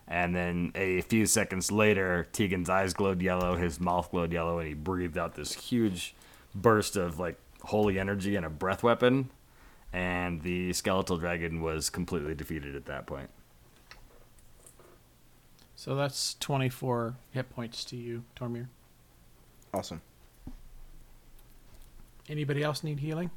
And 0.08 0.36
then 0.36 0.72
a 0.76 1.02
few 1.02 1.26
seconds 1.26 1.72
later, 1.72 2.28
Tegan's 2.32 2.70
eyes 2.70 2.94
glowed 2.94 3.22
yellow, 3.22 3.56
his 3.56 3.80
mouth 3.80 4.12
glowed 4.12 4.32
yellow, 4.32 4.60
and 4.60 4.68
he 4.68 4.76
breathed 4.76 5.18
out 5.18 5.34
this 5.34 5.54
huge 5.54 6.16
burst 6.54 6.96
of 6.96 7.20
like 7.20 7.38
holy 7.64 8.00
energy 8.00 8.36
and 8.36 8.46
a 8.46 8.50
breath 8.50 8.84
weapon. 8.84 9.32
And 9.92 10.42
the 10.42 10.74
skeletal 10.74 11.18
dragon 11.18 11.62
was 11.62 11.90
completely 11.90 12.36
defeated 12.36 12.76
at 12.76 12.86
that 12.86 13.08
point. 13.08 13.30
So 15.86 15.94
that's 15.94 16.34
twenty 16.40 16.68
four 16.68 17.14
hit 17.30 17.48
points 17.52 17.86
to 17.86 17.96
you, 17.96 18.24
Tormir. 18.36 18.66
awesome. 19.72 20.02
Anybody 22.28 22.64
else 22.64 22.84
need 22.84 23.00
healing? 23.02 23.30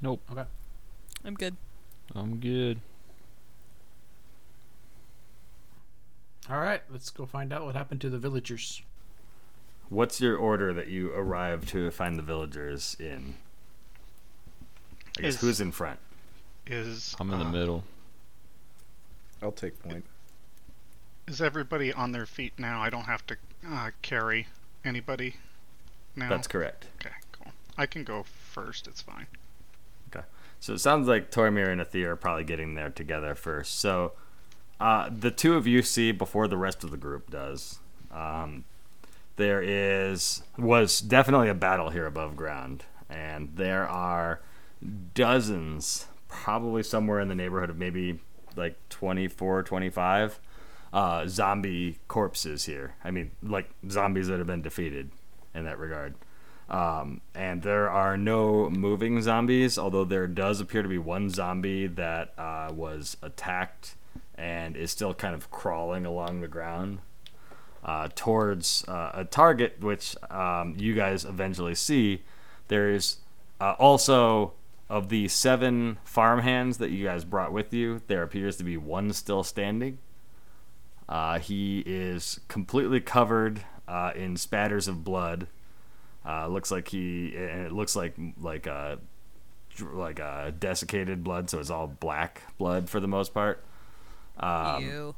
Nope, 0.00 0.22
Okay. 0.30 0.44
I'm 1.24 1.34
good. 1.34 1.56
I'm 2.14 2.36
good. 2.36 2.78
All 6.48 6.60
right, 6.60 6.82
let's 6.92 7.10
go 7.10 7.26
find 7.26 7.52
out 7.52 7.64
what 7.64 7.74
happened 7.74 8.00
to 8.02 8.08
the 8.08 8.18
villagers. 8.18 8.82
What's 9.88 10.20
your 10.20 10.36
order 10.36 10.72
that 10.74 10.86
you 10.86 11.12
arrive 11.12 11.66
to 11.70 11.90
find 11.90 12.16
the 12.16 12.22
villagers 12.22 12.96
in? 13.00 13.34
I 15.18 15.22
guess 15.22 15.34
Is- 15.34 15.40
who's 15.40 15.60
in 15.60 15.72
front? 15.72 15.98
Is 16.68 17.16
I'm 17.18 17.32
in 17.32 17.40
the 17.40 17.44
uh, 17.46 17.50
middle. 17.50 17.82
I'll 19.42 19.52
take 19.52 19.80
point. 19.82 20.04
Is 21.26 21.42
everybody 21.42 21.92
on 21.92 22.12
their 22.12 22.26
feet 22.26 22.52
now? 22.58 22.80
I 22.80 22.90
don't 22.90 23.04
have 23.04 23.26
to 23.26 23.36
uh, 23.68 23.90
carry 24.02 24.46
anybody 24.84 25.36
now. 26.14 26.28
That's 26.28 26.46
correct. 26.46 26.86
Okay, 27.00 27.14
cool. 27.32 27.52
I 27.76 27.86
can 27.86 28.04
go 28.04 28.22
first. 28.22 28.86
It's 28.86 29.02
fine. 29.02 29.26
Okay. 30.08 30.24
So 30.60 30.74
it 30.74 30.78
sounds 30.78 31.08
like 31.08 31.30
Tormir 31.30 31.68
and 31.68 31.80
Aether 31.80 32.12
are 32.12 32.16
probably 32.16 32.44
getting 32.44 32.74
there 32.74 32.90
together 32.90 33.34
first. 33.34 33.78
So 33.78 34.12
uh, 34.80 35.10
the 35.16 35.30
two 35.30 35.54
of 35.54 35.66
you 35.66 35.82
see 35.82 36.12
before 36.12 36.48
the 36.48 36.56
rest 36.56 36.84
of 36.84 36.90
the 36.90 36.96
group 36.96 37.30
does. 37.30 37.78
Um, 38.12 38.64
there 39.36 39.60
is 39.62 40.42
was 40.56 41.00
definitely 41.00 41.48
a 41.48 41.54
battle 41.54 41.90
here 41.90 42.06
above 42.06 42.36
ground, 42.36 42.84
and 43.10 43.50
there 43.56 43.86
are 43.86 44.40
dozens, 45.14 46.06
probably 46.28 46.82
somewhere 46.82 47.20
in 47.20 47.28
the 47.28 47.34
neighborhood 47.34 47.68
of 47.68 47.76
maybe 47.76 48.20
like 48.56 48.76
24, 48.88 49.62
25 49.62 50.40
uh, 50.92 51.26
zombie 51.28 51.98
corpses 52.08 52.64
here. 52.64 52.94
I 53.04 53.10
mean, 53.10 53.30
like 53.42 53.68
zombies 53.88 54.28
that 54.28 54.38
have 54.38 54.46
been 54.46 54.62
defeated 54.62 55.10
in 55.54 55.64
that 55.64 55.78
regard. 55.78 56.14
Um, 56.68 57.20
and 57.34 57.62
there 57.62 57.88
are 57.88 58.16
no 58.16 58.68
moving 58.70 59.22
zombies, 59.22 59.78
although 59.78 60.04
there 60.04 60.26
does 60.26 60.60
appear 60.60 60.82
to 60.82 60.88
be 60.88 60.98
one 60.98 61.30
zombie 61.30 61.86
that 61.86 62.34
uh, 62.36 62.72
was 62.72 63.16
attacked 63.22 63.94
and 64.34 64.76
is 64.76 64.90
still 64.90 65.14
kind 65.14 65.34
of 65.34 65.50
crawling 65.50 66.04
along 66.04 66.40
the 66.40 66.48
ground 66.48 66.98
uh, 67.84 68.08
towards 68.14 68.84
uh, 68.88 69.12
a 69.14 69.24
target, 69.24 69.80
which 69.80 70.16
um, 70.30 70.74
you 70.76 70.94
guys 70.94 71.24
eventually 71.24 71.74
see. 71.74 72.22
There's 72.68 73.18
uh, 73.60 73.74
also 73.78 74.54
of 74.88 75.08
the 75.08 75.28
seven 75.28 75.98
farmhands 76.04 76.78
that 76.78 76.90
you 76.90 77.04
guys 77.04 77.24
brought 77.24 77.52
with 77.52 77.72
you, 77.72 78.02
there 78.06 78.22
appears 78.22 78.56
to 78.56 78.64
be 78.64 78.76
one 78.76 79.12
still 79.12 79.42
standing. 79.42 79.98
Uh, 81.08 81.38
he 81.38 81.80
is 81.86 82.40
completely 82.48 83.00
covered 83.00 83.64
uh, 83.88 84.12
in 84.14 84.36
spatters 84.36 84.88
of 84.88 85.04
blood. 85.04 85.48
Uh, 86.24 86.46
looks 86.48 86.70
like 86.70 86.88
he, 86.88 87.36
and 87.36 87.66
it 87.66 87.72
looks 87.72 87.94
like 87.94 88.14
like 88.40 88.66
a 88.66 88.98
like 89.92 90.18
a 90.18 90.52
desiccated 90.58 91.22
blood, 91.22 91.48
so 91.50 91.60
it's 91.60 91.70
all 91.70 91.86
black 91.86 92.42
blood 92.58 92.88
for 92.88 92.98
the 92.98 93.06
most 93.06 93.32
part. 93.32 93.62
Um, 94.38 94.84
Ew. 94.84 95.14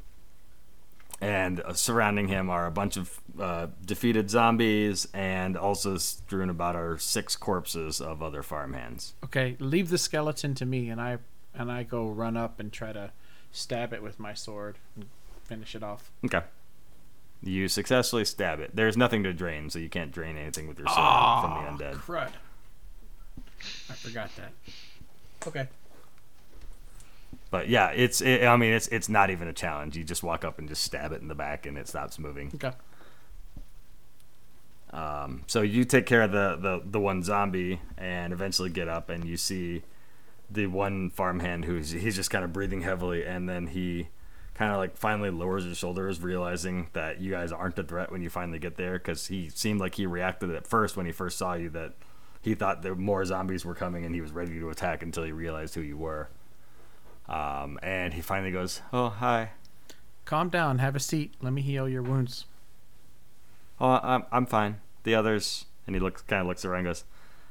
And 1.20 1.61
uh, 1.61 1.72
surrounding 1.74 2.28
him 2.28 2.48
are 2.50 2.66
a 2.66 2.70
bunch 2.70 2.96
of 2.96 3.20
uh, 3.40 3.68
defeated 3.85 4.31
zombies, 4.31 5.07
and 5.12 5.57
also 5.57 5.96
strewn 5.98 6.50
about 6.50 6.76
are 6.76 6.98
six 6.98 7.37
corpses 7.37 8.00
of 8.00 8.22
other 8.22 8.42
farmhands. 8.42 9.14
Okay, 9.24 9.57
leave 9.59 9.88
the 9.90 9.98
skeleton 9.98 10.54
to 10.57 10.66
me, 10.66 10.88
and 10.90 11.00
I 11.00 11.18
and 11.54 11.70
I 11.72 11.83
go 11.83 12.07
run 12.09 12.37
up 12.37 12.61
and 12.61 12.72
try 12.72 12.92
to 12.92 13.11
stab 13.50 13.92
it 13.92 14.02
with 14.02 14.20
my 14.20 14.35
sword 14.35 14.76
and 14.94 15.07
finish 15.44 15.74
it 15.74 15.83
off. 15.83 16.11
Okay. 16.24 16.42
You 17.42 17.68
successfully 17.68 18.24
stab 18.24 18.59
it. 18.61 18.74
There's 18.74 18.96
nothing 18.96 19.22
to 19.22 19.33
drain, 19.33 19.70
so 19.70 19.78
you 19.78 19.88
can't 19.88 20.11
drain 20.11 20.37
anything 20.37 20.66
with 20.66 20.78
your 20.78 20.88
sword 20.88 20.98
Ah, 20.98 21.40
from 21.68 21.78
the 21.78 21.85
undead. 21.85 21.94
Crud. 21.94 22.31
I 23.88 23.92
forgot 23.94 24.31
that. 24.37 24.52
Okay. 25.46 25.68
But 27.51 27.69
yeah, 27.69 27.91
it's. 27.91 28.21
It, 28.21 28.45
I 28.45 28.57
mean, 28.57 28.73
it's 28.75 28.89
it's 28.89 29.09
not 29.09 29.31
even 29.31 29.49
a 29.49 29.53
challenge. 29.53 29.97
You 29.97 30.05
just 30.05 30.23
walk 30.23 30.45
up 30.45 30.59
and 30.59 30.69
just 30.69 30.85
stab 30.85 31.13
it 31.13 31.23
in 31.23 31.29
the 31.29 31.35
back, 31.35 31.65
and 31.65 31.79
it 31.79 31.89
stops 31.89 32.19
moving. 32.19 32.53
Okay. 32.55 32.73
Um, 34.91 35.43
so 35.47 35.63
you 35.63 35.85
take 35.85 36.07
care 36.07 36.23
of 36.23 36.33
the, 36.33 36.57
the 36.61 36.83
the 36.85 37.01
one 37.01 37.23
zombie, 37.23 37.81
and 37.97 38.33
eventually 38.33 38.71
get 38.71 38.89
up, 38.89 39.09
and 39.11 39.25
you 39.25 39.37
see 39.37 39.83
the 40.51 40.67
one 40.67 41.11
farmhand 41.11 41.65
who's 41.65 41.91
he's 41.91 42.17
just 42.17 42.31
kind 42.31 42.45
of 42.45 42.53
breathing 42.53 42.83
heavily, 42.83 43.25
and 43.25 43.49
then 43.49 43.69
he 43.69 44.09
kind 44.55 44.73
of 44.73 44.79
like 44.79 44.97
finally 44.97 45.31
lowers 45.31 45.65
his 45.65 45.79
shoulders, 45.79 46.21
realizing 46.21 46.89
that 46.93 47.21
you 47.21 47.31
guys 47.31 47.53
aren't 47.53 47.79
a 47.79 47.83
threat 47.83 48.11
when 48.11 48.23
you 48.23 48.31
finally 48.31 48.59
get 48.59 48.77
there, 48.77 48.95
because 48.95 49.27
he 49.27 49.49
seemed 49.51 49.81
like 49.81 49.95
he 49.95 50.07
reacted 50.07 50.51
at 50.51 50.67
first 50.67 50.97
when 50.97 51.07
he 51.07 51.13
first 51.13 51.39
saw 51.39 51.55
you 51.55 51.69
that 51.71 51.95
he 52.41 52.55
thought 52.55 52.83
there 52.83 52.95
more 52.95 53.25
zombies 53.25 53.65
were 53.65 53.75
coming, 53.75 54.05
and 54.05 54.15
he 54.15 54.21
was 54.21 54.33
ready 54.33 54.59
to 54.59 54.71
attack 54.71 55.03
until 55.03 55.25
he 55.25 55.33
realized 55.33 55.75
who 55.75 55.81
you 55.81 55.97
were. 55.97 56.29
Um, 57.29 57.79
and 57.83 58.14
he 58.14 58.21
finally 58.23 58.51
goes, 58.51 58.81
"Oh 58.93 59.11
hi, 59.11 59.51
Calm 60.25 60.51
down. 60.51 60.79
Have 60.79 60.95
a 60.95 61.01
seat. 61.01 61.35
Let 61.41 61.53
me 61.55 61.62
heal 61.62 61.88
your 61.88 62.03
wounds. 62.03 62.45
Oh, 63.81 63.99
I'm 64.03 64.25
I'm 64.31 64.47
fine. 64.47 64.81
The 65.05 65.14
others, 65.14 65.64
and 65.87 65.97
he 65.97 66.01
looks 66.01 66.21
kind 66.23 66.43
of 66.43 66.47
looks 66.47 66.64
around, 66.64 66.81
and 66.81 66.88
goes, 66.88 67.05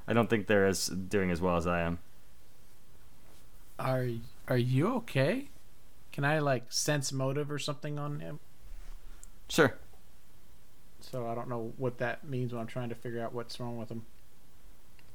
I 0.08 0.14
don't 0.14 0.30
think 0.30 0.48
they're 0.48 0.68
as 0.68 0.88
doing 0.88 1.32
as 1.32 1.42
well 1.42 1.58
as 1.58 1.66
I 1.66 1.82
am. 1.82 2.00
Are 3.80 4.08
Are 4.48 4.58
you 4.58 4.88
okay? 4.98 5.50
Can 6.12 6.24
I 6.24 6.40
like 6.40 6.72
sense 6.72 7.12
motive 7.12 7.52
or 7.52 7.60
something 7.60 7.98
on 8.00 8.20
him? 8.20 8.40
Sure. 9.50 9.76
So 11.00 11.28
I 11.28 11.36
don't 11.36 11.50
know 11.50 11.74
what 11.78 11.98
that 12.00 12.24
means 12.28 12.52
when 12.54 12.62
I'm 12.62 12.68
trying 12.68 12.90
to 12.90 12.96
figure 12.96 13.24
out 13.24 13.34
what's 13.34 13.60
wrong 13.60 13.78
with 13.78 13.90
him. 13.90 14.06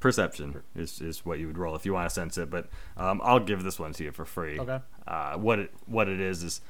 Perception 0.03 0.63
is, 0.75 1.01
is 1.01 1.25
what 1.25 1.39
you 1.39 1.47
would 1.47 1.57
roll 1.57 1.77
if 1.77 1.87
you 1.87 1.93
want 1.93 2.09
to 2.09 2.13
sense 2.13 2.37
it, 2.37 2.51
but 2.51 2.67
um, 2.97 3.21
I'll 3.23 3.39
give 3.39 3.63
this 3.63 3.79
one 3.79 3.93
to 3.93 4.03
you 4.03 4.11
for 4.11 4.25
free. 4.25 4.59
Okay. 4.59 4.81
Uh, 5.07 5.35
what 5.37 5.61
it 5.61 5.73
what 5.87 6.09
it 6.09 6.19
is 6.19 6.43
is 6.43 6.61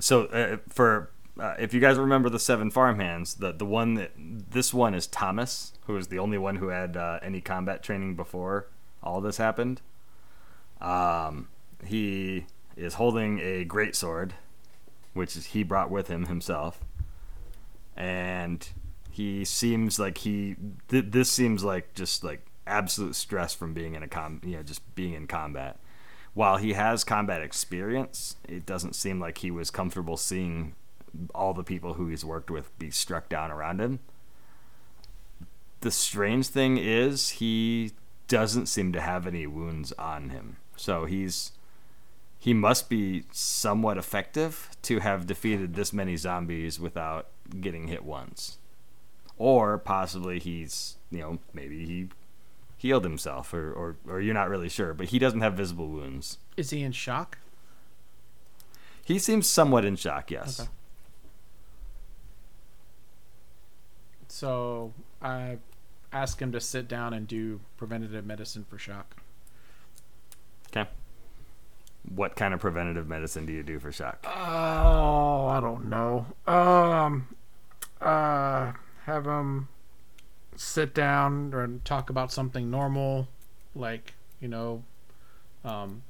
so 0.00 0.24
uh, 0.24 0.56
for 0.70 1.10
uh, 1.38 1.54
if 1.58 1.74
you 1.74 1.80
guys 1.80 1.98
remember 1.98 2.30
the 2.30 2.38
seven 2.38 2.70
farmhands, 2.70 3.34
the 3.34 3.52
the 3.52 3.66
one 3.66 3.92
that 3.94 4.12
this 4.16 4.72
one 4.72 4.94
is 4.94 5.06
Thomas, 5.06 5.74
who 5.86 5.98
is 5.98 6.08
the 6.08 6.18
only 6.18 6.38
one 6.38 6.56
who 6.56 6.68
had 6.68 6.96
uh, 6.96 7.18
any 7.22 7.42
combat 7.42 7.82
training 7.82 8.16
before 8.16 8.68
all 9.02 9.20
this 9.20 9.36
happened. 9.36 9.82
Um, 10.80 11.48
he 11.84 12.46
is 12.74 12.94
holding 12.94 13.38
a 13.40 13.64
great 13.64 13.96
sword, 13.96 14.32
which 15.12 15.36
is, 15.36 15.46
he 15.46 15.62
brought 15.62 15.90
with 15.90 16.08
him 16.08 16.24
himself, 16.24 16.80
and 17.94 18.66
he 19.10 19.44
seems 19.44 19.98
like 19.98 20.18
he 20.18 20.56
th- 20.88 21.06
this 21.10 21.30
seems 21.30 21.62
like 21.62 21.92
just 21.94 22.24
like 22.24 22.47
absolute 22.68 23.14
stress 23.14 23.54
from 23.54 23.74
being 23.74 23.94
in 23.94 24.02
a 24.02 24.08
com 24.08 24.40
you 24.44 24.56
know 24.56 24.62
just 24.62 24.94
being 24.94 25.14
in 25.14 25.26
combat. 25.26 25.78
While 26.34 26.58
he 26.58 26.74
has 26.74 27.04
combat 27.04 27.42
experience 27.42 28.36
it 28.48 28.66
doesn't 28.66 28.94
seem 28.94 29.20
like 29.20 29.38
he 29.38 29.50
was 29.50 29.70
comfortable 29.70 30.16
seeing 30.16 30.74
all 31.34 31.54
the 31.54 31.64
people 31.64 31.94
who 31.94 32.08
he's 32.08 32.24
worked 32.24 32.50
with 32.50 32.76
be 32.78 32.90
struck 32.90 33.28
down 33.28 33.50
around 33.50 33.80
him. 33.80 34.00
The 35.80 35.90
strange 35.90 36.48
thing 36.48 36.76
is 36.76 37.30
he 37.30 37.92
doesn't 38.26 38.66
seem 38.66 38.92
to 38.92 39.00
have 39.00 39.26
any 39.26 39.46
wounds 39.46 39.92
on 39.92 40.30
him. 40.30 40.56
So 40.76 41.06
he's 41.06 41.52
he 42.38 42.54
must 42.54 42.88
be 42.88 43.24
somewhat 43.32 43.98
effective 43.98 44.70
to 44.82 45.00
have 45.00 45.26
defeated 45.26 45.74
this 45.74 45.92
many 45.92 46.16
zombies 46.16 46.78
without 46.78 47.26
getting 47.60 47.88
hit 47.88 48.04
once. 48.04 48.58
Or 49.36 49.78
possibly 49.78 50.38
he's 50.38 50.96
you 51.10 51.20
know 51.20 51.38
maybe 51.52 51.86
he 51.86 52.08
healed 52.78 53.04
himself 53.04 53.52
or, 53.52 53.70
or 53.72 53.96
or 54.08 54.20
you're 54.20 54.32
not 54.34 54.48
really 54.48 54.68
sure 54.68 54.94
but 54.94 55.08
he 55.08 55.18
doesn't 55.18 55.40
have 55.40 55.52
visible 55.54 55.88
wounds 55.88 56.38
Is 56.56 56.70
he 56.70 56.82
in 56.82 56.92
shock? 56.92 57.38
he 59.04 59.18
seems 59.18 59.46
somewhat 59.48 59.84
in 59.84 59.96
shock 59.96 60.30
yes 60.30 60.60
Okay. 60.60 60.68
So 64.28 64.92
I 65.22 65.58
ask 66.12 66.40
him 66.40 66.52
to 66.52 66.60
sit 66.60 66.88
down 66.88 67.12
and 67.12 67.26
do 67.26 67.60
preventative 67.76 68.24
medicine 68.24 68.64
for 68.68 68.78
shock. 68.78 69.16
okay 70.70 70.88
what 72.14 72.36
kind 72.36 72.54
of 72.54 72.60
preventative 72.60 73.06
medicine 73.08 73.44
do 73.44 73.52
you 73.52 73.62
do 73.62 73.78
for 73.78 73.92
shock 73.92 74.24
Oh, 74.24 75.46
I 75.48 75.60
don't 75.60 75.86
know. 75.90 76.26
Um, 76.46 77.26
uh, 78.00 78.72
have 79.04 79.26
him 79.26 79.68
sit 80.58 80.92
down 80.92 81.54
and 81.54 81.84
talk 81.84 82.10
about 82.10 82.32
something 82.32 82.70
normal, 82.70 83.28
like 83.74 84.14
you 84.40 84.48
know, 84.48 84.82
um, 85.64 86.02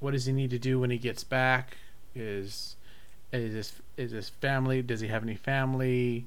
what 0.00 0.12
does 0.12 0.24
he 0.26 0.32
need 0.32 0.50
to 0.50 0.58
do 0.58 0.80
when 0.80 0.90
he 0.90 0.98
gets 0.98 1.24
back? 1.24 1.76
Is 2.14 2.76
is 3.32 3.52
his 3.54 3.72
is 3.96 4.12
his 4.12 4.28
family? 4.28 4.82
Does 4.82 5.00
he 5.00 5.08
have 5.08 5.22
any 5.22 5.36
family? 5.36 6.26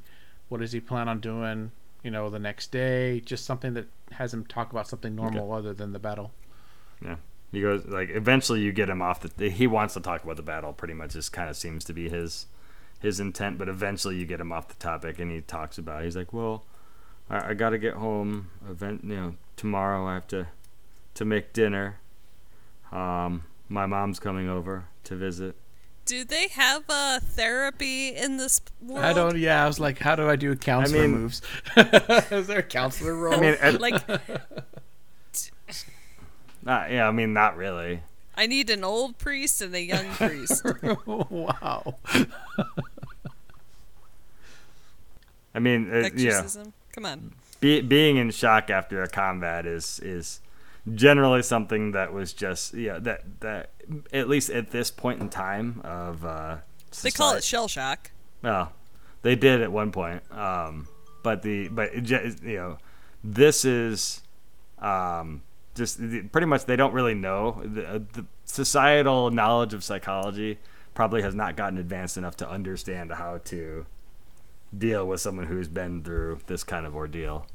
What 0.49 0.59
does 0.59 0.71
he 0.73 0.79
plan 0.79 1.07
on 1.07 1.19
doing? 1.19 1.71
You 2.03 2.11
know, 2.11 2.29
the 2.29 2.39
next 2.39 2.71
day. 2.71 3.19
Just 3.21 3.45
something 3.45 3.73
that 3.73 3.87
has 4.11 4.33
him 4.33 4.45
talk 4.45 4.71
about 4.71 4.87
something 4.87 5.15
normal 5.15 5.51
other 5.51 5.73
than 5.73 5.91
the 5.93 5.99
battle. 5.99 6.31
yeah 7.01 7.15
he 7.51 7.61
goes 7.61 7.85
like 7.85 8.09
eventually 8.09 8.59
you 8.61 8.71
get 8.73 8.89
him 8.89 9.01
off 9.01 9.21
the 9.21 9.49
he 9.49 9.65
wants 9.65 9.93
to 9.93 9.99
talk 9.99 10.23
about 10.23 10.35
the 10.35 10.43
battle 10.43 10.73
pretty 10.73 10.93
much 10.93 11.13
just 11.13 11.31
kind 11.31 11.49
of 11.49 11.55
seems 11.55 11.83
to 11.85 11.93
be 11.93 12.09
his 12.09 12.45
his 12.99 13.19
intent 13.19 13.57
but 13.57 13.67
eventually 13.69 14.15
you 14.17 14.25
get 14.25 14.39
him 14.41 14.51
off 14.51 14.67
the 14.67 14.73
topic 14.75 15.19
and 15.19 15.31
he 15.31 15.41
talks 15.41 15.77
about 15.77 16.03
he's 16.03 16.15
like 16.15 16.31
well 16.33 16.63
i, 17.30 17.49
I 17.49 17.53
gotta 17.53 17.78
get 17.78 17.93
home 17.95 18.49
event 18.69 19.03
you 19.03 19.15
know 19.15 19.36
tomorrow 19.57 20.05
i 20.07 20.13
have 20.13 20.28
to 20.28 20.47
to 21.15 21.26
make 21.26 21.53
dinner 21.53 21.97
um 22.91 23.43
my 23.69 23.86
mom's 23.86 24.19
coming 24.19 24.47
over 24.49 24.86
to 25.05 25.15
visit 25.15 25.55
Do 26.05 26.23
they 26.23 26.47
have 26.49 26.84
uh, 26.88 27.19
therapy 27.19 28.09
in 28.09 28.38
this 28.38 28.61
world? 28.80 29.03
I 29.03 29.11
don't. 29.11 29.38
Yeah, 29.39 29.63
I 29.63 29.65
was 29.65 29.80
like, 29.80 29.97
how 29.97 30.15
do 30.15 30.30
I 30.30 30.36
do 30.36 30.55
counselor 30.55 31.01
mean- 31.07 31.11
moves? 31.21 31.41
is 32.30 32.45
there 32.45 32.59
a 32.59 32.63
counselor 32.63 33.15
role? 33.15 33.34
i 33.34 33.39
mean 33.39 33.55
at- 33.59 33.82
Like, 33.82 34.07
not, 36.63 36.91
yeah 36.91 37.07
i 37.07 37.11
mean 37.11 37.34
not 37.34 37.57
really 37.57 38.01
I 38.38 38.45
need 38.47 38.69
an 38.69 38.84
old 38.84 39.17
priest 39.17 39.61
and 39.61 39.73
a 39.73 39.82
young 39.82 40.09
priest. 40.09 40.61
wow. 41.07 41.95
i 45.55 45.59
mean 45.59 45.89
uh, 45.91 46.09
yeah 46.15 46.30
Exorcism. 46.43 46.73
Come 46.95 47.05
on. 47.05 47.33
be, 47.59 47.81
being 47.81 48.15
in 48.17 48.31
shock 48.31 48.69
after 48.69 49.03
a 49.03 49.07
combat 49.09 49.65
is 49.65 49.99
is 49.99 50.39
generally 50.93 51.41
something 51.43 51.91
that 51.91 52.13
was 52.13 52.31
just 52.31 52.73
yeah 52.73 52.99
that 52.99 53.23
that 53.41 53.71
at 54.13 54.29
least 54.29 54.49
at 54.49 54.71
this 54.71 54.89
point 54.91 55.19
in 55.19 55.29
time 55.29 55.81
of 55.83 56.23
uh 56.23 56.57
They 57.03 57.11
call 57.11 57.33
it 57.35 57.43
shell 57.43 57.67
shock. 57.67 58.11
well 58.41 58.71
they 59.23 59.35
did 59.35 59.61
at 59.61 59.71
one 59.71 59.91
point 59.91 60.21
um 60.31 60.87
but 61.23 61.41
the 61.41 61.67
but 61.69 61.89
it, 61.93 62.09
you 62.43 62.55
know 62.57 62.77
this 63.23 63.65
is 63.65 64.21
um 64.79 65.41
just 65.73 65.99
pretty 66.31 66.45
much 66.47 66.65
they 66.65 66.75
don't 66.75 66.93
really 66.93 67.15
know 67.15 67.61
the, 67.65 67.85
uh, 67.87 67.99
the 68.13 68.25
societal 68.45 69.31
knowledge 69.31 69.73
of 69.73 69.83
psychology 69.83 70.59
probably 70.93 71.21
has 71.23 71.35
not 71.35 71.57
gotten 71.57 71.77
advanced 71.77 72.15
enough 72.15 72.37
to 72.37 72.49
understand 72.49 73.11
how 73.11 73.39
to 73.45 73.85
deal 74.78 75.07
with 75.07 75.21
someone 75.21 75.45
who's 75.47 75.67
been 75.67 76.03
through 76.03 76.39
this 76.47 76.63
kind 76.63 76.86
of 76.86 76.95
ordeal. 76.95 77.47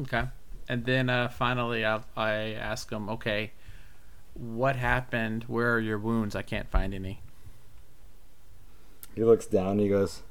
Okay. 0.00 0.24
And 0.68 0.84
then 0.84 1.08
uh, 1.08 1.28
finally, 1.28 1.84
I, 1.84 2.00
I 2.16 2.32
ask 2.52 2.90
him, 2.90 3.08
okay, 3.08 3.52
what 4.34 4.76
happened? 4.76 5.44
Where 5.44 5.74
are 5.74 5.80
your 5.80 5.98
wounds? 5.98 6.36
I 6.36 6.42
can't 6.42 6.68
find 6.68 6.92
any. 6.92 7.20
He 9.14 9.24
looks 9.24 9.46
down. 9.46 9.78
He 9.78 9.88
goes, 9.88 10.22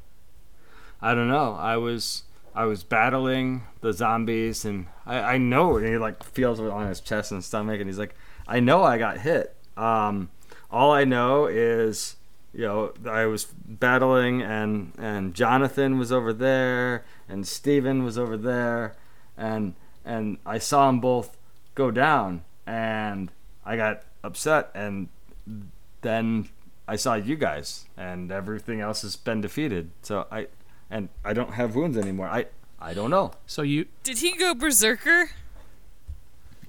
"I 1.01 1.15
don't 1.15 1.27
know. 1.27 1.55
I 1.55 1.77
was 1.77 2.23
I 2.53 2.65
was 2.65 2.83
battling 2.83 3.63
the 3.81 3.93
zombies, 3.93 4.63
and 4.63 4.85
I, 5.07 5.17
I 5.17 5.37
know." 5.39 5.77
And 5.77 5.87
he 5.87 5.97
like 5.97 6.23
feels 6.23 6.59
it 6.59 6.69
on 6.69 6.87
his 6.87 7.01
chest 7.01 7.31
and 7.31 7.43
stomach, 7.43 7.79
and 7.79 7.89
he's 7.89 7.97
like, 7.97 8.13
"I 8.47 8.59
know 8.59 8.83
I 8.83 8.99
got 8.99 9.17
hit. 9.17 9.55
Um, 9.75 10.29
all 10.69 10.91
I 10.91 11.03
know 11.03 11.47
is." 11.47 12.15
You 12.55 12.61
know, 12.61 12.93
I 13.05 13.25
was 13.25 13.45
battling, 13.45 14.41
and 14.41 14.93
and 14.97 15.33
Jonathan 15.33 15.99
was 15.99 16.11
over 16.11 16.31
there, 16.31 17.03
and 17.27 17.45
Steven 17.45 18.03
was 18.03 18.17
over 18.17 18.37
there, 18.37 18.95
and 19.37 19.75
and 20.05 20.37
I 20.45 20.59
saw 20.59 20.87
them 20.87 21.01
both 21.01 21.35
go 21.73 21.91
down, 21.91 22.43
and 22.65 23.29
I 23.65 23.75
got 23.75 24.03
upset, 24.23 24.71
and 24.73 25.09
then 26.01 26.47
I 26.87 26.95
saw 26.95 27.15
you 27.15 27.35
guys, 27.35 27.85
and 27.97 28.31
everything 28.31 28.79
else 28.79 29.01
has 29.01 29.15
been 29.15 29.41
defeated. 29.41 29.91
So 30.01 30.27
I, 30.31 30.47
and 30.89 31.09
I 31.25 31.33
don't 31.33 31.53
have 31.55 31.75
wounds 31.75 31.97
anymore. 31.97 32.27
I, 32.27 32.45
I 32.79 32.93
don't 32.93 33.09
know. 33.09 33.31
So 33.47 33.63
you 33.63 33.87
Did 34.03 34.19
he 34.19 34.31
go 34.37 34.53
berserker? 34.53 35.31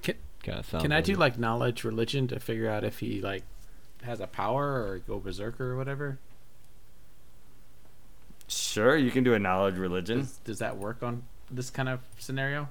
can, 0.01 0.15
Kind 0.43 0.59
of 0.59 0.65
sounds. 0.65 0.81
can 0.81 0.91
I 0.91 1.01
do 1.01 1.13
like 1.13 1.37
knowledge 1.37 1.83
religion 1.83 2.27
to 2.29 2.39
figure 2.39 2.69
out 2.69 2.83
if 2.83 2.99
he 2.99 3.21
like 3.21 3.43
has 4.03 4.19
a 4.19 4.27
power 4.27 4.83
or 4.83 5.01
go 5.07 5.19
berserker 5.19 5.71
or 5.71 5.77
whatever? 5.77 6.19
Sure, 8.47 8.95
you 8.95 9.11
can 9.11 9.23
do 9.23 9.33
a 9.33 9.39
knowledge 9.39 9.75
religion. 9.75 10.19
Does, 10.19 10.37
does 10.37 10.59
that 10.59 10.77
work 10.77 11.03
on 11.03 11.23
this 11.51 11.69
kind 11.69 11.89
of 11.89 11.99
scenario? 12.17 12.69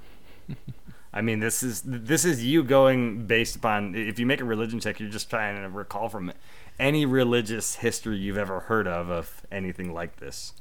I 1.13 1.23
mean, 1.23 1.41
this 1.41 1.63
is 1.63 1.83
this 1.85 2.25
is 2.25 2.45
you 2.45 2.63
going 2.63 3.27
based 3.27 3.57
upon 3.57 3.95
if 3.95 4.19
you 4.19 4.27
make 4.27 4.41
a 4.41 4.45
religion 4.45 4.81
check, 4.81 5.01
you're 5.01 5.09
just 5.09 5.31
trying 5.31 5.63
to 5.63 5.69
recall 5.69 6.09
from 6.09 6.33
any 6.79 7.07
religious 7.07 7.77
history 7.77 8.19
you've 8.19 8.37
ever 8.37 8.61
heard 8.61 8.87
of 8.87 9.09
of 9.09 9.43
anything 9.51 9.95
like 9.95 10.17
this 10.17 10.53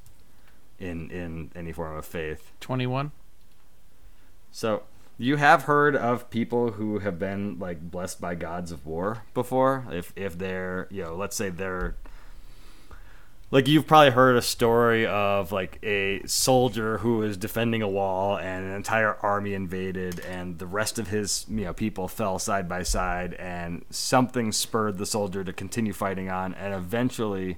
in 0.79 1.11
in 1.11 1.51
any 1.55 1.71
form 1.71 1.97
of 1.97 2.05
faith. 2.05 2.51
Twenty 2.61 2.87
one. 2.87 3.11
So 4.51 4.83
you 5.17 5.37
have 5.37 5.63
heard 5.63 5.95
of 5.95 6.29
people 6.29 6.71
who 6.71 6.99
have 6.99 7.17
been 7.17 7.57
like 7.59 7.79
blessed 7.79 8.19
by 8.19 8.35
gods 8.35 8.71
of 8.71 8.85
war 8.85 9.23
before. 9.33 9.85
If 9.91 10.13
if 10.15 10.37
they're 10.37 10.87
you 10.91 11.03
know, 11.03 11.15
let's 11.15 11.35
say 11.35 11.49
they're 11.49 11.95
like 13.51 13.67
you've 13.67 13.87
probably 13.87 14.11
heard 14.11 14.35
a 14.35 14.41
story 14.41 15.05
of 15.05 15.51
like 15.51 15.79
a 15.83 16.21
soldier 16.25 16.97
who 16.97 17.19
was 17.19 17.37
defending 17.37 17.81
a 17.81 17.87
wall 17.87 18.37
and 18.37 18.65
an 18.65 18.73
entire 18.73 19.15
army 19.21 19.53
invaded 19.53 20.19
and 20.19 20.59
the 20.59 20.67
rest 20.67 20.99
of 20.99 21.07
his 21.07 21.45
you 21.49 21.63
know 21.63 21.73
people 21.73 22.07
fell 22.07 22.39
side 22.39 22.67
by 22.67 22.83
side 22.83 23.33
and 23.35 23.85
something 23.89 24.51
spurred 24.51 24.97
the 24.97 25.05
soldier 25.05 25.43
to 25.43 25.53
continue 25.53 25.93
fighting 25.93 26.29
on 26.29 26.53
and 26.55 26.73
eventually 26.73 27.57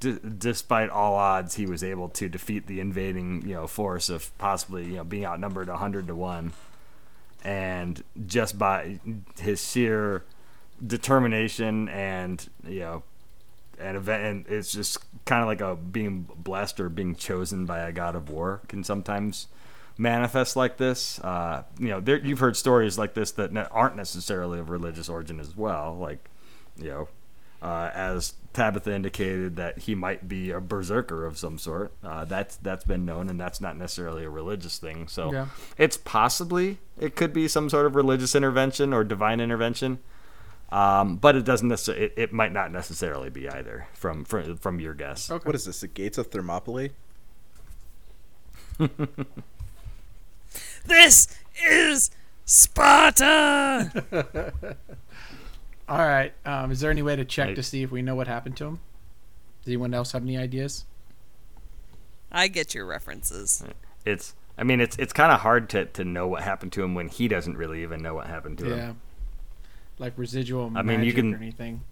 d- 0.00 0.18
despite 0.38 0.90
all 0.90 1.14
odds 1.14 1.54
he 1.54 1.66
was 1.66 1.84
able 1.84 2.08
to 2.08 2.28
defeat 2.28 2.66
the 2.66 2.80
invading 2.80 3.46
you 3.46 3.54
know 3.54 3.66
force 3.66 4.08
of 4.08 4.36
possibly 4.38 4.84
you 4.86 4.96
know 4.96 5.04
being 5.04 5.26
outnumbered 5.26 5.68
100 5.68 6.06
to 6.06 6.14
1 6.14 6.52
and 7.46 8.02
just 8.26 8.58
by 8.58 8.98
his 9.38 9.64
sheer 9.64 10.24
determination 10.84 11.88
and 11.88 12.48
you 12.66 12.80
know 12.80 13.02
and 13.78 13.96
event 13.96 14.24
and 14.24 14.46
it's 14.48 14.72
just 14.72 14.98
kind 15.26 15.42
of 15.42 15.46
like 15.46 15.60
a 15.60 15.76
being 15.76 16.28
blessed 16.36 16.80
or 16.80 16.88
being 16.88 17.14
chosen 17.14 17.64
by 17.64 17.78
a 17.80 17.92
god 17.92 18.16
of 18.16 18.28
war 18.28 18.60
can 18.66 18.82
sometimes 18.82 19.46
manifest 19.98 20.56
like 20.56 20.76
this. 20.76 21.18
Uh, 21.20 21.62
you 21.78 21.88
know 21.88 22.00
there, 22.00 22.18
you've 22.18 22.40
heard 22.40 22.56
stories 22.56 22.98
like 22.98 23.14
this 23.14 23.30
that 23.32 23.56
aren't 23.70 23.96
necessarily 23.96 24.58
of 24.58 24.68
religious 24.68 25.08
origin 25.08 25.40
as 25.40 25.56
well 25.56 25.96
like 25.98 26.28
you 26.76 26.88
know 26.88 27.08
uh, 27.62 27.90
as 27.94 28.34
Tabitha 28.56 28.92
indicated 28.92 29.54
that 29.56 29.78
he 29.80 29.94
might 29.94 30.26
be 30.28 30.50
a 30.50 30.60
berserker 30.60 31.24
of 31.26 31.36
some 31.38 31.58
sort 31.58 31.92
uh, 32.02 32.24
that's 32.24 32.56
that's 32.56 32.84
been 32.84 33.04
known 33.04 33.28
and 33.28 33.38
that's 33.38 33.60
not 33.60 33.76
necessarily 33.76 34.24
a 34.24 34.30
religious 34.30 34.78
thing 34.78 35.06
so 35.08 35.32
Yeah. 35.32 35.46
it's 35.78 35.96
possibly 35.96 36.78
it 36.98 37.14
could 37.14 37.32
be 37.32 37.46
some 37.48 37.68
sort 37.70 37.86
of 37.86 37.94
religious 37.94 38.34
intervention 38.34 38.92
or 38.92 39.04
divine 39.04 39.40
intervention 39.40 39.98
um, 40.72 41.16
but 41.16 41.36
it 41.36 41.44
doesn't 41.44 41.68
necessarily. 41.68 42.06
It, 42.06 42.14
it 42.16 42.32
might 42.32 42.52
not 42.52 42.72
necessarily 42.72 43.30
be 43.30 43.48
either 43.48 43.86
from 43.94 44.24
from, 44.24 44.56
from 44.56 44.80
your 44.80 44.94
guess. 44.94 45.30
Okay. 45.30 45.46
What 45.46 45.54
is 45.54 45.64
this? 45.64 45.78
The 45.80 45.86
gates 45.86 46.18
of 46.18 46.26
Thermopylae? 46.26 46.90
This 50.86 51.28
is 51.64 52.10
Sparta. 52.44 54.04
All 55.88 55.98
right. 55.98 56.32
Um, 56.44 56.70
is 56.72 56.80
there 56.80 56.90
any 56.90 57.02
way 57.02 57.14
to 57.16 57.24
check 57.24 57.48
Right. 57.48 57.56
to 57.56 57.62
see 57.62 57.82
if 57.82 57.90
we 57.90 58.02
know 58.02 58.14
what 58.14 58.26
happened 58.26 58.56
to 58.58 58.64
him? 58.64 58.80
Does 59.62 59.68
anyone 59.68 59.94
else 59.94 60.12
have 60.12 60.22
any 60.22 60.36
ideas? 60.36 60.84
I 62.32 62.48
get 62.48 62.74
your 62.74 62.86
references. 62.86 63.62
It's. 64.04 64.34
I 64.58 64.64
mean, 64.64 64.80
it's 64.80 64.96
it's 64.98 65.12
kind 65.12 65.32
of 65.32 65.40
hard 65.40 65.68
to, 65.70 65.84
to 65.84 66.04
know 66.04 66.26
what 66.26 66.42
happened 66.42 66.72
to 66.72 66.82
him 66.82 66.94
when 66.94 67.08
he 67.08 67.28
doesn't 67.28 67.56
really 67.56 67.82
even 67.82 68.02
know 68.02 68.14
what 68.14 68.26
happened 68.26 68.58
to 68.58 68.68
yeah. 68.68 68.74
him. 68.74 68.80
Yeah. 68.80 68.92
Like 69.98 70.12
residual 70.16 70.66
I 70.74 70.82
magic 70.82 70.86
mean, 70.86 71.06
you 71.06 71.12
can- 71.12 71.34
or 71.34 71.36
anything. 71.36 71.82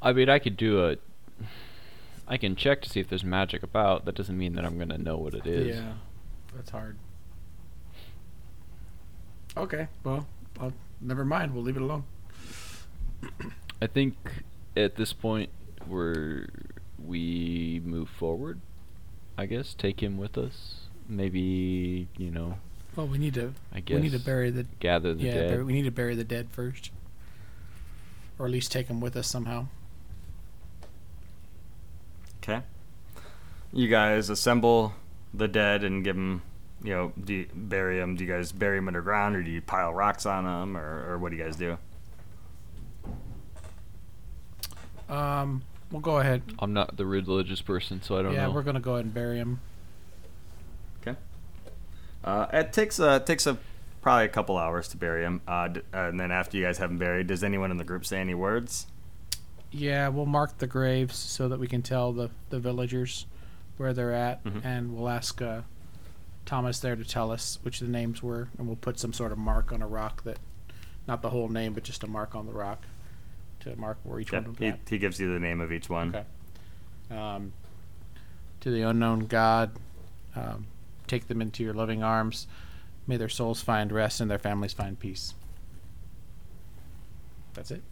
I 0.00 0.12
mean, 0.12 0.28
I 0.28 0.38
could 0.38 0.56
do 0.56 0.84
a. 0.84 0.96
I 2.26 2.36
can 2.36 2.54
check 2.56 2.82
to 2.82 2.90
see 2.90 3.00
if 3.00 3.08
there's 3.08 3.24
magic 3.24 3.62
about. 3.62 4.04
That 4.04 4.14
doesn't 4.14 4.36
mean 4.36 4.54
that 4.54 4.64
I'm 4.64 4.78
gonna 4.78 4.98
know 4.98 5.16
what 5.16 5.34
it 5.34 5.46
is. 5.46 5.76
Yeah, 5.76 5.94
that's 6.54 6.70
hard. 6.70 6.96
Okay, 9.58 9.88
well, 10.04 10.24
i 10.60 10.70
never 11.00 11.24
mind. 11.24 11.52
We'll 11.52 11.64
leave 11.64 11.76
it 11.76 11.82
alone. 11.82 12.04
I 13.82 13.88
think 13.88 14.14
at 14.76 14.94
this 14.94 15.12
point 15.12 15.50
we're 15.88 16.46
we 17.04 17.82
move 17.84 18.08
forward. 18.08 18.60
I 19.36 19.46
guess 19.46 19.74
take 19.74 20.00
him 20.00 20.16
with 20.16 20.38
us. 20.38 20.82
Maybe 21.08 22.06
you 22.16 22.30
know. 22.30 22.58
Well, 22.94 23.08
we 23.08 23.18
need 23.18 23.34
to. 23.34 23.52
I 23.72 23.80
guess 23.80 23.96
We 23.96 24.02
need 24.02 24.12
to 24.12 24.20
bury 24.20 24.50
the. 24.50 24.64
gather 24.78 25.12
the 25.14 25.24
yeah, 25.24 25.34
dead. 25.34 25.50
bury, 25.50 25.64
we 25.64 25.72
need 25.72 25.84
to 25.84 25.90
bury 25.90 26.14
the 26.14 26.24
dead 26.24 26.48
first, 26.50 26.90
or 28.38 28.46
at 28.46 28.52
least 28.52 28.70
take 28.70 28.86
him 28.86 29.00
with 29.00 29.16
us 29.16 29.28
somehow. 29.28 29.66
Okay. 32.42 32.62
You 33.72 33.88
guys 33.88 34.30
assemble 34.30 34.94
the 35.34 35.48
dead 35.48 35.82
and 35.82 36.04
give 36.04 36.16
them. 36.16 36.42
You 36.82 36.94
know, 36.94 37.12
do 37.24 37.34
you 37.34 37.46
bury 37.54 37.98
them? 37.98 38.14
Do 38.16 38.24
you 38.24 38.32
guys 38.32 38.52
bury 38.52 38.78
them 38.78 38.86
underground, 38.88 39.34
or 39.36 39.42
do 39.42 39.50
you 39.50 39.60
pile 39.60 39.92
rocks 39.92 40.26
on 40.26 40.44
them, 40.44 40.76
or, 40.76 41.12
or 41.12 41.18
what 41.18 41.30
do 41.32 41.36
you 41.36 41.42
guys 41.44 41.56
do? 41.56 41.76
Um, 45.08 45.62
we'll 45.90 46.00
go 46.00 46.18
ahead. 46.18 46.42
I'm 46.58 46.72
not 46.72 46.96
the 46.96 47.06
religious 47.06 47.62
person, 47.62 48.02
so 48.02 48.18
I 48.18 48.22
don't 48.22 48.32
yeah, 48.34 48.46
know. 48.46 48.52
we're 48.52 48.62
gonna 48.62 48.80
go 48.80 48.94
ahead 48.94 49.06
and 49.06 49.14
bury 49.14 49.38
him. 49.38 49.60
Okay. 51.00 51.16
Uh, 52.24 52.46
it 52.52 52.72
takes 52.72 52.98
a 52.98 53.20
takes 53.20 53.46
a 53.46 53.56
probably 54.02 54.26
a 54.26 54.28
couple 54.28 54.56
hours 54.58 54.88
to 54.88 54.96
bury 54.96 55.22
him, 55.24 55.40
uh, 55.48 55.68
d- 55.68 55.80
and 55.92 56.20
then 56.20 56.30
after 56.30 56.56
you 56.56 56.64
guys 56.64 56.78
have 56.78 56.90
him 56.90 56.98
buried, 56.98 57.26
does 57.26 57.42
anyone 57.42 57.70
in 57.70 57.76
the 57.78 57.84
group 57.84 58.04
say 58.04 58.18
any 58.20 58.34
words? 58.34 58.86
Yeah, 59.70 60.08
we'll 60.08 60.26
mark 60.26 60.58
the 60.58 60.66
graves 60.66 61.16
so 61.16 61.48
that 61.48 61.58
we 61.58 61.66
can 61.66 61.82
tell 61.82 62.12
the 62.12 62.30
the 62.50 62.58
villagers 62.60 63.26
where 63.78 63.92
they're 63.92 64.12
at, 64.14 64.44
Mhm. 64.44 64.64
and 64.64 64.94
we'll 64.96 65.08
ask 65.08 65.40
uh, 65.40 65.62
Thomas 66.48 66.78
there 66.78 66.96
to 66.96 67.04
tell 67.04 67.30
us 67.30 67.58
which 67.60 67.80
the 67.80 67.86
names 67.86 68.22
were, 68.22 68.48
and 68.56 68.66
we'll 68.66 68.76
put 68.76 68.98
some 68.98 69.12
sort 69.12 69.32
of 69.32 69.38
mark 69.38 69.70
on 69.70 69.82
a 69.82 69.86
rock 69.86 70.22
that, 70.24 70.38
not 71.06 71.20
the 71.20 71.28
whole 71.28 71.48
name, 71.48 71.74
but 71.74 71.82
just 71.82 72.02
a 72.04 72.06
mark 72.06 72.34
on 72.34 72.46
the 72.46 72.54
rock 72.54 72.84
to 73.60 73.76
mark 73.76 73.98
where 74.02 74.18
each 74.18 74.32
Yeah, 74.32 74.40
one 74.40 74.56
he, 74.58 74.72
he 74.88 74.96
gives 74.96 75.20
you 75.20 75.30
the 75.30 75.38
name 75.38 75.60
of 75.60 75.70
each 75.70 75.90
one. 75.90 76.16
Okay. 76.16 77.14
Um, 77.14 77.52
to 78.60 78.70
the 78.70 78.80
unknown 78.80 79.26
God, 79.26 79.72
um, 80.34 80.68
take 81.06 81.28
them 81.28 81.42
into 81.42 81.62
your 81.62 81.74
loving 81.74 82.02
arms. 82.02 82.46
May 83.06 83.18
their 83.18 83.28
souls 83.28 83.60
find 83.60 83.92
rest 83.92 84.18
and 84.22 84.30
their 84.30 84.38
families 84.38 84.72
find 84.72 84.98
peace. 84.98 85.34
That's 87.52 87.70
it. 87.70 87.82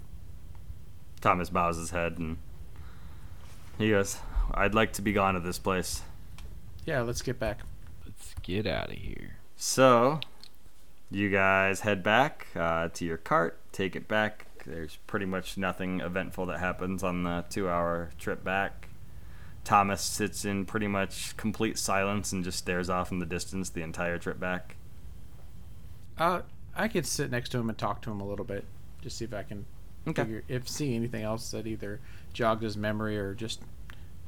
Thomas 1.20 1.50
bows 1.50 1.76
his 1.76 1.90
head 1.90 2.16
and 2.16 2.38
he 3.76 3.90
goes, 3.90 4.18
"I'd 4.54 4.74
like 4.74 4.94
to 4.94 5.02
be 5.02 5.12
gone 5.12 5.36
of 5.36 5.42
this 5.42 5.58
place." 5.58 6.00
Yeah, 6.86 7.02
let's 7.02 7.20
get 7.20 7.38
back. 7.38 7.60
Let's 8.48 8.64
get 8.64 8.72
out 8.72 8.90
of 8.92 8.98
here. 8.98 9.38
So, 9.56 10.20
you 11.10 11.30
guys 11.30 11.80
head 11.80 12.04
back 12.04 12.46
uh, 12.54 12.88
to 12.90 13.04
your 13.04 13.16
cart, 13.16 13.58
take 13.72 13.96
it 13.96 14.06
back. 14.06 14.46
There's 14.64 14.96
pretty 15.08 15.26
much 15.26 15.58
nothing 15.58 16.00
eventful 16.00 16.46
that 16.46 16.60
happens 16.60 17.02
on 17.02 17.24
the 17.24 17.44
two-hour 17.50 18.10
trip 18.18 18.44
back. 18.44 18.88
Thomas 19.64 20.00
sits 20.00 20.44
in 20.44 20.64
pretty 20.64 20.86
much 20.86 21.36
complete 21.36 21.76
silence 21.76 22.30
and 22.32 22.44
just 22.44 22.58
stares 22.58 22.88
off 22.88 23.10
in 23.10 23.18
the 23.18 23.26
distance 23.26 23.68
the 23.68 23.82
entire 23.82 24.16
trip 24.18 24.38
back. 24.38 24.76
Uh, 26.16 26.42
I 26.76 26.86
could 26.86 27.04
sit 27.04 27.32
next 27.32 27.48
to 27.50 27.58
him 27.58 27.68
and 27.68 27.76
talk 27.76 28.00
to 28.02 28.12
him 28.12 28.20
a 28.20 28.26
little 28.26 28.44
bit, 28.44 28.64
just 29.02 29.18
see 29.18 29.24
if 29.24 29.34
I 29.34 29.42
can 29.42 29.66
Okay. 30.06 30.22
figure 30.22 30.44
if 30.46 30.68
see 30.68 30.94
anything 30.94 31.24
else 31.24 31.50
that 31.50 31.66
either 31.66 31.98
jogs 32.32 32.62
his 32.62 32.76
memory 32.76 33.18
or 33.18 33.34
just 33.34 33.60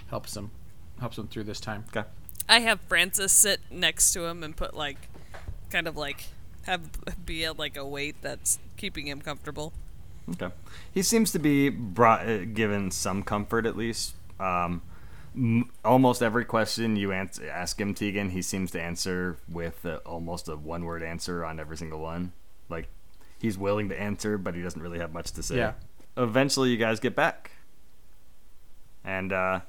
helps 0.08 0.36
him 0.36 0.50
helps 0.98 1.16
him 1.16 1.28
through 1.28 1.44
this 1.44 1.60
time. 1.60 1.84
Okay. 1.96 2.08
I 2.48 2.60
have 2.60 2.80
Francis 2.88 3.32
sit 3.32 3.60
next 3.70 4.12
to 4.12 4.24
him 4.24 4.42
and 4.42 4.56
put 4.56 4.74
like, 4.74 4.96
kind 5.70 5.86
of 5.86 5.96
like, 5.96 6.24
have 6.62 6.82
be 7.24 7.44
a, 7.44 7.52
like 7.52 7.76
a 7.76 7.84
weight 7.84 8.16
that's 8.22 8.58
keeping 8.76 9.06
him 9.06 9.20
comfortable. 9.20 9.72
Okay. 10.30 10.50
He 10.92 11.02
seems 11.02 11.32
to 11.32 11.38
be 11.38 11.68
brought, 11.68 12.28
uh, 12.28 12.44
given 12.44 12.90
some 12.90 13.22
comfort 13.22 13.66
at 13.66 13.76
least. 13.76 14.14
Um, 14.38 14.82
m- 15.34 15.70
almost 15.84 16.22
every 16.22 16.44
question 16.44 16.96
you 16.96 17.12
ans- 17.12 17.40
ask 17.40 17.80
him, 17.80 17.94
Tegan, 17.94 18.30
he 18.30 18.42
seems 18.42 18.70
to 18.72 18.80
answer 18.80 19.38
with 19.48 19.84
uh, 19.86 20.00
almost 20.04 20.48
a 20.48 20.56
one-word 20.56 21.02
answer 21.02 21.44
on 21.44 21.58
every 21.58 21.76
single 21.76 22.00
one. 22.00 22.32
Like 22.68 22.88
he's 23.38 23.56
willing 23.56 23.88
to 23.88 23.98
answer, 23.98 24.36
but 24.36 24.54
he 24.54 24.62
doesn't 24.62 24.82
really 24.82 24.98
have 24.98 25.12
much 25.12 25.32
to 25.32 25.42
say. 25.42 25.56
Yeah. 25.56 25.72
Eventually, 26.16 26.70
you 26.70 26.76
guys 26.76 26.98
get 27.00 27.14
back, 27.14 27.52
and 29.04 29.32
uh, 29.32 29.60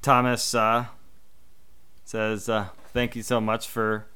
Thomas 0.00 0.54
uh, 0.54 0.86
says, 2.04 2.48
uh, 2.48 2.68
"Thank 2.92 3.16
you 3.16 3.22
so 3.22 3.40
much 3.40 3.68
for 3.68 4.06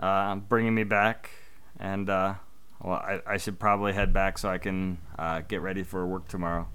uh, 0.00 0.36
bringing 0.36 0.74
me 0.74 0.84
back, 0.84 1.30
and 1.78 2.08
uh, 2.10 2.34
well, 2.80 2.94
I, 2.94 3.20
I 3.26 3.36
should 3.38 3.58
probably 3.58 3.92
head 3.92 4.12
back 4.12 4.38
so 4.38 4.48
I 4.48 4.58
can 4.58 4.98
uh, 5.18 5.40
get 5.40 5.60
ready 5.62 5.82
for 5.82 6.06
work 6.06 6.28
tomorrow." 6.28 6.68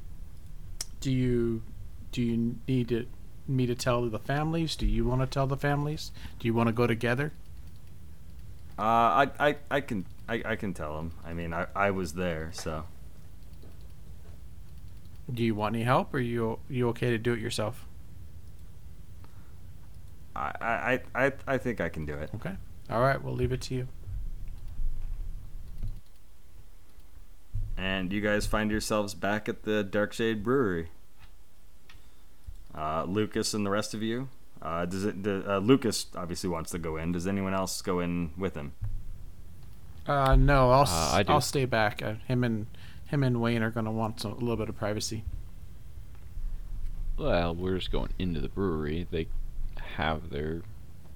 Do 1.02 1.12
you 1.12 1.64
do 2.12 2.22
you 2.24 2.58
need 2.68 2.90
to, 2.90 3.08
me 3.48 3.66
to 3.68 3.76
tell 3.76 4.10
the 4.10 4.20
families? 4.20 4.76
Do 4.76 4.86
you 4.88 5.06
want 5.06 5.22
to 5.22 5.28
tell 5.28 5.48
the 5.48 5.58
families? 5.58 6.12
Do 6.40 6.48
you 6.48 6.54
want 6.54 6.68
to 6.68 6.74
go 6.74 6.88
together? 6.88 7.34
Uh, 8.78 8.82
I, 8.82 9.32
I, 9.40 9.56
I 9.72 9.82
can 9.82 10.06
I, 10.28 10.42
I 10.46 10.56
can 10.56 10.74
tell 10.74 10.98
them. 10.98 11.14
I 11.26 11.34
mean, 11.34 11.54
I, 11.54 11.68
I 11.76 11.92
was 11.92 12.14
there, 12.14 12.52
so 12.54 12.86
Do 15.34 15.44
you 15.44 15.56
want 15.56 15.76
any 15.76 15.86
help, 15.86 16.14
or 16.14 16.20
you 16.20 16.60
you 16.70 16.90
okay 16.90 17.12
to 17.12 17.18
do 17.18 17.34
it 17.34 17.40
yourself? 17.40 17.87
I, 20.38 21.00
I, 21.16 21.26
I, 21.26 21.32
I 21.48 21.58
think 21.58 21.82
I 21.82 21.90
can 21.90 22.06
do 22.06 22.14
it. 22.14 22.30
Okay. 22.36 22.56
All 22.90 23.02
right, 23.02 23.22
we'll 23.22 23.34
leave 23.34 23.52
it 23.52 23.62
to 23.62 23.76
you. 23.76 23.88
and 27.78 28.12
you 28.12 28.22
guys 28.22 28.48
find 28.48 28.72
yourselves 28.72 29.14
back 29.14 29.48
at 29.48 29.64
the 29.64 29.88
Darkshade 29.90 30.42
Brewery. 30.44 30.90
Uh, 32.74 33.04
Lucas 33.08 33.54
and 33.54 33.66
the 33.66 33.70
rest 33.70 33.94
of 33.94 34.02
you. 34.02 34.30
Uh, 34.62 34.86
does 34.86 35.06
it? 35.06 35.22
Do, 35.22 35.44
uh, 35.48 35.60
Lucas 35.60 36.08
obviously 36.16 36.50
wants 36.50 36.72
to 36.72 36.80
go 36.80 36.98
in. 36.98 37.12
Does 37.12 37.28
anyone 37.28 37.54
else 37.54 37.82
go 37.82 38.00
in 38.00 38.32
with 38.38 38.56
him? 38.56 38.74
Uh, 40.08 40.36
no, 40.36 40.72
I'll 40.72 40.82
Uh, 40.88 41.12
I 41.14 41.24
do. 41.24 41.34
I'll 41.34 41.42
stay 41.42 41.66
back. 41.66 42.02
Uh, 42.02 42.16
him 42.28 42.44
and 42.44 42.66
him 43.06 43.24
and 43.24 43.40
Wayne 43.40 43.62
are 43.62 43.70
gonna 43.72 43.92
want 43.92 44.22
some, 44.22 44.32
a 44.32 44.36
little 44.36 44.58
bit 44.58 44.70
of 44.70 44.76
privacy. 44.76 45.24
Well, 47.18 47.54
we're 47.54 47.78
just 47.78 47.92
going 47.92 48.10
into 48.18 48.40
the 48.40 48.50
brewery. 48.50 49.08
They 49.10 49.28
have 49.98 50.30
their 50.30 50.62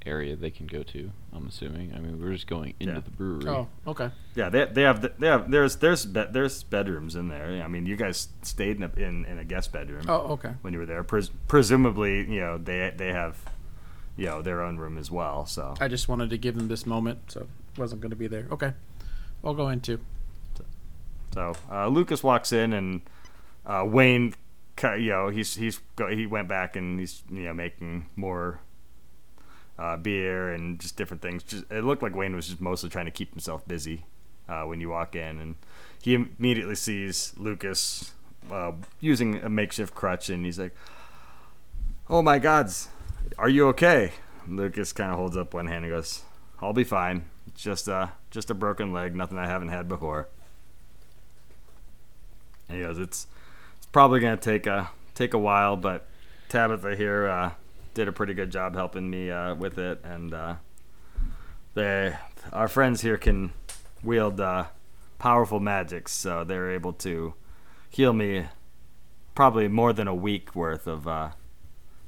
area 0.05 0.35
they 0.35 0.49
can 0.49 0.65
go 0.65 0.81
to. 0.81 1.11
I'm 1.33 1.47
assuming. 1.47 1.93
I 1.95 1.99
mean, 1.99 2.19
we're 2.19 2.33
just 2.33 2.47
going 2.47 2.73
into 2.79 2.93
Yeah. 2.95 2.99
the 3.01 3.11
brewery. 3.11 3.47
Oh, 3.47 3.67
okay. 3.87 4.09
Yeah, 4.35 4.49
they, 4.49 4.65
they 4.65 4.81
have 4.81 5.01
the, 5.01 5.13
they 5.19 5.27
have 5.27 5.49
there's 5.51 5.75
there's 5.77 6.05
be, 6.05 6.23
there's 6.31 6.63
bedrooms 6.63 7.15
in 7.15 7.27
there. 7.29 7.61
I 7.63 7.67
mean, 7.67 7.85
you 7.85 7.95
guys 7.95 8.29
stayed 8.41 8.77
in 8.77 8.83
a, 8.83 8.91
in, 8.97 9.25
in 9.25 9.37
a 9.37 9.43
guest 9.43 9.71
bedroom 9.71 10.05
Oh, 10.09 10.33
okay. 10.33 10.53
when 10.61 10.73
you 10.73 10.79
were 10.79 10.85
there. 10.87 11.03
Pres- 11.03 11.29
presumably, 11.47 12.19
you 12.31 12.39
know 12.39 12.57
they 12.57 12.91
they 12.97 13.13
have 13.13 13.37
you 14.17 14.25
know 14.25 14.41
their 14.41 14.61
own 14.61 14.77
room 14.77 14.97
as 14.97 15.09
well. 15.11 15.45
So 15.45 15.75
I 15.79 15.87
just 15.87 16.09
wanted 16.09 16.29
to 16.31 16.37
give 16.37 16.55
them 16.55 16.67
this 16.67 16.85
moment, 16.85 17.19
so 17.31 17.47
wasn't 17.77 18.01
gonna 18.01 18.15
be 18.15 18.27
there. 18.27 18.47
Okay, 18.51 18.73
I'll 19.43 19.53
go 19.53 19.69
in 19.69 19.79
too. 19.81 19.99
So 21.33 21.53
uh, 21.71 21.87
Lucas 21.87 22.23
walks 22.23 22.51
in, 22.51 22.73
and 22.73 23.01
uh, 23.65 23.85
Wayne, 23.87 24.33
you 24.83 25.09
know, 25.11 25.29
he's 25.29 25.55
he's 25.55 25.79
go, 25.95 26.07
he 26.09 26.25
went 26.25 26.47
back 26.49 26.75
and 26.75 26.99
he's 26.99 27.23
you 27.29 27.43
know 27.43 27.53
making 27.53 28.07
more 28.15 28.59
uh, 29.77 29.97
beer 29.97 30.49
and 30.49 30.79
just 30.79 30.95
different 30.95 31.21
things. 31.21 31.43
Just, 31.43 31.65
it 31.71 31.83
looked 31.83 32.03
like 32.03 32.15
Wayne 32.15 32.35
was 32.35 32.47
just 32.47 32.61
mostly 32.61 32.89
trying 32.89 33.05
to 33.05 33.11
keep 33.11 33.31
himself 33.31 33.67
busy 33.67 34.05
uh, 34.47 34.63
when 34.63 34.79
you 34.79 34.89
walk 34.89 35.15
in, 35.15 35.39
and 35.39 35.55
he 36.01 36.13
immediately 36.13 36.75
sees 36.75 37.33
Lucas 37.37 38.11
uh, 38.51 38.73
using 38.99 39.37
a 39.37 39.49
makeshift 39.49 39.93
crutch, 39.93 40.29
and 40.29 40.45
he's 40.45 40.59
like, 40.59 40.75
"Oh 42.09 42.21
my 42.21 42.39
gods, 42.39 42.89
are 43.37 43.49
you 43.49 43.67
okay?" 43.69 44.11
Lucas 44.47 44.91
kind 44.93 45.11
of 45.11 45.17
holds 45.17 45.37
up 45.37 45.53
one 45.53 45.67
hand 45.67 45.85
and 45.85 45.93
goes, 45.93 46.23
"I'll 46.61 46.73
be 46.73 46.83
fine. 46.83 47.25
Just 47.55 47.89
uh 47.89 48.07
just 48.29 48.49
a 48.49 48.53
broken 48.53 48.93
leg, 48.93 49.15
nothing 49.15 49.37
I 49.37 49.47
haven't 49.47 49.69
had 49.69 49.87
before." 49.87 50.27
And 52.67 52.77
he 52.77 52.83
goes, 52.83 52.97
"It's 52.97 53.27
it's 53.77 53.85
probably 53.87 54.19
gonna 54.19 54.37
take 54.37 54.67
a 54.67 54.89
take 55.15 55.33
a 55.33 55.39
while, 55.39 55.75
but 55.77 56.07
Tabitha 56.49 56.95
here 56.95 57.27
uh, 57.27 57.51
did 57.93 58.07
a 58.07 58.11
pretty 58.11 58.33
good 58.33 58.51
job 58.51 58.75
helping 58.75 59.09
me 59.09 59.31
uh, 59.31 59.55
with 59.55 59.77
it, 59.77 60.01
and 60.03 60.33
uh, 60.33 60.55
they 61.73 62.15
our 62.51 62.67
friends 62.67 63.01
here 63.01 63.17
can 63.17 63.51
wield 64.03 64.39
uh, 64.39 64.65
powerful 65.19 65.59
magics, 65.59 66.11
so 66.11 66.43
they're 66.43 66.71
able 66.71 66.93
to 66.93 67.33
heal 67.89 68.13
me 68.13 68.45
probably 69.35 69.67
more 69.67 69.93
than 69.93 70.07
a 70.07 70.15
week 70.15 70.55
worth 70.55 70.87
of 70.87 71.07
uh, 71.07 71.31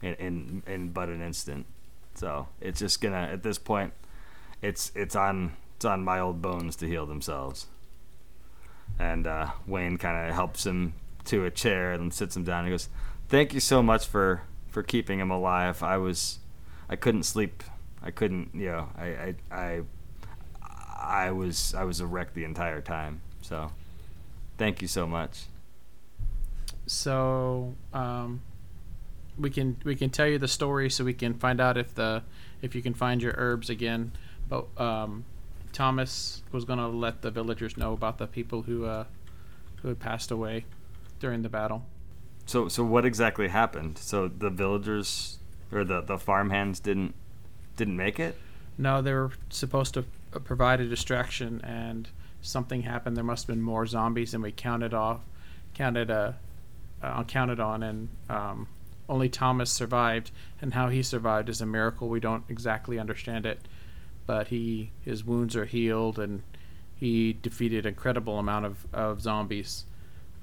in, 0.01 0.13
in 0.15 0.63
in 0.67 0.89
but 0.89 1.09
an 1.09 1.21
instant. 1.21 1.65
So 2.15 2.47
it's 2.61 2.79
just 2.79 3.01
gonna 3.01 3.29
at 3.31 3.43
this 3.43 3.57
point, 3.57 3.93
it's 4.61 4.91
it's 4.95 5.15
on 5.15 5.53
it's 5.75 5.85
on 5.85 6.03
my 6.03 6.19
old 6.19 6.41
bones 6.41 6.75
to 6.77 6.87
heal 6.87 7.05
themselves." 7.05 7.67
and 8.99 9.27
uh, 9.27 9.51
Wayne 9.67 9.97
kind 9.97 10.27
of 10.29 10.35
helps 10.35 10.65
him 10.65 10.93
to 11.25 11.45
a 11.45 11.51
chair 11.51 11.93
and 11.93 12.13
sits 12.13 12.35
him 12.35 12.43
down. 12.43 12.65
He 12.65 12.71
goes, 12.71 12.89
"Thank 13.27 13.53
you 13.53 13.59
so 13.59 13.81
much 13.81 14.05
for 14.05 14.43
for 14.73 14.83
keeping 14.83 15.19
him 15.19 15.29
alive. 15.29 15.83
I 15.83 15.97
was, 15.97 16.39
I 16.89 16.95
couldn't 16.95 17.23
sleep. 17.23 17.63
I 18.01 18.11
couldn't, 18.11 18.49
you 18.53 18.65
know, 18.65 18.89
I 18.97 19.05
I 19.05 19.35
I, 19.51 19.81
I 20.99 21.31
was 21.31 21.73
I 21.73 21.83
was 21.83 22.01
a 22.01 22.07
wreck 22.07 22.33
the 22.33 22.43
entire 22.43 22.81
time. 22.81 23.21
So, 23.41 23.71
thank 24.57 24.81
you 24.81 24.87
so 24.87 25.07
much." 25.07 25.45
So, 26.85 27.75
um, 27.93 28.41
we 29.37 29.49
can 29.49 29.77
we 29.85 29.95
can 29.95 30.09
tell 30.09 30.27
you 30.27 30.37
the 30.37 30.47
story, 30.47 30.89
so 30.89 31.05
we 31.05 31.13
can 31.13 31.35
find 31.35 31.61
out 31.61 31.77
if 31.77 31.95
the 31.95 32.23
if 32.61 32.75
you 32.75 32.81
can 32.81 32.93
find 32.93 33.21
your 33.21 33.35
herbs 33.37 33.69
again. 33.69 34.11
But 34.49 34.65
um, 34.77 35.23
Thomas 35.71 36.43
was 36.51 36.65
gonna 36.65 36.89
let 36.89 37.21
the 37.21 37.31
villagers 37.31 37.77
know 37.77 37.93
about 37.93 38.17
the 38.17 38.27
people 38.27 38.63
who 38.63 38.85
uh, 38.85 39.05
who 39.81 39.89
had 39.89 39.99
passed 39.99 40.31
away 40.31 40.65
during 41.19 41.41
the 41.41 41.49
battle. 41.49 41.85
So 42.45 42.67
so 42.67 42.83
what 42.83 43.05
exactly 43.05 43.47
happened? 43.47 43.97
So 43.97 44.27
the 44.27 44.49
villagers 44.49 45.39
or 45.71 45.83
the 45.83 46.01
the 46.01 46.17
farmhands 46.17 46.79
didn't 46.79 47.15
didn't 47.75 47.97
make 47.97 48.19
it. 48.19 48.37
No, 48.77 49.01
they 49.01 49.13
were 49.13 49.31
supposed 49.49 49.93
to 49.95 50.05
uh, 50.33 50.39
provide 50.39 50.79
a 50.81 50.87
distraction, 50.87 51.61
and 51.63 52.09
something 52.41 52.81
happened. 52.81 53.15
There 53.15 53.23
must 53.23 53.47
have 53.47 53.55
been 53.55 53.63
more 53.63 53.85
zombies, 53.85 54.33
and 54.33 54.43
we 54.43 54.51
counted 54.51 54.93
off, 54.93 55.21
counted 55.73 56.11
uh, 56.11 56.33
uh 57.01 57.23
counted 57.23 57.59
on, 57.59 57.83
and 57.83 58.09
um, 58.29 58.67
only 59.07 59.29
Thomas 59.29 59.71
survived. 59.71 60.31
And 60.61 60.73
how 60.73 60.89
he 60.89 61.03
survived 61.03 61.49
is 61.49 61.61
a 61.61 61.65
miracle. 61.65 62.09
We 62.09 62.19
don't 62.19 62.43
exactly 62.49 62.99
understand 62.99 63.45
it, 63.45 63.59
but 64.25 64.47
he 64.47 64.91
his 65.01 65.23
wounds 65.23 65.55
are 65.55 65.65
healed, 65.65 66.19
and 66.19 66.43
he 66.95 67.33
defeated 67.33 67.85
an 67.85 67.89
incredible 67.89 68.39
amount 68.39 68.65
of 68.65 68.87
of 68.93 69.21
zombies. 69.21 69.85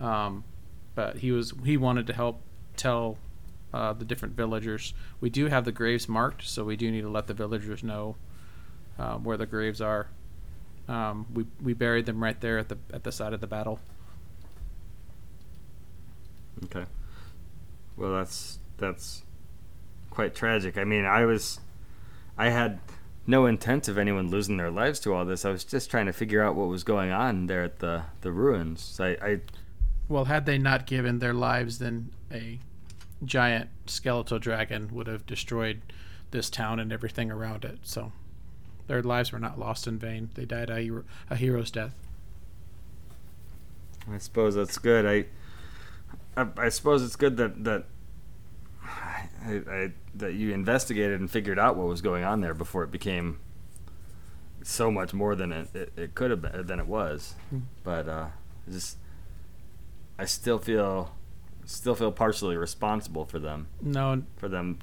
Um, 0.01 0.45
but 0.95 1.17
he 1.17 1.33
was 1.33 1.53
he 1.65 1.77
wanted 1.77 2.07
to 2.07 2.13
help 2.13 2.43
tell 2.77 3.19
uh, 3.73 3.93
the 3.93 4.05
different 4.05 4.35
villagers. 4.35 4.95
We 5.21 5.31
do 5.31 5.47
have 5.47 5.65
the 5.65 5.73
graves 5.73 6.09
marked, 6.09 6.47
so 6.49 6.65
we 6.65 6.77
do 6.77 6.91
need 6.91 7.03
to 7.03 7.09
let 7.09 7.27
the 7.27 7.35
villagers 7.35 7.83
know 7.83 8.17
uh, 8.99 9.17
where 9.17 9.37
the 9.37 9.47
graves 9.47 9.81
are. 9.81 10.09
Um, 10.89 11.27
we 11.33 11.47
we 11.63 11.73
buried 11.73 12.07
them 12.07 12.23
right 12.23 12.41
there 12.41 12.59
at 12.59 12.69
the 12.69 12.79
at 12.93 13.05
the 13.05 13.13
side 13.13 13.33
of 13.33 13.41
the 13.41 13.47
battle. 13.47 13.81
Okay. 16.65 16.85
Well, 17.97 18.13
that's 18.13 18.59
that's 18.79 19.23
quite 20.11 20.35
tragic. 20.35 20.77
I 20.77 20.85
mean, 20.85 21.05
I 21.05 21.25
was 21.25 21.61
I 22.37 22.49
had 22.49 22.81
no 23.27 23.47
intent 23.47 23.87
of 23.87 23.99
anyone 23.99 24.31
losing 24.31 24.57
their 24.57 24.71
lives 24.71 24.99
to 25.01 25.15
all 25.15 25.25
this. 25.25 25.45
I 25.45 25.51
was 25.51 25.65
just 25.65 25.91
trying 25.91 26.07
to 26.07 26.13
figure 26.13 26.43
out 26.43 26.57
what 26.57 26.69
was 26.69 26.83
going 26.83 27.11
on 27.11 27.47
there 27.47 27.63
at 27.63 27.79
the 27.79 28.05
the 28.23 28.33
ruins. 28.33 28.99
I, 29.01 29.11
I 29.11 29.41
Well, 30.11 30.25
had 30.25 30.45
they 30.45 30.59
not 30.59 30.87
given 30.87 31.21
their 31.21 31.33
lives, 31.33 31.79
then 31.79 32.11
a 32.33 32.59
giant 33.25 33.71
skeletal 33.87 34.41
dragon 34.41 34.89
would 34.93 35.07
have 35.07 35.25
destroyed 35.25 35.83
this 36.33 36.51
town 36.51 36.81
and 36.81 36.93
everything 36.93 37.31
around 37.31 37.65
it. 37.65 37.79
So 37.83 38.11
their 38.89 39.05
lives 39.05 39.31
were 39.31 39.39
not 39.39 39.57
lost 39.57 39.87
in 39.87 40.01
vain. 40.01 40.31
They 40.35 40.45
died 40.45 40.69
a, 40.69 40.91
a 41.31 41.37
hero's 41.37 41.71
death. 41.71 41.95
I 44.13 44.19
suppose 44.19 44.57
that's 44.57 44.79
good. 44.79 45.07
I, 45.07 45.27
I, 46.37 46.49
I 46.57 46.69
suppose 46.71 47.05
it's 47.05 47.15
good 47.15 47.37
that 47.37 47.63
that 47.63 47.85
I, 48.83 49.63
I, 49.71 49.93
that 50.17 50.35
you 50.35 50.53
investigated 50.53 51.21
and 51.21 51.31
figured 51.31 51.59
out 51.59 51.77
what 51.77 51.87
was 51.87 52.01
going 52.03 52.25
on 52.25 52.41
there 52.41 52.55
before 52.55 52.83
it 52.83 52.91
became 52.91 53.39
so 54.65 54.91
much 54.91 55.15
more 55.15 55.37
than 55.37 55.53
it, 55.53 55.69
it, 55.73 55.93
it 55.97 56.15
could 56.17 56.33
have 56.33 56.43
been 56.43 56.67
than 56.67 56.81
it 56.81 56.89
was. 56.89 57.37
Hmm. 57.51 57.61
But 57.85 58.09
uh, 58.09 58.27
just 58.69 58.97
I 60.21 60.27
still 60.27 60.59
feel 60.59 61.15
still 61.65 61.95
feel 61.95 62.13
partially 62.13 62.57
responsible 62.57 63.25
for 63.25 63.39
them 63.39 63.69
No, 63.81 64.23
for 64.37 64.49
them. 64.51 64.79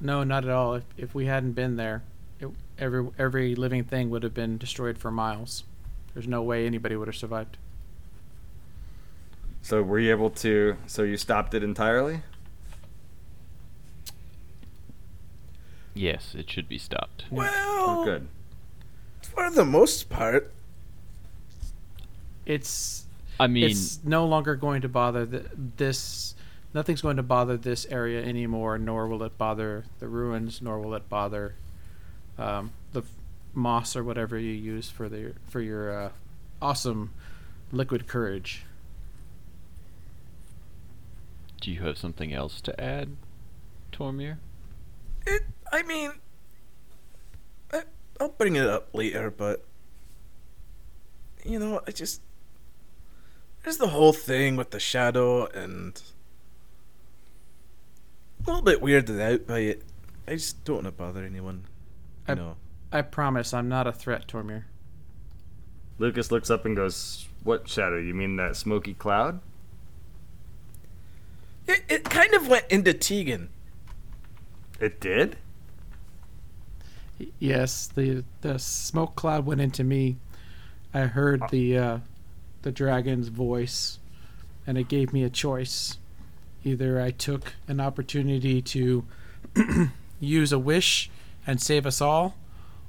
no, 0.00 0.24
not 0.24 0.44
at 0.44 0.50
all. 0.50 0.74
If, 0.74 0.84
if 0.98 1.14
we 1.14 1.24
hadn't 1.24 1.52
been 1.52 1.76
there, 1.76 2.02
it, 2.38 2.48
every 2.78 3.08
every 3.18 3.54
living 3.54 3.84
thing 3.84 4.10
would 4.10 4.22
have 4.22 4.34
been 4.34 4.58
destroyed 4.58 4.98
for 4.98 5.10
miles. 5.10 5.64
There's 6.12 6.28
no 6.28 6.42
way 6.42 6.66
anybody 6.66 6.96
would 6.96 7.08
have 7.08 7.16
survived. 7.16 7.56
So 9.62 9.82
were 9.82 9.98
you 9.98 10.10
able 10.10 10.30
to? 10.30 10.76
So 10.86 11.02
you 11.02 11.16
stopped 11.16 11.54
it 11.54 11.62
entirely? 11.62 12.20
Yes, 15.94 16.34
it 16.36 16.48
should 16.50 16.68
be 16.68 16.78
stopped. 16.78 17.24
Well, 17.30 17.50
Oh, 17.54 18.04
good. 18.04 18.28
for 19.22 19.50
the 19.50 19.64
most 19.64 20.08
part, 20.10 20.52
It's 22.46 23.04
I 23.38 23.46
mean, 23.46 23.70
it's 23.70 24.00
no 24.04 24.26
longer 24.26 24.56
going 24.56 24.82
to 24.82 24.88
bother 24.88 25.26
th- 25.26 25.46
this. 25.76 26.34
Nothing's 26.74 27.00
going 27.00 27.16
to 27.16 27.22
bother 27.22 27.56
this 27.56 27.86
area 27.86 28.22
anymore. 28.22 28.78
Nor 28.78 29.08
will 29.08 29.22
it 29.22 29.38
bother 29.38 29.84
the 30.00 30.08
ruins. 30.08 30.60
Nor 30.60 30.80
will 30.80 30.94
it 30.94 31.08
bother 31.08 31.54
um, 32.36 32.72
the 32.92 33.02
moss 33.54 33.96
or 33.96 34.04
whatever 34.04 34.38
you 34.38 34.52
use 34.52 34.90
for 34.90 35.08
the 35.08 35.34
for 35.48 35.60
your 35.60 36.04
uh, 36.04 36.10
awesome 36.60 37.12
liquid 37.72 38.06
courage. 38.06 38.64
do 41.60 41.70
you 41.70 41.80
have 41.80 41.98
something 41.98 42.32
else 42.32 42.60
to 42.62 42.80
add, 42.80 43.16
Tormir? 43.92 44.38
it. 45.26 45.42
I 45.70 45.82
mean, 45.82 46.12
I, 47.72 47.82
I'll 48.20 48.30
bring 48.30 48.56
it 48.56 48.66
up 48.66 48.94
later, 48.94 49.30
but 49.30 49.64
you 51.44 51.58
know, 51.58 51.80
I 51.86 51.90
just 51.90 52.22
there's 53.62 53.78
the 53.78 53.88
whole 53.88 54.12
thing 54.12 54.56
with 54.56 54.70
the 54.70 54.80
shadow 54.80 55.46
and 55.46 56.00
a 58.46 58.50
little 58.50 58.62
bit 58.62 58.80
weirded 58.80 59.20
out 59.20 59.46
by 59.46 59.60
it. 59.60 59.82
I 60.26 60.32
just 60.32 60.64
don't 60.64 60.76
want 60.76 60.86
to 60.86 60.92
bother 60.92 61.24
anyone. 61.24 61.64
I- 62.26 62.34
know. 62.34 62.56
I 62.90 63.02
promise, 63.02 63.52
I'm 63.52 63.68
not 63.68 63.86
a 63.86 63.92
threat, 63.92 64.26
Tormir. 64.26 64.64
Lucas 65.98 66.30
looks 66.30 66.48
up 66.48 66.64
and 66.64 66.74
goes, 66.76 67.26
"What 67.44 67.68
shadow? 67.68 67.98
You 67.98 68.14
mean 68.14 68.36
that 68.36 68.56
smoky 68.56 68.94
cloud?" 68.94 69.40
It, 71.66 71.82
it 71.88 72.04
kind 72.04 72.32
of 72.34 72.48
went 72.48 72.64
into 72.70 72.94
Tegan. 72.94 73.50
It 74.80 75.00
did. 75.00 75.36
Y- 77.20 77.26
Yes, 77.38 77.88
the 77.88 78.24
the 78.40 78.58
smoke 78.58 79.16
cloud 79.16 79.44
went 79.44 79.60
into 79.60 79.84
me. 79.84 80.16
I 80.94 81.00
heard 81.00 81.42
the 81.50 81.76
uh, 81.76 81.98
the 82.62 82.72
dragon's 82.72 83.28
voice, 83.28 83.98
and 84.66 84.76
it 84.78 84.88
gave 84.88 85.12
me 85.12 85.24
a 85.24 85.30
choice. 85.30 85.98
Either 86.64 87.00
I 87.00 87.10
took 87.10 87.54
an 87.66 87.80
opportunity 87.80 88.60
to 88.62 89.04
use 90.20 90.52
a 90.52 90.58
wish 90.58 91.10
and 91.46 91.60
save 91.60 91.86
us 91.86 92.00
all, 92.00 92.36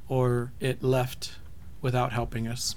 or 0.07 0.51
it 0.59 0.83
left 0.83 1.33
without 1.81 2.11
helping 2.11 2.47
us. 2.47 2.75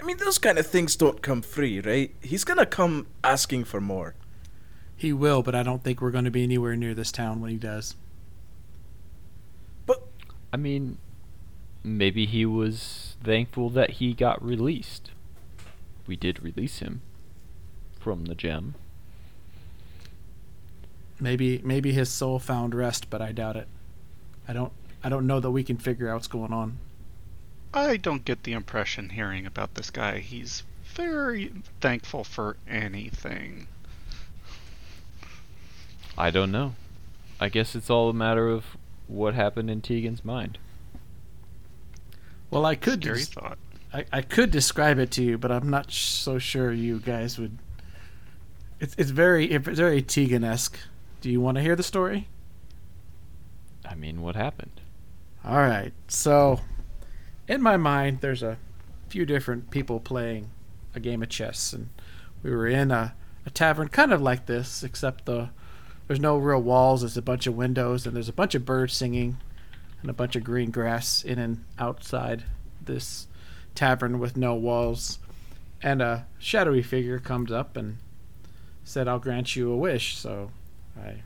I 0.00 0.04
mean, 0.04 0.18
those 0.18 0.38
kind 0.38 0.58
of 0.58 0.66
things 0.66 0.94
don't 0.94 1.22
come 1.22 1.42
free, 1.42 1.80
right? 1.80 2.14
He's 2.20 2.44
gonna 2.44 2.66
come 2.66 3.06
asking 3.24 3.64
for 3.64 3.80
more. 3.80 4.14
He 4.96 5.12
will, 5.12 5.42
but 5.42 5.54
I 5.54 5.62
don't 5.62 5.84
think 5.84 6.00
we're 6.00 6.10
going 6.10 6.24
to 6.24 6.30
be 6.30 6.42
anywhere 6.42 6.74
near 6.74 6.94
this 6.94 7.12
town 7.12 7.40
when 7.40 7.50
he 7.50 7.58
does. 7.58 7.96
But. 9.84 10.02
I 10.52 10.56
mean, 10.56 10.96
maybe 11.84 12.24
he 12.24 12.46
was 12.46 13.15
thankful 13.26 13.68
that 13.70 13.90
he 13.90 14.14
got 14.14 14.42
released. 14.42 15.10
We 16.06 16.14
did 16.14 16.42
release 16.42 16.78
him 16.78 17.02
from 17.98 18.26
the 18.26 18.36
gem. 18.36 18.76
Maybe 21.18 21.60
maybe 21.64 21.92
his 21.92 22.08
soul 22.08 22.38
found 22.38 22.72
rest, 22.74 23.10
but 23.10 23.20
I 23.20 23.32
doubt 23.32 23.56
it. 23.56 23.66
I 24.46 24.52
don't 24.52 24.72
I 25.02 25.08
don't 25.08 25.26
know 25.26 25.40
that 25.40 25.50
we 25.50 25.64
can 25.64 25.76
figure 25.76 26.08
out 26.08 26.14
what's 26.14 26.28
going 26.28 26.52
on. 26.52 26.78
I 27.74 27.96
don't 27.96 28.24
get 28.24 28.44
the 28.44 28.52
impression 28.52 29.10
hearing 29.10 29.44
about 29.44 29.74
this 29.74 29.90
guy. 29.90 30.20
He's 30.20 30.62
very 30.84 31.52
thankful 31.80 32.22
for 32.22 32.56
anything. 32.68 33.66
I 36.16 36.30
don't 36.30 36.52
know. 36.52 36.74
I 37.40 37.48
guess 37.48 37.74
it's 37.74 37.90
all 37.90 38.08
a 38.08 38.14
matter 38.14 38.48
of 38.48 38.64
what 39.08 39.34
happened 39.34 39.68
in 39.68 39.82
Tegan's 39.82 40.24
mind. 40.24 40.58
Well, 42.50 42.64
I 42.64 42.74
could 42.74 43.02
Scary 43.02 43.20
des- 43.20 43.24
thought. 43.26 43.58
I, 43.92 44.04
I 44.12 44.22
could 44.22 44.50
describe 44.50 44.98
it 44.98 45.10
to 45.12 45.22
you, 45.22 45.38
but 45.38 45.50
I'm 45.50 45.70
not 45.70 45.90
so 45.90 46.38
sure 46.38 46.72
you 46.72 46.98
guys 47.00 47.38
would. 47.38 47.58
It's 48.78 48.94
it's 48.98 49.10
very 49.10 49.46
it's 49.46 49.66
very 49.66 50.02
Tegan 50.02 50.44
esque. 50.44 50.78
Do 51.20 51.30
you 51.30 51.40
want 51.40 51.56
to 51.56 51.62
hear 51.62 51.76
the 51.76 51.82
story? 51.82 52.28
I 53.88 53.94
mean, 53.94 54.22
what 54.22 54.36
happened? 54.36 54.80
All 55.44 55.56
right. 55.58 55.92
So, 56.08 56.60
in 57.48 57.62
my 57.62 57.76
mind, 57.76 58.20
there's 58.20 58.42
a 58.42 58.58
few 59.08 59.24
different 59.24 59.70
people 59.70 60.00
playing 60.00 60.50
a 60.94 61.00
game 61.00 61.22
of 61.22 61.28
chess, 61.28 61.72
and 61.72 61.88
we 62.42 62.50
were 62.50 62.66
in 62.66 62.90
a, 62.90 63.14
a 63.44 63.50
tavern 63.50 63.88
kind 63.88 64.12
of 64.12 64.20
like 64.20 64.46
this, 64.46 64.82
except 64.82 65.26
the 65.26 65.50
there's 66.06 66.20
no 66.20 66.36
real 66.36 66.62
walls. 66.62 67.00
There's 67.00 67.16
a 67.16 67.22
bunch 67.22 67.46
of 67.46 67.56
windows, 67.56 68.06
and 68.06 68.14
there's 68.14 68.28
a 68.28 68.32
bunch 68.32 68.54
of 68.54 68.64
birds 68.64 68.94
singing, 68.94 69.38
and 70.06 70.10
a 70.12 70.14
bunch 70.14 70.36
of 70.36 70.44
green 70.44 70.70
grass 70.70 71.24
in 71.24 71.36
and 71.36 71.64
outside 71.80 72.44
this 72.80 73.26
tavern 73.74 74.20
with 74.20 74.36
no 74.36 74.54
walls. 74.54 75.18
And 75.82 76.00
a 76.00 76.26
shadowy 76.38 76.80
figure 76.80 77.18
comes 77.18 77.50
up 77.50 77.76
and 77.76 77.98
said, 78.84 79.08
"I'll 79.08 79.18
grant 79.18 79.56
you 79.56 79.72
a 79.72 79.76
wish." 79.76 80.16
So, 80.16 80.52
I 80.96 81.22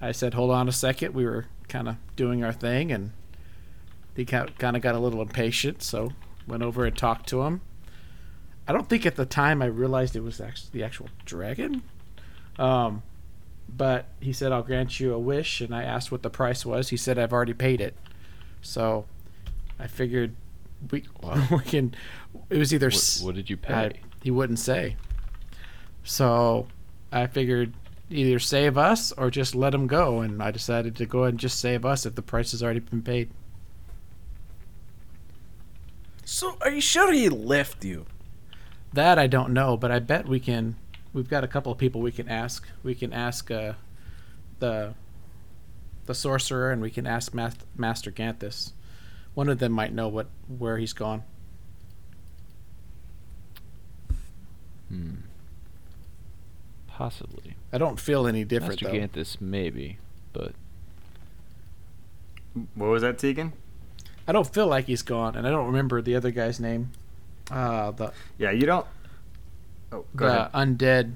I 0.00 0.12
said, 0.12 0.32
"Hold 0.32 0.50
on 0.50 0.66
a 0.66 0.72
second. 0.72 1.12
We 1.12 1.26
were 1.26 1.44
kind 1.68 1.88
of 1.88 1.96
doing 2.16 2.42
our 2.42 2.54
thing, 2.54 2.90
and 2.90 3.12
he 4.16 4.24
kind 4.24 4.48
of 4.48 4.80
got 4.80 4.94
a 4.94 4.98
little 4.98 5.20
impatient. 5.20 5.82
So 5.82 6.12
went 6.46 6.62
over 6.62 6.86
and 6.86 6.96
talked 6.96 7.28
to 7.28 7.42
him. 7.42 7.60
I 8.66 8.72
don't 8.72 8.88
think 8.88 9.04
at 9.04 9.16
the 9.16 9.26
time 9.26 9.60
I 9.60 9.66
realized 9.66 10.16
it 10.16 10.22
was 10.22 10.40
actually 10.40 10.70
the 10.72 10.84
actual 10.84 11.10
dragon. 11.26 11.82
Um, 12.58 13.02
but 13.76 14.06
he 14.20 14.32
said, 14.32 14.52
"I'll 14.52 14.62
grant 14.62 15.00
you 15.00 15.12
a 15.12 15.18
wish," 15.18 15.60
and 15.60 15.74
I 15.74 15.82
asked 15.82 16.10
what 16.12 16.22
the 16.22 16.30
price 16.30 16.64
was. 16.64 16.88
He 16.88 16.96
said, 16.96 17.18
"I've 17.18 17.32
already 17.32 17.54
paid 17.54 17.80
it." 17.80 17.96
So 18.62 19.06
I 19.78 19.86
figured 19.86 20.34
we 20.90 21.04
we 21.50 21.60
can. 21.60 21.94
It 22.48 22.58
was 22.58 22.72
either 22.72 22.90
What, 22.90 23.20
what 23.22 23.34
did 23.34 23.50
you 23.50 23.56
pay? 23.56 23.74
I, 23.74 23.92
he 24.22 24.30
wouldn't 24.30 24.58
say. 24.58 24.96
So 26.04 26.66
I 27.12 27.26
figured 27.26 27.72
either 28.10 28.38
save 28.38 28.76
us 28.76 29.12
or 29.12 29.30
just 29.30 29.54
let 29.54 29.74
him 29.74 29.86
go, 29.86 30.20
and 30.20 30.42
I 30.42 30.50
decided 30.50 30.96
to 30.96 31.06
go 31.06 31.20
ahead 31.20 31.34
and 31.34 31.40
just 31.40 31.60
save 31.60 31.84
us 31.84 32.06
if 32.06 32.14
the 32.14 32.22
price 32.22 32.50
has 32.52 32.62
already 32.62 32.80
been 32.80 33.02
paid. 33.02 33.30
So, 36.24 36.56
are 36.60 36.70
you 36.70 36.80
sure 36.80 37.12
he 37.12 37.28
left 37.28 37.84
you? 37.84 38.06
That 38.92 39.18
I 39.18 39.26
don't 39.26 39.52
know, 39.52 39.76
but 39.76 39.90
I 39.90 39.98
bet 39.98 40.26
we 40.26 40.40
can. 40.40 40.76
We've 41.12 41.28
got 41.28 41.42
a 41.44 41.48
couple 41.48 41.72
of 41.72 41.78
people 41.78 42.00
we 42.00 42.12
can 42.12 42.28
ask. 42.28 42.66
We 42.82 42.94
can 42.94 43.12
ask 43.12 43.50
uh, 43.50 43.72
the 44.60 44.94
the 46.06 46.14
sorcerer, 46.14 46.70
and 46.70 46.80
we 46.80 46.90
can 46.90 47.06
ask 47.06 47.34
Mas- 47.34 47.56
Master 47.76 48.10
Ganthus. 48.10 48.72
One 49.34 49.48
of 49.48 49.58
them 49.58 49.72
might 49.72 49.92
know 49.92 50.08
what 50.08 50.28
where 50.48 50.78
he's 50.78 50.92
gone. 50.92 51.22
Hmm. 54.88 55.14
Possibly. 56.88 57.54
I 57.72 57.78
don't 57.78 57.98
feel 57.98 58.26
any 58.26 58.44
different 58.44 58.82
Master 58.82 58.98
though. 58.98 59.06
Ganthus, 59.06 59.40
maybe, 59.40 59.98
but 60.32 60.52
What 62.74 62.86
was 62.88 63.02
that, 63.02 63.18
Tegan? 63.18 63.52
I 64.28 64.32
don't 64.32 64.52
feel 64.52 64.66
like 64.66 64.84
he's 64.86 65.02
gone, 65.02 65.34
and 65.36 65.46
I 65.46 65.50
don't 65.50 65.66
remember 65.66 66.02
the 66.02 66.14
other 66.16 66.30
guy's 66.30 66.60
name. 66.60 66.90
Uh, 67.50 67.90
the 67.92 68.12
Yeah, 68.38 68.50
you 68.50 68.66
don't. 68.66 68.86
Oh, 69.92 70.04
go 70.16 70.26
the 70.26 70.40
ahead. 70.40 70.52
undead 70.52 71.12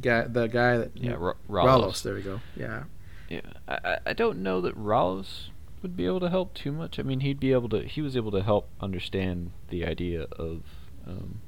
guy, 0.00 0.22
the 0.26 0.46
guy 0.46 0.78
that 0.78 0.90
yeah, 0.96 1.12
R- 1.12 1.36
Ralos. 1.48 1.66
Ralos. 1.66 2.02
There 2.02 2.14
we 2.14 2.22
go. 2.22 2.40
Yeah. 2.56 2.84
Yeah, 3.28 3.40
I, 3.66 3.78
I- 3.84 3.98
I 4.06 4.12
don't 4.14 4.42
know 4.42 4.60
that 4.62 4.76
Ralos 4.78 5.48
would 5.82 5.96
be 5.96 6.06
able 6.06 6.20
to 6.20 6.30
help 6.30 6.54
too 6.54 6.72
much. 6.72 6.98
I 6.98 7.02
mean, 7.02 7.20
he'd 7.20 7.38
be 7.38 7.52
able 7.52 7.68
to. 7.70 7.80
He 7.86 8.00
was 8.02 8.16
able 8.16 8.30
to 8.32 8.42
help 8.42 8.68
understand 8.80 9.50
the 9.68 9.84
idea 9.84 10.22
of, 10.38 10.62
um, 11.06 11.40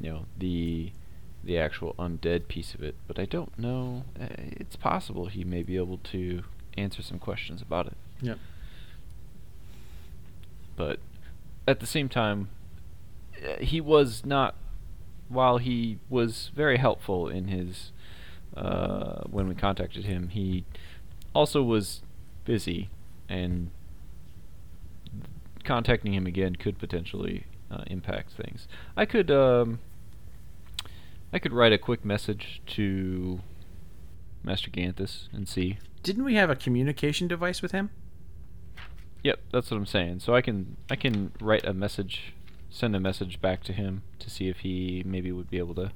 you 0.00 0.10
know, 0.10 0.26
the 0.38 0.90
the 1.44 1.56
actual 1.58 1.94
undead 1.98 2.48
piece 2.48 2.74
of 2.74 2.82
it. 2.82 2.96
But 3.06 3.18
I 3.18 3.24
don't 3.26 3.56
know. 3.58 4.04
Uh, 4.20 4.26
It's 4.38 4.76
possible 4.76 5.26
he 5.26 5.44
may 5.44 5.62
be 5.62 5.76
able 5.76 5.98
to 5.98 6.42
answer 6.76 7.02
some 7.02 7.18
questions 7.18 7.62
about 7.62 7.86
it. 7.86 7.96
Yep. 8.20 8.38
But 10.76 10.98
at 11.68 11.80
the 11.80 11.86
same 11.86 12.08
time, 12.08 12.48
uh, 13.46 13.56
he 13.62 13.80
was 13.80 14.24
not. 14.26 14.54
While 15.28 15.58
he 15.58 15.98
was 16.08 16.50
very 16.54 16.76
helpful 16.78 17.28
in 17.28 17.48
his 17.48 17.92
uh, 18.56 19.22
when 19.24 19.48
we 19.48 19.54
contacted 19.54 20.04
him, 20.04 20.28
he 20.28 20.64
also 21.34 21.62
was 21.62 22.02
busy 22.44 22.90
and 23.28 23.70
contacting 25.64 26.12
him 26.12 26.26
again 26.26 26.56
could 26.56 26.78
potentially 26.78 27.46
uh, 27.70 27.84
impact 27.86 28.32
things. 28.32 28.68
I 28.96 29.06
could 29.06 29.30
um, 29.30 29.80
I 31.32 31.38
could 31.38 31.52
write 31.52 31.72
a 31.72 31.78
quick 31.78 32.04
message 32.04 32.62
to 32.66 33.40
Master 34.42 34.70
Ganthus 34.70 35.28
and 35.32 35.48
see. 35.48 35.78
Didn't 36.02 36.24
we 36.24 36.34
have 36.34 36.50
a 36.50 36.56
communication 36.56 37.26
device 37.26 37.62
with 37.62 37.72
him? 37.72 37.90
Yep, 39.22 39.40
that's 39.50 39.70
what 39.70 39.78
I'm 39.78 39.86
saying. 39.86 40.20
So 40.20 40.34
I 40.34 40.42
can 40.42 40.76
I 40.90 40.96
can 40.96 41.32
write 41.40 41.64
a 41.64 41.72
message, 41.72 42.34
send 42.74 42.96
a 42.96 42.98
message 42.98 43.40
back 43.40 43.62
to 43.62 43.72
him 43.72 44.02
to 44.18 44.28
see 44.28 44.48
if 44.48 44.58
he 44.58 45.00
maybe 45.06 45.30
would 45.30 45.48
be 45.48 45.58
able 45.58 45.76
to 45.76 45.92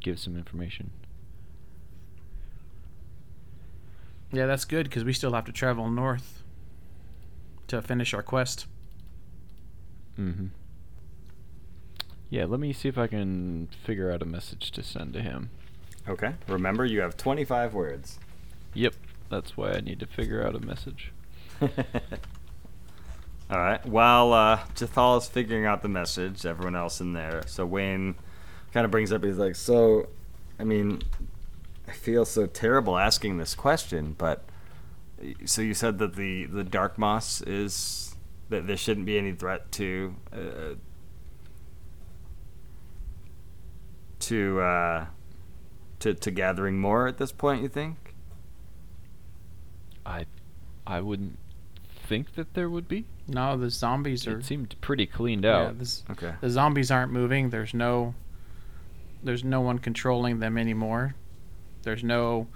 give 0.00 0.18
some 0.18 0.36
information. 0.36 0.90
Yeah, 4.30 4.44
that's 4.44 4.66
good 4.66 4.84
because 4.84 5.02
we 5.02 5.14
still 5.14 5.32
have 5.32 5.46
to 5.46 5.52
travel 5.52 5.88
north 5.88 6.42
to 7.68 7.80
finish 7.80 8.12
our 8.12 8.22
quest. 8.22 8.66
Mm-hmm. 10.18 10.48
Yeah, 12.28 12.44
let 12.44 12.60
me 12.60 12.74
see 12.74 12.90
if 12.90 12.98
I 12.98 13.06
can 13.06 13.70
figure 13.82 14.12
out 14.12 14.20
a 14.20 14.26
message 14.26 14.70
to 14.72 14.82
send 14.82 15.14
to 15.14 15.22
him. 15.22 15.48
Okay. 16.06 16.34
Remember, 16.46 16.84
you 16.84 17.00
have 17.00 17.16
25 17.16 17.72
words. 17.72 18.18
Yep, 18.74 18.94
that's 19.30 19.56
why 19.56 19.72
I 19.72 19.80
need 19.80 19.98
to 20.00 20.06
figure 20.06 20.46
out 20.46 20.54
a 20.54 20.60
message. 20.60 21.12
All 23.50 23.58
right. 23.58 23.84
While 23.84 24.32
uh, 24.32 24.58
Jathal 24.76 25.18
is 25.18 25.26
figuring 25.26 25.66
out 25.66 25.82
the 25.82 25.88
message, 25.88 26.46
everyone 26.46 26.76
else 26.76 27.00
in 27.00 27.14
there. 27.14 27.42
So 27.46 27.66
Wayne 27.66 28.14
kind 28.72 28.84
of 28.84 28.92
brings 28.92 29.10
up. 29.10 29.24
He's 29.24 29.38
like, 29.38 29.56
"So, 29.56 30.08
I 30.60 30.64
mean, 30.64 31.02
I 31.88 31.92
feel 31.92 32.24
so 32.24 32.46
terrible 32.46 32.96
asking 32.96 33.38
this 33.38 33.56
question, 33.56 34.14
but 34.16 34.44
so 35.44 35.62
you 35.62 35.74
said 35.74 35.98
that 35.98 36.14
the 36.14 36.44
the 36.46 36.62
dark 36.62 36.96
moss 36.96 37.42
is 37.42 38.14
that 38.50 38.68
there 38.68 38.76
shouldn't 38.76 39.06
be 39.06 39.18
any 39.18 39.32
threat 39.32 39.72
to 39.72 40.14
uh, 40.32 40.74
to 44.20 44.60
uh, 44.60 45.06
to 45.98 46.14
to 46.14 46.30
gathering 46.30 46.78
more 46.78 47.08
at 47.08 47.18
this 47.18 47.32
point. 47.32 47.62
You 47.62 47.68
think? 47.68 48.14
I 50.06 50.26
I 50.86 51.00
wouldn't 51.00 51.36
think 52.10 52.34
that 52.34 52.54
there 52.54 52.68
would 52.68 52.88
be. 52.88 53.06
No, 53.28 53.56
the 53.56 53.70
zombies 53.70 54.26
are. 54.26 54.38
It 54.40 54.44
seemed 54.44 54.74
pretty 54.80 55.06
cleaned 55.06 55.44
yeah, 55.44 55.68
out. 55.68 55.78
this, 55.78 56.02
Okay. 56.10 56.34
the 56.40 56.50
zombies 56.50 56.90
aren't 56.90 57.12
moving. 57.12 57.50
There's 57.50 57.72
no. 57.72 58.14
There's 59.22 59.44
no 59.44 59.60
one 59.60 59.78
controlling 59.78 60.40
them 60.40 60.58
anymore. 60.58 61.14
There's 61.82 62.02
no, 62.02 62.48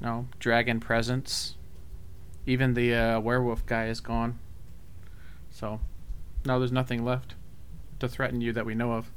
no 0.00 0.28
dragon 0.38 0.78
presence. 0.78 1.56
Even 2.46 2.74
the 2.74 2.94
uh, 2.94 3.20
werewolf 3.20 3.66
guy 3.66 3.86
is 3.86 3.98
gone. 4.00 4.38
So, 5.50 5.80
no, 6.44 6.60
there's 6.60 6.70
nothing 6.70 7.04
left 7.04 7.34
to 7.98 8.08
threaten 8.08 8.40
you 8.40 8.52
that 8.52 8.64
we 8.64 8.76
know 8.76 8.92
of. 8.92 9.10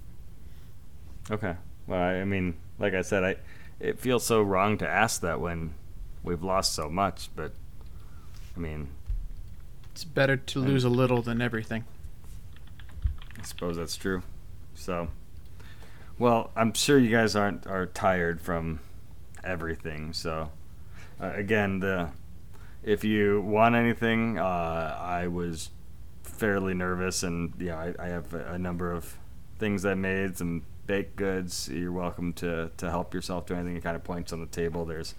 Okay. 1.30 1.56
Well, 1.86 2.00
I 2.00 2.22
I 2.22 2.26
mean, 2.26 2.56
like 2.80 2.96
I 2.96 3.02
said, 3.04 3.24
I 3.24 3.36
it 3.80 4.00
feels 4.00 4.26
so 4.26 4.42
wrong 4.42 4.80
to 4.80 4.88
ask 4.88 5.22
that 5.22 5.40
when 5.40 5.76
we've 6.24 6.42
lost 6.44 6.74
so 6.74 6.90
much, 6.90 7.30
but 7.36 7.52
I 8.56 8.60
mean, 8.60 8.88
It's 9.98 10.04
better 10.04 10.38
to 10.38 10.60
lose 10.60 10.84
a 10.84 10.90
little 10.90 11.24
than 11.24 11.42
everything. 11.42 11.84
I 13.40 13.42
suppose 13.42 13.78
that's 13.78 13.98
true. 13.98 14.22
So, 14.76 15.08
well, 16.20 16.52
I'm 16.56 16.72
sure 16.74 17.00
you 17.00 17.10
guys 17.10 17.36
aren't 17.36 17.66
are 17.66 17.88
tired 17.88 18.40
from 18.40 18.80
everything. 19.44 20.14
So, 20.14 20.52
uh, 21.20 21.32
again, 21.34 21.80
the 21.80 22.12
if 22.84 23.04
you 23.04 23.42
want 23.42 23.74
anything, 23.74 24.38
uh, 24.38 25.00
I 25.02 25.30
was 25.30 25.72
fairly 26.22 26.76
nervous, 26.76 27.24
and 27.24 27.56
yeah, 27.58 27.80
I, 27.80 27.96
I 27.98 28.08
have 28.10 28.36
a, 28.36 28.54
a 28.54 28.60
number 28.60 28.92
of 28.92 29.18
things 29.58 29.84
I 29.84 29.96
made, 29.96 30.38
some 30.38 30.62
baked 30.86 31.16
goods. 31.16 31.70
You're 31.74 31.92
welcome 31.92 32.34
to 32.34 32.70
to 32.78 32.92
help 32.92 33.16
yourself 33.16 33.48
to 33.48 33.56
anything. 33.56 33.76
It 33.76 33.82
kind 33.82 33.96
of 33.96 34.04
points 34.04 34.32
on 34.32 34.42
the 34.42 34.46
table. 34.46 34.86
There's 34.86 35.16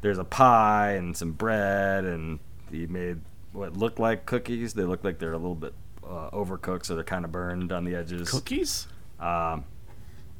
there's 0.00 0.16
a 0.16 0.24
pie 0.24 0.92
and 0.92 1.14
some 1.14 1.32
bread, 1.32 2.06
and 2.06 2.38
he 2.70 2.86
made 2.86 3.20
what 3.56 3.76
look 3.76 3.98
like 3.98 4.26
cookies. 4.26 4.74
They 4.74 4.84
look 4.84 5.02
like 5.04 5.18
they're 5.18 5.32
a 5.32 5.38
little 5.38 5.54
bit 5.54 5.74
uh, 6.04 6.30
overcooked, 6.30 6.86
so 6.86 6.94
they're 6.94 7.04
kind 7.04 7.24
of 7.24 7.32
burned 7.32 7.72
on 7.72 7.84
the 7.84 7.94
edges. 7.94 8.30
Cookies? 8.30 8.86
Um, 9.18 9.64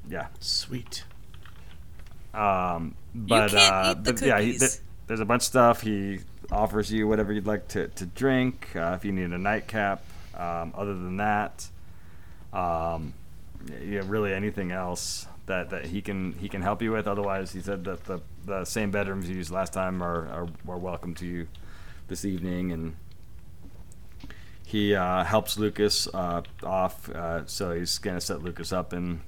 yeah. 0.09 0.29
Sweet. 0.41 1.05
Um, 2.35 2.95
but 3.15 3.51
can't 3.51 3.73
uh, 3.73 3.95
eat 3.97 4.05
the 4.05 4.13
but 4.13 4.23
yeah, 4.23 4.41
he, 4.41 4.59
th- 4.59 4.79
there's 5.07 5.21
a 5.21 5.25
bunch 5.25 5.41
of 5.41 5.47
stuff. 5.47 5.81
He 5.81 6.21
offers 6.53 6.93
you 6.93 7.09
whatever 7.09 7.33
you'd 7.33 7.47
like 7.47 7.69
to 7.69 7.89
to 7.89 8.07
drink. 8.07 8.77
Uh, 8.77 8.95
if 8.97 9.05
you 9.05 9.13
need 9.13 9.33
a 9.33 9.39
nightcap. 9.39 10.05
Um, 10.35 10.75
other 10.77 10.93
than 10.93 11.17
that, 11.17 11.67
um, 12.53 13.15
yeah, 13.83 14.03
really 14.05 14.35
anything 14.35 14.71
else 14.71 15.27
that, 15.47 15.71
that 15.71 15.87
he 15.87 16.03
can 16.03 16.35
he 16.35 16.51
can 16.51 16.61
help 16.61 16.83
you 16.83 16.93
with. 16.93 17.09
Otherwise, 17.09 17.53
he 17.53 17.63
said 17.63 17.85
that 17.85 18.05
the 18.05 18.21
the 18.45 18.65
same 18.67 18.91
bedrooms 18.91 19.31
you 19.31 19.37
used 19.37 19.51
last 19.51 19.73
time 19.73 20.03
are 20.03 20.29
are, 20.29 20.49
are 20.69 20.79
welcome 20.79 21.15
to 21.15 21.27
you 21.27 21.49
this 22.09 22.27
evening, 22.27 22.71
and 22.71 22.97
he 24.67 24.95
uh, 24.97 25.23
helps 25.23 25.59
Lucas 25.59 26.09
uh, 26.13 26.43
off. 26.63 27.09
Uh, 27.09 27.47
so 27.47 27.73
he's 27.73 27.99
gonna 27.99 28.21
set 28.21 28.43
Lucas 28.43 28.73
up 28.73 28.93
in 28.93 29.21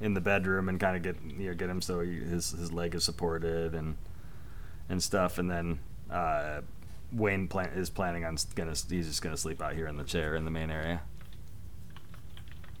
in 0.00 0.14
the 0.14 0.20
bedroom 0.20 0.68
and 0.68 0.78
kind 0.78 0.96
of 0.96 1.02
get 1.02 1.16
you 1.38 1.48
know 1.48 1.54
get 1.54 1.70
him 1.70 1.80
so 1.80 2.00
he, 2.00 2.12
his 2.16 2.50
his 2.50 2.70
leg 2.72 2.94
is 2.94 3.02
supported 3.02 3.74
and 3.74 3.96
and 4.88 5.02
stuff, 5.02 5.38
and 5.38 5.50
then. 5.50 5.80
Uh, 6.10 6.60
Wayne 7.12 7.46
plan- 7.46 7.72
is 7.74 7.90
planning 7.90 8.24
on 8.24 8.34
s- 8.34 8.46
gonna 8.54 8.70
he's 8.70 9.06
just 9.06 9.20
gonna 9.20 9.36
sleep 9.36 9.60
out 9.60 9.74
here 9.74 9.86
in 9.86 9.96
the 9.96 10.04
chair 10.04 10.34
in 10.34 10.44
the 10.44 10.50
main 10.50 10.70
area. 10.70 11.02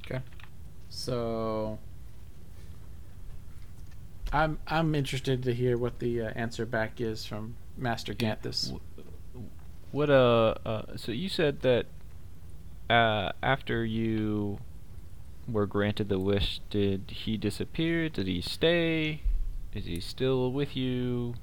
Okay, 0.06 0.20
so 0.88 1.78
I'm 4.32 4.58
I'm 4.66 4.94
interested 4.94 5.42
to 5.42 5.52
hear 5.52 5.76
what 5.76 5.98
the 5.98 6.22
uh, 6.22 6.30
answer 6.34 6.64
back 6.64 7.00
is 7.00 7.26
from 7.26 7.56
Master 7.76 8.14
Ganthus. 8.14 8.78
What 9.90 10.08
uh, 10.08 10.54
uh 10.64 10.96
so 10.96 11.12
you 11.12 11.28
said 11.28 11.60
that 11.60 11.86
uh 12.92 13.32
after 13.42 13.84
you 13.84 14.58
were 15.48 15.66
granted 15.66 16.08
the 16.08 16.18
wish, 16.18 16.60
did 16.70 17.02
he 17.08 17.36
disappear? 17.36 18.08
Did 18.08 18.26
he 18.26 18.40
stay? 18.40 19.22
Is 19.74 19.86
he 19.86 20.00
still 20.00 20.52
with 20.52 20.76
you? 20.76 21.34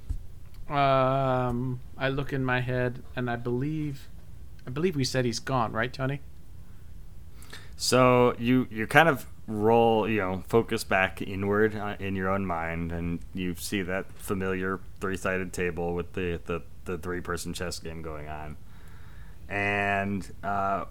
Um, 0.69 1.79
I 1.97 2.09
look 2.09 2.31
in 2.31 2.45
my 2.45 2.61
head 2.61 3.01
and 3.15 3.29
I 3.29 3.35
believe, 3.35 4.07
I 4.67 4.69
believe 4.69 4.95
we 4.95 5.03
said 5.03 5.25
he's 5.25 5.39
gone, 5.39 5.71
right, 5.71 5.91
Tony? 5.91 6.21
So 7.75 8.35
you 8.37 8.67
you 8.69 8.85
kind 8.87 9.09
of 9.09 9.25
roll, 9.47 10.07
you 10.07 10.17
know, 10.17 10.43
focus 10.47 10.83
back 10.83 11.21
inward 11.21 11.75
uh, 11.75 11.95
in 11.99 12.15
your 12.15 12.29
own 12.29 12.45
mind, 12.45 12.91
and 12.91 13.19
you 13.33 13.55
see 13.55 13.81
that 13.81 14.05
familiar 14.13 14.79
three-sided 14.99 15.53
table 15.53 15.95
with 15.95 16.13
the 16.13 16.39
the, 16.45 16.61
the 16.85 16.97
three-person 16.97 17.53
chess 17.53 17.79
game 17.79 18.01
going 18.01 18.27
on. 18.27 18.57
And 19.47 20.29
uh, 20.43 20.85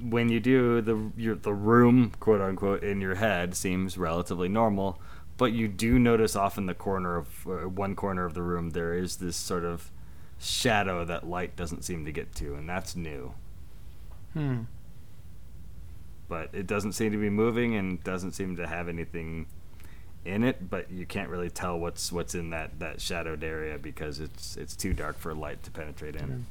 when 0.00 0.28
you 0.28 0.40
do, 0.40 0.80
the 0.80 1.10
your, 1.16 1.34
the 1.34 1.54
room, 1.54 2.12
quote 2.20 2.40
unquote, 2.40 2.82
in 2.82 3.00
your 3.00 3.16
head 3.16 3.54
seems 3.54 3.98
relatively 3.98 4.48
normal, 4.48 4.98
but 5.36 5.52
you 5.52 5.68
do 5.68 5.98
notice 5.98 6.36
off 6.36 6.58
in 6.58 6.66
the 6.66 6.74
corner 6.74 7.16
of 7.16 7.46
uh, 7.46 7.68
one 7.68 7.94
corner 7.96 8.24
of 8.24 8.34
the 8.34 8.42
room 8.42 8.70
there 8.70 8.94
is 8.94 9.16
this 9.16 9.36
sort 9.36 9.64
of 9.64 9.90
shadow 10.38 11.04
that 11.04 11.28
light 11.28 11.56
doesn't 11.56 11.84
seem 11.84 12.04
to 12.04 12.12
get 12.12 12.34
to, 12.36 12.54
and 12.54 12.68
that's 12.68 12.96
new. 12.96 13.34
Hmm. 14.32 14.60
but 16.26 16.48
it 16.54 16.66
doesn't 16.66 16.92
seem 16.92 17.12
to 17.12 17.18
be 17.18 17.28
moving 17.28 17.74
and 17.74 18.02
doesn't 18.02 18.32
seem 18.32 18.56
to 18.56 18.66
have 18.66 18.88
anything 18.88 19.44
in 20.24 20.42
it 20.42 20.70
but 20.70 20.90
you 20.90 21.04
can't 21.04 21.28
really 21.28 21.50
tell 21.50 21.78
what's 21.78 22.10
what's 22.10 22.34
in 22.34 22.48
that 22.48 22.78
that 22.78 22.98
shadowed 22.98 23.44
area 23.44 23.76
because 23.76 24.20
it's 24.20 24.56
it's 24.56 24.74
too 24.74 24.94
dark 24.94 25.18
for 25.18 25.34
light 25.34 25.62
to 25.62 25.70
penetrate 25.70 26.16
in 26.16 26.46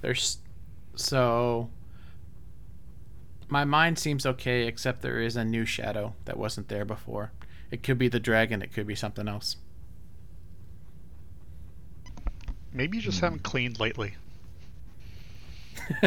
There's 0.00 0.38
so 0.94 1.70
my 3.48 3.64
mind 3.64 3.98
seems 3.98 4.26
okay, 4.26 4.66
except 4.66 5.02
there 5.02 5.20
is 5.20 5.36
a 5.36 5.44
new 5.44 5.64
shadow 5.64 6.14
that 6.26 6.36
wasn't 6.36 6.68
there 6.68 6.84
before. 6.84 7.32
It 7.70 7.82
could 7.82 7.98
be 7.98 8.08
the 8.08 8.20
dragon. 8.20 8.62
It 8.62 8.72
could 8.72 8.86
be 8.86 8.94
something 8.94 9.28
else. 9.28 9.56
Maybe 12.72 12.98
you 12.98 13.02
just 13.02 13.18
hmm. 13.20 13.26
haven't 13.26 13.42
cleaned 13.42 13.80
lately. 13.80 14.14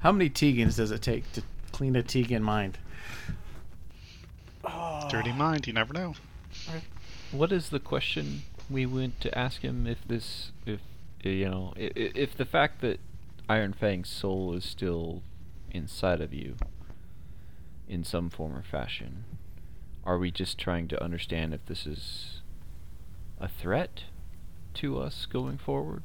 How 0.00 0.12
many 0.12 0.30
Tegans 0.30 0.76
does 0.76 0.90
it 0.90 1.02
take 1.02 1.30
to 1.32 1.42
clean 1.72 1.96
a 1.96 2.02
Tegan 2.02 2.42
mind? 2.42 2.78
Dirty 4.62 5.30
ah. 5.30 5.36
mind, 5.36 5.66
you 5.66 5.72
never 5.72 5.92
know. 5.92 6.14
What 7.30 7.52
is 7.52 7.68
the 7.70 7.80
question 7.80 8.42
we 8.70 8.86
went 8.86 9.20
to 9.20 9.38
ask 9.38 9.62
him 9.62 9.86
if 9.86 10.06
this 10.06 10.52
if 10.66 10.80
you 11.22 11.48
know 11.48 11.72
if, 11.76 11.92
if 11.96 12.36
the 12.36 12.44
fact 12.44 12.80
that 12.82 13.00
Iron 13.48 13.72
Fang's 13.72 14.08
soul 14.08 14.54
is 14.54 14.64
still 14.64 15.22
inside 15.70 16.20
of 16.20 16.32
you 16.34 16.56
in 17.88 18.04
some 18.04 18.28
form 18.30 18.56
or 18.56 18.62
fashion 18.62 19.24
are 20.04 20.18
we 20.18 20.30
just 20.30 20.58
trying 20.58 20.88
to 20.88 21.02
understand 21.02 21.52
if 21.54 21.64
this 21.66 21.86
is 21.86 22.40
a 23.40 23.48
threat 23.48 24.04
to 24.74 24.98
us 24.98 25.26
going 25.26 25.58
forward 25.58 26.04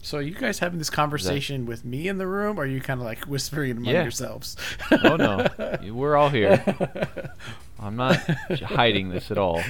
So 0.00 0.18
are 0.18 0.22
you 0.22 0.34
guys 0.34 0.60
having 0.60 0.78
this 0.78 0.90
conversation 0.90 1.66
with 1.66 1.84
me 1.84 2.06
in 2.08 2.18
the 2.18 2.26
room, 2.26 2.58
or 2.58 2.62
are 2.62 2.66
you 2.66 2.80
kind 2.80 3.00
of 3.00 3.04
like 3.04 3.24
whispering 3.24 3.72
among 3.72 3.92
Yeah. 3.92 4.02
yourselves? 4.04 4.56
Oh 5.02 5.16
no, 5.16 5.46
we're 5.92 6.16
all 6.16 6.30
here. 6.30 6.62
I'm 7.80 7.96
not 7.96 8.16
hiding 8.62 9.08
this 9.10 9.30
at 9.30 9.38
all. 9.38 9.60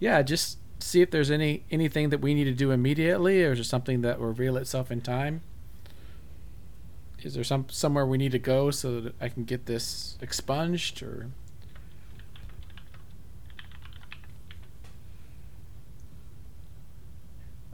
yeah, 0.00 0.20
just 0.22 0.58
see 0.80 1.00
if 1.00 1.10
there's 1.12 1.30
any 1.30 1.62
anything 1.70 2.10
that 2.10 2.18
we 2.20 2.34
need 2.34 2.44
to 2.44 2.52
do 2.52 2.72
immediately, 2.72 3.44
or 3.44 3.52
is 3.52 3.58
there 3.58 3.64
something 3.64 4.00
that 4.02 4.18
will 4.18 4.26
reveal 4.26 4.56
itself 4.56 4.90
in 4.90 5.00
time? 5.00 5.42
Is 7.24 7.34
there 7.34 7.44
some 7.44 7.66
somewhere 7.70 8.06
we 8.06 8.18
need 8.18 8.32
to 8.32 8.38
go 8.38 8.70
so 8.70 9.00
that 9.00 9.14
I 9.20 9.28
can 9.28 9.44
get 9.44 9.66
this 9.66 10.18
expunged, 10.20 11.02
or 11.02 11.30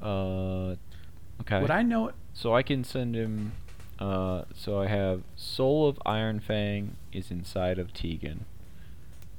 Uh, 0.02 0.76
okay. 1.42 1.60
would 1.60 1.70
I 1.70 1.82
know? 1.82 2.08
It 2.08 2.14
so 2.32 2.54
I 2.54 2.62
can 2.62 2.84
send 2.84 3.14
him. 3.14 3.52
Uh, 3.98 4.44
so 4.54 4.80
I 4.80 4.86
have 4.86 5.22
Soul 5.36 5.86
of 5.88 6.00
Iron 6.06 6.40
Fang 6.40 6.96
is 7.12 7.30
inside 7.30 7.78
of 7.78 7.92
Tegan. 7.92 8.46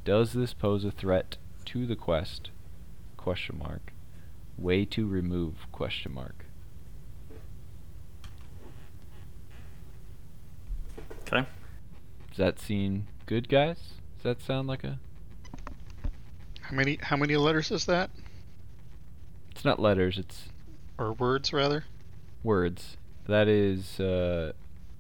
Does 0.06 0.34
this 0.34 0.54
pose 0.54 0.86
a 0.86 0.92
threat 0.92 1.38
to 1.66 1.88
the 1.88 1.96
quest? 1.96 2.52
Question 3.18 3.58
mark. 3.58 3.92
Way 4.58 4.86
to 4.86 5.08
remove? 5.08 5.66
Question 5.72 6.14
mark. 6.14 6.46
Okay. 11.28 11.48
Does 12.32 12.38
that 12.40 12.60
seem 12.60 13.08
good, 13.28 13.48
guys? 13.50 13.78
Does 14.18 14.24
that 14.24 14.42
sound 14.42 14.68
like 14.68 14.84
a? 14.84 15.00
How 16.62 16.76
many 16.76 16.98
how 17.02 17.18
many 17.18 17.36
letters 17.38 17.72
is 17.72 17.86
that? 17.86 18.12
It's 19.52 19.64
not 19.66 19.80
letters. 19.80 20.18
It's 20.18 20.50
Or 20.98 21.14
words 21.14 21.54
rather? 21.54 21.86
words. 22.44 22.98
That 23.28 23.48
is 23.48 24.00
uh, 24.00 24.54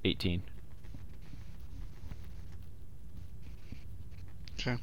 18. 0.06 0.44
Okay. 4.60 4.78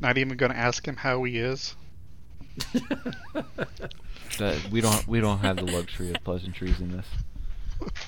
Not 0.00 0.18
even 0.18 0.36
gonna 0.36 0.54
ask 0.54 0.86
him 0.86 0.96
how 0.96 1.24
he 1.24 1.38
is. 1.38 1.74
That 4.38 4.68
we 4.70 4.80
don't 4.80 5.06
we 5.08 5.20
don't 5.20 5.38
have 5.40 5.56
the 5.56 5.64
luxury 5.66 6.10
of 6.10 6.22
pleasantries 6.24 6.80
in 6.80 6.92
this. 6.92 7.06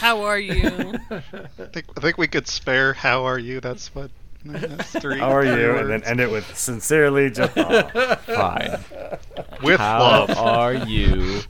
How 0.00 0.22
are 0.22 0.38
you? 0.38 0.94
I 1.10 1.20
think 1.72 1.86
I 1.96 2.00
think 2.00 2.18
we 2.18 2.26
could 2.26 2.48
spare 2.48 2.92
how 2.94 3.24
are 3.24 3.38
you? 3.38 3.60
That's 3.60 3.94
what 3.94 4.10
that's 4.44 4.92
three. 4.92 5.18
How 5.18 5.30
are 5.30 5.42
three 5.42 5.62
you? 5.62 5.76
And 5.76 5.90
then 5.90 6.02
end 6.04 6.20
it 6.20 6.30
with 6.30 6.56
sincerely, 6.56 7.30
Jathal. 7.30 8.18
Fine. 8.24 9.18
with 9.62 9.78
How 9.78 9.98
love. 10.00 10.30
are 10.38 10.72
you? 10.74 11.40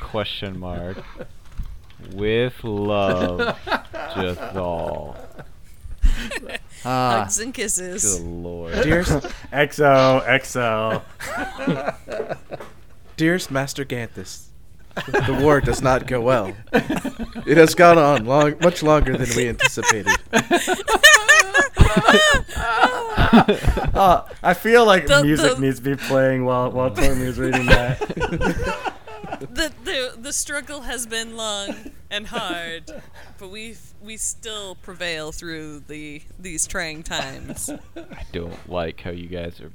Question 0.00 0.58
mark. 0.58 0.96
With 2.14 2.54
love, 2.64 3.56
Jathal. 3.94 5.16
Ah, 6.84 7.18
Hugs 7.20 7.38
and 7.38 7.52
kisses. 7.54 8.18
Good 8.18 8.26
lord. 8.26 8.74
dearest, 8.82 9.12
XO, 9.52 10.24
XO. 10.26 11.02
dearest 13.16 13.50
Master 13.50 13.84
Ganthus, 13.84 14.46
the 14.94 15.38
war 15.42 15.60
does 15.60 15.82
not 15.82 16.06
go 16.06 16.20
well. 16.20 16.52
It 16.72 17.56
has 17.56 17.74
gone 17.74 17.98
on 17.98 18.24
long, 18.26 18.54
much 18.60 18.82
longer 18.82 19.16
than 19.16 19.28
we 19.36 19.48
anticipated. 19.48 20.12
Uh, 23.94 24.26
I 24.42 24.54
feel 24.54 24.84
like 24.86 25.06
The- 25.06 25.22
music 25.22 25.56
the- 25.56 25.60
needs 25.60 25.76
to 25.80 25.82
be 25.82 25.96
playing 25.96 26.44
while 26.44 26.70
while 26.70 26.90
Tommy 26.90 27.22
is 27.26 27.38
reading 27.38 27.66
that. 27.66 27.98
the, 29.40 29.72
the 29.84 30.14
the 30.18 30.32
struggle 30.32 30.82
has 30.82 31.06
been 31.06 31.36
long 31.36 31.74
and 32.10 32.26
hard, 32.26 32.90
but 33.38 33.50
we 33.50 33.76
we 34.02 34.16
still 34.16 34.76
prevail 34.76 35.32
through 35.32 35.80
the 35.88 36.22
these 36.38 36.66
trying 36.66 37.02
times. 37.02 37.70
I 37.96 38.22
don't 38.32 38.70
like 38.70 39.00
how 39.00 39.10
you 39.10 39.28
guys 39.28 39.60
are. 39.60 39.70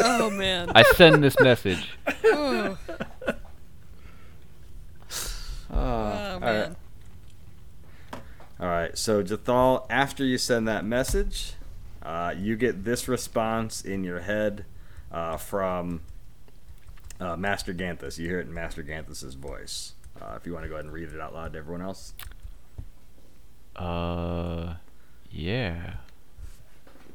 Oh 0.00 0.30
man. 0.30 0.70
I 0.74 0.82
send 0.94 1.22
this 1.22 1.38
message. 1.40 1.90
oh 2.24 2.78
all 5.72 6.40
man. 6.40 6.76
All 8.60 8.68
right, 8.68 8.96
so 8.96 9.22
Jathal, 9.24 9.86
after 9.90 10.24
you 10.24 10.38
send 10.38 10.68
that 10.68 10.84
message, 10.84 11.54
uh, 12.02 12.32
you 12.36 12.56
get 12.56 12.84
this 12.84 13.08
response 13.08 13.82
in 13.82 14.04
your 14.04 14.20
head 14.20 14.64
uh, 15.10 15.36
from 15.36 16.02
uh, 17.18 17.36
Master 17.36 17.74
Ganthus. 17.74 18.18
You 18.18 18.28
hear 18.28 18.38
it 18.38 18.46
in 18.46 18.54
Master 18.54 18.82
Ganthus's 18.82 19.34
voice. 19.34 19.94
Uh, 20.20 20.34
if 20.36 20.46
you 20.46 20.52
want 20.52 20.64
to 20.64 20.68
go 20.68 20.76
ahead 20.76 20.84
and 20.84 20.94
read 20.94 21.12
it 21.12 21.20
out 21.20 21.34
loud 21.34 21.54
to 21.54 21.58
everyone 21.58 21.82
else. 21.82 22.14
Uh, 23.74 24.74
yeah. 25.30 25.94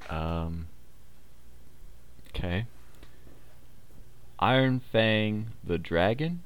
Um. 0.09 0.67
Okay. 2.29 2.65
Iron 4.39 4.79
Fang 4.79 5.47
the 5.63 5.77
dragon? 5.77 6.43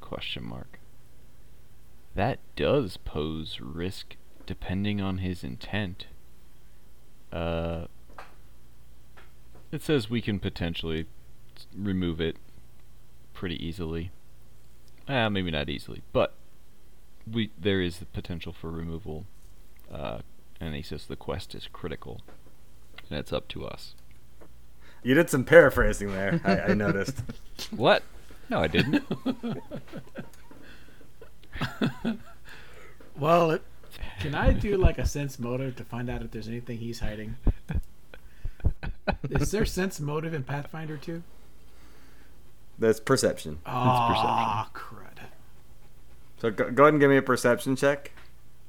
Question 0.00 0.44
mark. 0.44 0.78
That 2.14 2.38
does 2.56 2.96
pose 2.96 3.60
risk 3.60 4.16
depending 4.46 5.00
on 5.00 5.18
his 5.18 5.44
intent. 5.44 6.06
Uh. 7.32 7.86
It 9.72 9.82
says 9.82 10.10
we 10.10 10.20
can 10.20 10.40
potentially 10.40 11.06
remove 11.76 12.20
it 12.20 12.36
pretty 13.34 13.64
easily. 13.64 14.10
Ah, 15.08 15.28
maybe 15.28 15.50
not 15.50 15.68
easily, 15.68 16.02
but 16.12 16.34
we 17.30 17.50
there 17.58 17.80
is 17.80 17.98
the 17.98 18.06
potential 18.06 18.52
for 18.52 18.70
removal, 18.70 19.26
uh, 19.92 20.18
and 20.60 20.74
he 20.74 20.82
says 20.82 21.06
the 21.06 21.16
quest 21.16 21.54
is 21.54 21.68
critical, 21.72 22.20
and 23.08 23.18
it's 23.18 23.32
up 23.32 23.48
to 23.48 23.64
us. 23.64 23.94
You 25.02 25.14
did 25.14 25.30
some 25.30 25.44
paraphrasing 25.44 26.12
there. 26.12 26.40
I, 26.44 26.72
I 26.72 26.74
noticed. 26.74 27.22
What? 27.70 28.02
No, 28.48 28.58
I 28.60 28.68
didn't. 28.68 29.04
Well, 33.16 33.50
it, 33.50 33.62
can 34.20 34.34
I 34.34 34.52
do 34.52 34.78
like 34.78 34.98
a 34.98 35.06
sense 35.06 35.38
motive 35.38 35.76
to 35.76 35.84
find 35.84 36.08
out 36.08 36.22
if 36.22 36.30
there's 36.30 36.48
anything 36.48 36.78
he's 36.78 37.00
hiding? 37.00 37.36
Is 39.28 39.50
there 39.50 39.66
sense 39.66 40.00
motive 40.00 40.32
in 40.32 40.42
Pathfinder 40.42 40.96
too? 40.96 41.22
That's 42.78 42.98
perception. 42.98 43.58
Ah, 43.66 44.70
crud. 44.74 45.18
So 46.40 46.50
go, 46.50 46.70
go 46.70 46.84
ahead 46.84 46.94
and 46.94 47.00
give 47.00 47.10
me 47.10 47.18
a 47.18 47.22
perception 47.22 47.76
check. 47.76 48.12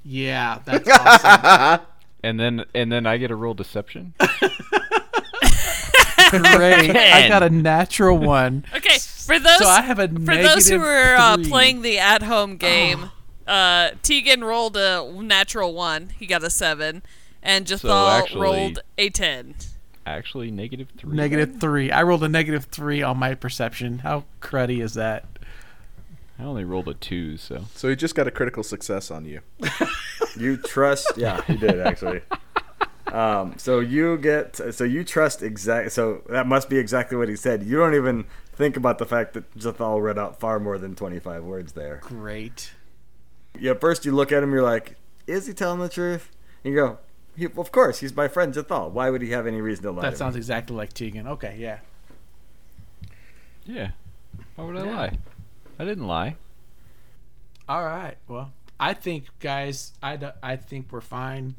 Yeah, 0.03 0.59
that's 0.65 0.89
awesome. 0.99 1.85
and 2.23 2.37
then 2.37 2.65
and 2.75 2.91
then 2.91 3.05
I 3.05 3.15
get 3.17 3.31
a 3.31 3.35
roll 3.35 3.53
deception. 3.53 4.13
Great. 6.29 6.95
I 6.95 7.27
got 7.29 7.43
a 7.43 7.49
natural 7.49 8.17
one. 8.17 8.65
Okay, 8.75 8.97
for 9.33 9.39
those 9.39 9.57
So 9.57 9.67
I 9.67 9.81
have 9.81 9.99
a 9.99 10.07
for 10.07 10.35
those 10.35 10.67
who 10.69 10.77
negative 10.77 10.81
are 10.81 11.15
uh, 11.15 11.37
playing 11.37 11.81
the 11.81 11.97
at-home 11.99 12.57
game, 12.57 13.11
uh, 13.47 13.91
Tegan 14.03 14.43
rolled 14.43 14.77
a 14.77 15.11
natural 15.21 15.73
one. 15.73 16.09
He 16.17 16.25
got 16.25 16.43
a 16.43 16.49
seven, 16.49 17.03
and 17.41 17.65
Jathal 17.65 18.19
actually- 18.19 18.41
rolled 18.41 18.79
a 18.97 19.09
ten. 19.09 19.55
Actually, 20.05 20.49
negative 20.49 20.87
three. 20.97 21.15
Negative 21.15 21.57
three. 21.59 21.91
I 21.91 22.01
rolled 22.01 22.23
a 22.23 22.29
negative 22.29 22.65
three 22.65 23.03
on 23.03 23.17
my 23.17 23.35
perception. 23.35 23.99
How 23.99 24.23
cruddy 24.41 24.81
is 24.81 24.95
that? 24.95 25.25
I 26.39 26.43
only 26.43 26.63
rolled 26.63 26.87
a 26.87 26.95
two, 26.95 27.37
so 27.37 27.65
So 27.75 27.87
he 27.87 27.95
just 27.95 28.15
got 28.15 28.27
a 28.27 28.31
critical 28.31 28.63
success 28.63 29.11
on 29.11 29.25
you. 29.25 29.41
You 30.37 30.55
trust? 30.55 31.11
Yeah, 31.17 31.41
you 31.47 31.57
did 31.57 31.79
actually. 31.79 32.21
Um, 33.11 33.55
so 33.57 33.81
you 33.81 34.17
get 34.17 34.55
so 34.73 34.85
you 34.85 35.03
trust 35.03 35.43
exact. 35.43 35.91
So 35.91 36.21
that 36.29 36.47
must 36.47 36.69
be 36.69 36.77
exactly 36.77 37.17
what 37.17 37.27
he 37.27 37.35
said. 37.35 37.61
You 37.61 37.75
don't 37.75 37.93
even 37.93 38.23
think 38.53 38.77
about 38.77 38.97
the 38.97 39.05
fact 39.05 39.33
that 39.33 39.53
Jathal 39.57 40.01
read 40.01 40.17
out 40.19 40.39
far 40.39 40.59
more 40.59 40.77
than 40.77 40.95
twenty 40.95 41.19
five 41.19 41.43
words 41.43 41.73
there. 41.73 41.99
Great. 42.03 42.71
Yeah, 43.59 43.73
first 43.73 44.05
you 44.05 44.11
look 44.13 44.31
at 44.31 44.43
him, 44.43 44.51
you're 44.53 44.63
like, 44.63 44.95
is 45.27 45.45
he 45.47 45.53
telling 45.53 45.79
the 45.79 45.89
truth? 45.89 46.29
And 46.63 46.73
you 46.73 46.79
go, 46.79 46.99
he, 47.35 47.45
of 47.45 47.71
course, 47.71 47.99
he's 47.99 48.15
my 48.15 48.27
friend 48.27 48.53
Jathal. 48.53 48.91
Why 48.91 49.09
would 49.09 49.21
he 49.21 49.31
have 49.31 49.45
any 49.47 49.59
reason 49.61 49.83
to 49.83 49.91
lie? 49.91 50.01
That 50.03 50.11
to 50.11 50.15
sounds 50.17 50.35
me? 50.35 50.39
exactly 50.39 50.75
like 50.75 50.93
Tegan. 50.93 51.27
Okay, 51.27 51.55
yeah. 51.59 51.79
yeah. 53.65 53.91
Why 54.55 54.65
would 54.65 54.77
I 54.77 54.85
Yeah. 54.85 54.95
lie? 54.95 55.17
I 55.79 55.85
didn't 55.85 56.07
lie. 56.07 56.35
All 57.67 57.83
right. 57.83 58.15
Well, 58.27 58.51
I 58.79 58.93
think, 58.93 59.25
guys, 59.39 59.93
I, 60.01 60.31
I 60.43 60.55
think 60.55 60.87
we're 60.91 61.01
fine. 61.01 61.55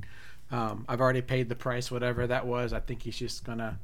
Um, 0.50 0.84
I've 0.88 1.00
already 1.00 1.22
paid 1.22 1.48
the 1.48 1.54
price, 1.56 1.90
whatever 1.90 2.26
that 2.26 2.46
was. 2.46 2.72
I 2.72 2.80
think 2.80 3.02
he's 3.02 3.16
just 3.18 3.44
gonna 3.44 3.78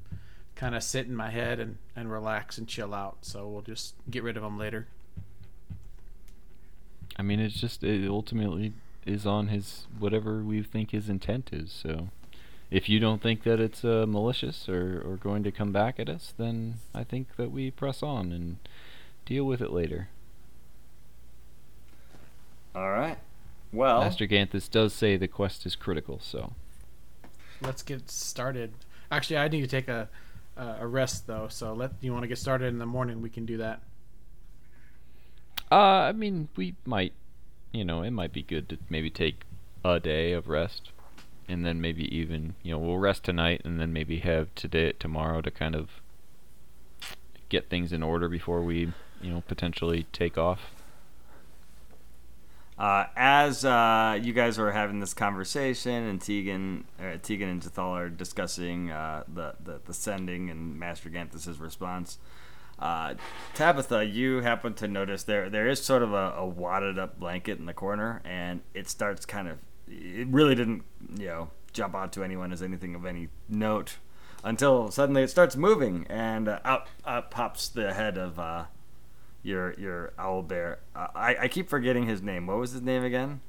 kind 0.59 0.75
of 0.75 0.83
sit 0.83 1.07
in 1.07 1.17
my 1.17 1.31
head 1.31 1.61
and, 1.61 1.79
and 1.97 2.13
relax 2.13 2.59
and 2.59 2.67
chill 2.69 2.93
out. 2.93 3.19
So 3.23 3.49
we'll 3.49 3.63
just 3.63 3.95
get 4.11 4.23
rid 4.23 4.37
of 4.37 4.43
them 4.43 4.59
later. 4.59 4.89
I 7.17 7.23
mean, 7.23 7.41
it's 7.41 7.59
just 7.59 7.83
it 7.83 8.07
ultimately 8.09 8.75
is 9.07 9.25
on 9.25 9.49
his 9.49 9.87
whatever 9.99 10.41
we 10.41 10.63
think 10.63 10.91
his 10.91 11.09
intent 11.09 11.51
is. 11.53 11.73
So, 11.73 12.09
if 12.71 12.89
you 12.89 13.01
don't 13.01 13.23
think 13.23 13.45
that 13.45 13.59
it's 13.59 13.85
uh, 13.85 14.05
malicious 14.07 14.69
or 14.69 15.03
or 15.05 15.17
going 15.17 15.43
to 15.45 15.51
come 15.51 15.73
back 15.73 15.99
at 15.99 16.09
us, 16.09 16.35
then 16.37 16.75
I 16.95 17.03
think 17.03 17.37
that 17.37 17.51
we 17.51 17.71
press 17.71 18.03
on 18.03 18.31
and 18.31 18.59
deal 19.25 19.45
with 19.45 19.61
it 19.61 19.73
later. 19.73 20.11
All 22.75 22.91
right. 22.91 23.19
Well, 23.73 24.01
Master 24.01 24.27
Ganthus 24.27 24.71
does 24.71 24.93
say 24.93 25.17
the 25.17 25.29
quest 25.29 25.67
is 25.67 25.75
critical, 25.75 26.21
so 26.23 26.53
Let's 27.61 27.83
get 27.83 28.11
started. 28.11 28.73
Actually, 29.11 29.39
I 29.39 29.49
need 29.49 29.63
to 29.63 29.67
take 29.67 29.89
a 29.89 30.09
uh, 30.59 30.77
a 30.81 30.87
rest 30.87 31.27
though. 31.27 31.49
So 31.49 31.73
let 31.73 31.93
you 32.01 32.13
want 32.13 32.25
to 32.25 32.29
get 32.29 32.39
started 32.39 32.67
in 32.67 32.79
the 32.79 32.87
morning. 32.87 33.23
We 33.23 33.31
can 33.31 33.47
do 33.47 33.59
that. 33.59 33.81
uh, 35.71 35.75
I 35.75 36.13
mean, 36.13 36.49
we 36.57 36.75
might, 36.85 37.13
you 37.73 37.85
know, 37.85 38.03
it 38.03 38.11
might 38.11 38.33
be 38.33 38.43
good 38.43 38.69
to 38.71 38.79
maybe 38.89 39.11
take 39.11 39.43
a 39.85 40.01
day 40.01 40.33
of 40.33 40.49
rest, 40.49 40.91
and 41.49 41.65
then 41.65 41.81
maybe 41.81 42.05
even, 42.15 42.55
you 42.63 42.73
know, 42.73 42.79
we'll 42.79 42.99
rest 42.99 43.25
tonight, 43.25 43.63
and 43.65 43.79
then 43.81 43.93
maybe 43.93 44.19
have 44.19 44.55
today 44.55 44.93
tomorrow 44.99 45.41
to 45.41 45.51
kind 45.51 45.75
of 45.75 45.89
get 47.49 47.69
things 47.71 47.93
in 47.93 48.03
order 48.03 48.29
before 48.29 48.63
we, 48.63 48.93
you 49.23 49.31
know, 49.31 49.43
potentially 49.47 50.07
take 50.13 50.37
off. 50.37 50.73
Uh, 52.79 53.07
as 53.17 53.65
uh, 53.65 54.17
you 54.23 54.33
guys 54.33 54.57
are 54.59 54.71
having 54.71 55.01
this 55.01 55.13
conversation, 55.13 56.05
and 56.05 56.21
Tegan, 56.21 56.85
uh, 57.01 57.17
Tegan 57.21 57.49
and 57.49 57.61
Jathal 57.61 57.91
are 57.91 58.09
discussing 58.09 58.91
uh, 58.91 59.25
the, 59.27 59.55
the 59.63 59.81
the 59.85 59.95
sending 59.95 60.49
and 60.49 60.79
Master 60.79 61.09
Ganthus's 61.09 61.59
response. 61.59 62.19
Uh, 62.79 63.15
Tabitha, 63.55 64.05
you 64.05 64.43
happen 64.43 64.75
to 64.75 64.87
notice 64.87 65.25
there 65.25 65.51
there 65.51 65.67
is 65.67 65.83
sort 65.83 66.03
of 66.05 66.13
a, 66.13 66.35
a 66.37 66.47
wadded 66.47 67.01
up 67.01 67.19
blanket 67.19 67.59
in 67.59 67.67
the 67.67 67.75
corner, 67.75 68.23
and 68.25 68.61
it 68.75 68.89
starts 68.89 69.27
kind 69.27 69.49
of. 69.49 69.59
It 69.89 70.29
really 70.29 70.55
didn't, 70.55 70.85
you 71.19 71.27
know, 71.27 71.51
jump 71.73 71.97
out 71.97 72.13
to 72.13 72.23
anyone 72.23 72.53
as 72.53 72.63
anything 72.63 72.95
of 72.95 73.05
any 73.07 73.29
note 73.49 73.97
until 74.45 74.91
suddenly 74.91 75.23
it 75.23 75.31
starts 75.31 75.57
moving, 75.57 76.07
and 76.09 76.49
uh, 76.49 76.61
out, 76.65 76.87
out 77.05 77.31
pops 77.31 77.69
the 77.69 77.93
head 77.93 78.17
of 78.17 78.39
uh, 78.39 78.65
your 79.43 79.75
your 79.75 80.13
owl 80.19 80.43
bear. 80.43 80.81
Uh, 80.95 81.09
I 81.15 81.37
I 81.43 81.49
keep 81.49 81.69
forgetting 81.69 82.07
his 82.07 82.23
name. 82.23 82.47
What 82.47 82.59
was 82.59 82.73
his 82.73 82.83
name 82.83 83.05
again? 83.05 83.41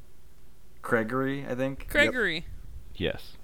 Gregory, 0.81 1.45
I 1.47 1.55
think. 1.55 1.87
Gregory. 1.89 2.45
Yes. 2.95 3.37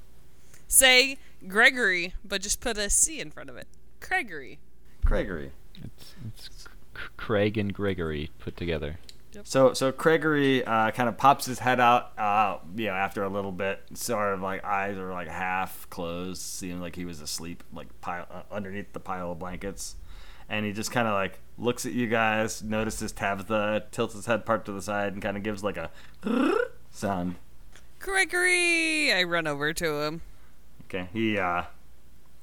Say 0.68 1.18
Gregory, 1.48 2.14
but 2.24 2.41
just 2.41 2.62
put 2.62 2.78
a 2.78 2.89
C 2.89 3.20
in 3.20 3.32
front 3.32 3.50
of 3.50 3.58
it. 3.58 3.68
Gregory. 4.00 4.60
Gregory. 5.04 5.52
It's 5.84 6.16
it's 6.28 6.50
C- 6.64 6.68
Craig 7.18 7.58
and 7.58 7.74
Gregory 7.74 8.32
put 8.39 8.58
together. 8.58 8.98
Yep. 9.34 9.48
So 9.48 9.74
so 9.74 9.91
Gregory 9.91 10.64
uh, 10.64 10.91
kind 10.91 11.10
of 11.10 11.18
pops 11.18 11.46
his 11.46 11.60
head 11.60 11.80
out, 11.80 12.18
uh, 12.18 12.60
you 12.76 12.86
know, 12.86 12.93
after 12.93 13.24
a 13.24 13.30
little 13.30 13.52
bit, 13.52 13.82
sort 13.93 14.34
of 14.34 14.41
like 14.41 14.64
eyes 14.64 14.98
are 14.98 15.12
like 15.12 15.28
half 15.28 15.89
closed, 15.89 16.41
seemed 16.41 16.82
like 16.82 16.96
he 16.96 17.04
was 17.04 17.20
asleep, 17.20 17.64
like 17.74 17.88
pile 18.00 18.26
uh, 18.32 18.43
underneath 18.50 18.93
the 18.93 19.00
pile 19.00 19.34
of 19.34 19.39
blankets, 19.39 19.98
and 20.50 20.66
he 20.66 20.72
just 20.72 20.91
kind 20.91 21.08
of 21.08 21.14
like 21.14 21.39
looks 21.58 21.86
at 21.86 21.93
you 21.93 22.08
guys, 22.08 22.64
notices 22.64 23.12
Tabitha, 23.12 23.86
tilts 23.91 24.14
his 24.14 24.26
head 24.26 24.46
part 24.46 24.66
to 24.66 24.72
the 24.72 24.82
side, 24.82 25.14
and 25.14 25.22
kind 25.22 25.38
of 25.38 25.43
gives 25.43 25.64
like 25.64 25.78
a 25.78 25.89
sound. 26.91 27.36
Gregory. 28.00 29.12
I 29.12 29.24
run 29.24 29.48
over 29.48 29.74
to 29.74 30.02
him. 30.02 30.22
Okay, 30.86 31.10
he 31.12 31.38
uh, 31.38 31.64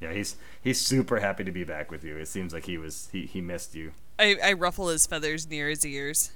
yeah, 0.00 0.12
he's 0.12 0.36
he's 0.60 0.80
super 0.80 1.20
happy 1.20 1.44
to 1.44 1.52
be 1.52 1.64
back 1.64 1.90
with 1.90 2.02
you. 2.04 2.16
It 2.16 2.26
seems 2.26 2.52
like 2.52 2.64
he 2.64 2.76
was 2.76 3.08
he 3.12 3.26
he 3.26 3.40
missed 3.40 3.74
you. 3.74 3.92
I, 4.18 4.36
I 4.42 4.52
ruffle 4.54 4.88
his 4.88 5.06
feathers 5.06 5.48
near 5.48 5.68
his 5.68 5.86
ears. 5.86 6.32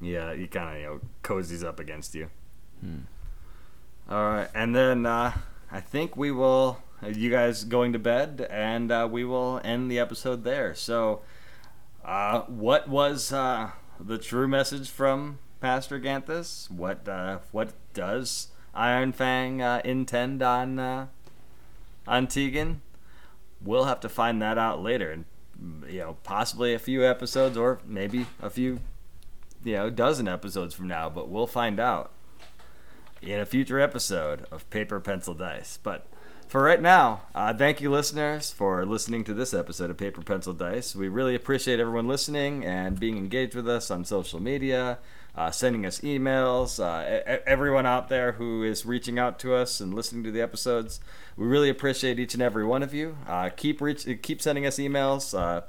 Yeah, 0.00 0.34
he 0.34 0.46
kind 0.46 0.76
of 0.76 0.80
you 0.80 0.86
know 0.86 1.00
cozies 1.24 1.64
up 1.64 1.80
against 1.80 2.14
you. 2.14 2.30
All 4.08 4.24
right, 4.24 4.48
and 4.54 4.74
then 4.74 5.04
uh, 5.04 5.32
I 5.70 5.80
think 5.80 6.16
we 6.16 6.30
will. 6.30 6.78
You 7.06 7.30
guys 7.30 7.64
going 7.64 7.92
to 7.92 7.98
bed, 7.98 8.46
and 8.50 8.90
uh, 8.90 9.08
we 9.10 9.24
will 9.24 9.60
end 9.62 9.90
the 9.90 9.98
episode 10.00 10.42
there. 10.42 10.74
So, 10.74 11.20
uh, 12.04 12.40
what 12.42 12.88
was 12.88 13.32
uh, 13.32 13.70
the 14.00 14.18
true 14.18 14.48
message 14.48 14.90
from 14.90 15.38
Master 15.62 16.00
Ganthus? 16.00 16.68
What 16.70 17.08
uh, 17.08 17.38
what 17.52 17.72
does 17.94 18.48
Iron 18.74 19.12
Fang 19.12 19.62
uh, 19.62 19.80
intend 19.84 20.42
on 20.42 20.80
uh, 20.80 21.06
on 22.06 22.26
Tegan? 22.26 22.82
We'll 23.60 23.84
have 23.84 24.00
to 24.00 24.08
find 24.08 24.42
that 24.42 24.58
out 24.58 24.82
later, 24.82 25.12
and 25.12 25.24
you 25.88 26.00
know, 26.00 26.16
possibly 26.24 26.74
a 26.74 26.78
few 26.80 27.06
episodes, 27.06 27.56
or 27.56 27.80
maybe 27.86 28.26
a 28.42 28.50
few 28.50 28.80
you 29.64 29.74
know, 29.74 29.90
dozen 29.90 30.28
episodes 30.28 30.74
from 30.74 30.88
now, 30.88 31.08
but 31.08 31.28
we'll 31.28 31.46
find 31.46 31.80
out 31.80 32.12
in 33.20 33.40
a 33.40 33.46
future 33.46 33.80
episode 33.80 34.46
of 34.50 34.68
Paper, 34.70 35.00
Pencil, 35.00 35.34
Dice. 35.34 35.78
But 35.82 36.06
for 36.48 36.62
right 36.62 36.80
now, 36.80 37.20
uh, 37.34 37.52
thank 37.52 37.80
you, 37.82 37.90
listeners, 37.90 38.50
for 38.50 38.86
listening 38.86 39.22
to 39.24 39.34
this 39.34 39.52
episode 39.52 39.90
of 39.90 39.98
Paper, 39.98 40.22
Pencil, 40.22 40.54
Dice. 40.54 40.96
We 40.96 41.08
really 41.08 41.34
appreciate 41.34 41.78
everyone 41.78 42.08
listening 42.08 42.64
and 42.64 42.98
being 42.98 43.18
engaged 43.18 43.54
with 43.54 43.68
us 43.68 43.90
on 43.90 44.06
social 44.06 44.40
media, 44.40 44.98
uh, 45.36 45.50
sending 45.50 45.84
us 45.84 46.00
emails, 46.00 46.82
uh, 46.82 47.38
everyone 47.46 47.84
out 47.84 48.08
there 48.08 48.32
who 48.32 48.62
is 48.62 48.86
reaching 48.86 49.18
out 49.18 49.38
to 49.40 49.54
us 49.54 49.78
and 49.78 49.92
listening 49.92 50.24
to 50.24 50.30
the 50.30 50.40
episodes. 50.40 51.00
We 51.36 51.46
really 51.46 51.68
appreciate 51.68 52.18
each 52.18 52.32
and 52.32 52.42
every 52.42 52.64
one 52.64 52.82
of 52.82 52.94
you. 52.94 53.18
Uh, 53.26 53.50
keep 53.54 53.82
reach, 53.82 54.06
keep 54.22 54.40
sending 54.40 54.64
us 54.64 54.78
emails, 54.78 55.38
uh, 55.38 55.60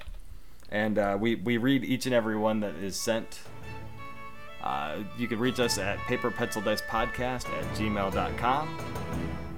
and 0.72 0.98
uh, 0.98 1.18
we, 1.20 1.36
we 1.36 1.58
read 1.58 1.84
each 1.84 2.06
and 2.06 2.16
every 2.16 2.38
one 2.38 2.62
that 2.62 2.76
is 2.76 2.96
sent. 2.96 3.42
You 5.18 5.28
can 5.28 5.40
reach 5.40 5.60
us 5.60 5.78
at 5.78 5.98
paperpencildicepodcast 6.00 7.50
at 7.50 7.66
gmail.com. 7.76 9.49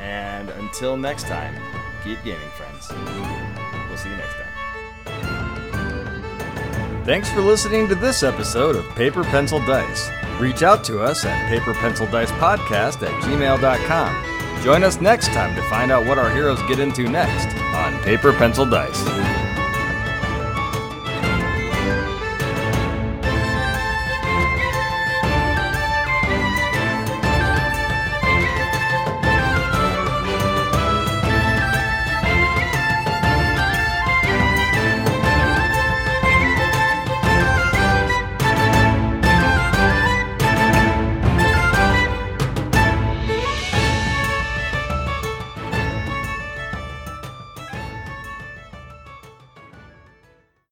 And 0.00 0.50
until 0.50 0.96
next 0.96 1.24
time, 1.24 1.54
keep 2.02 2.22
gaming, 2.24 2.48
friends. 2.50 2.90
We'll 3.88 3.98
see 3.98 4.08
you 4.08 4.16
next 4.16 4.34
time. 4.34 4.46
Thanks 7.04 7.30
for 7.30 7.40
listening 7.40 7.88
to 7.88 7.94
this 7.94 8.22
episode 8.22 8.76
of 8.76 8.88
Paper 8.94 9.24
Pencil 9.24 9.58
Dice. 9.60 10.10
Reach 10.38 10.62
out 10.62 10.84
to 10.84 11.00
us 11.02 11.24
at 11.24 11.50
paperpencildicepodcast 11.50 13.02
at 13.02 13.22
gmail.com. 13.22 14.62
Join 14.62 14.84
us 14.84 15.00
next 15.00 15.28
time 15.28 15.54
to 15.56 15.62
find 15.62 15.90
out 15.90 16.06
what 16.06 16.18
our 16.18 16.30
heroes 16.30 16.62
get 16.62 16.78
into 16.78 17.08
next 17.08 17.54
on 17.74 17.98
Paper 18.02 18.32
Pencil 18.32 18.66
Dice. 18.66 19.49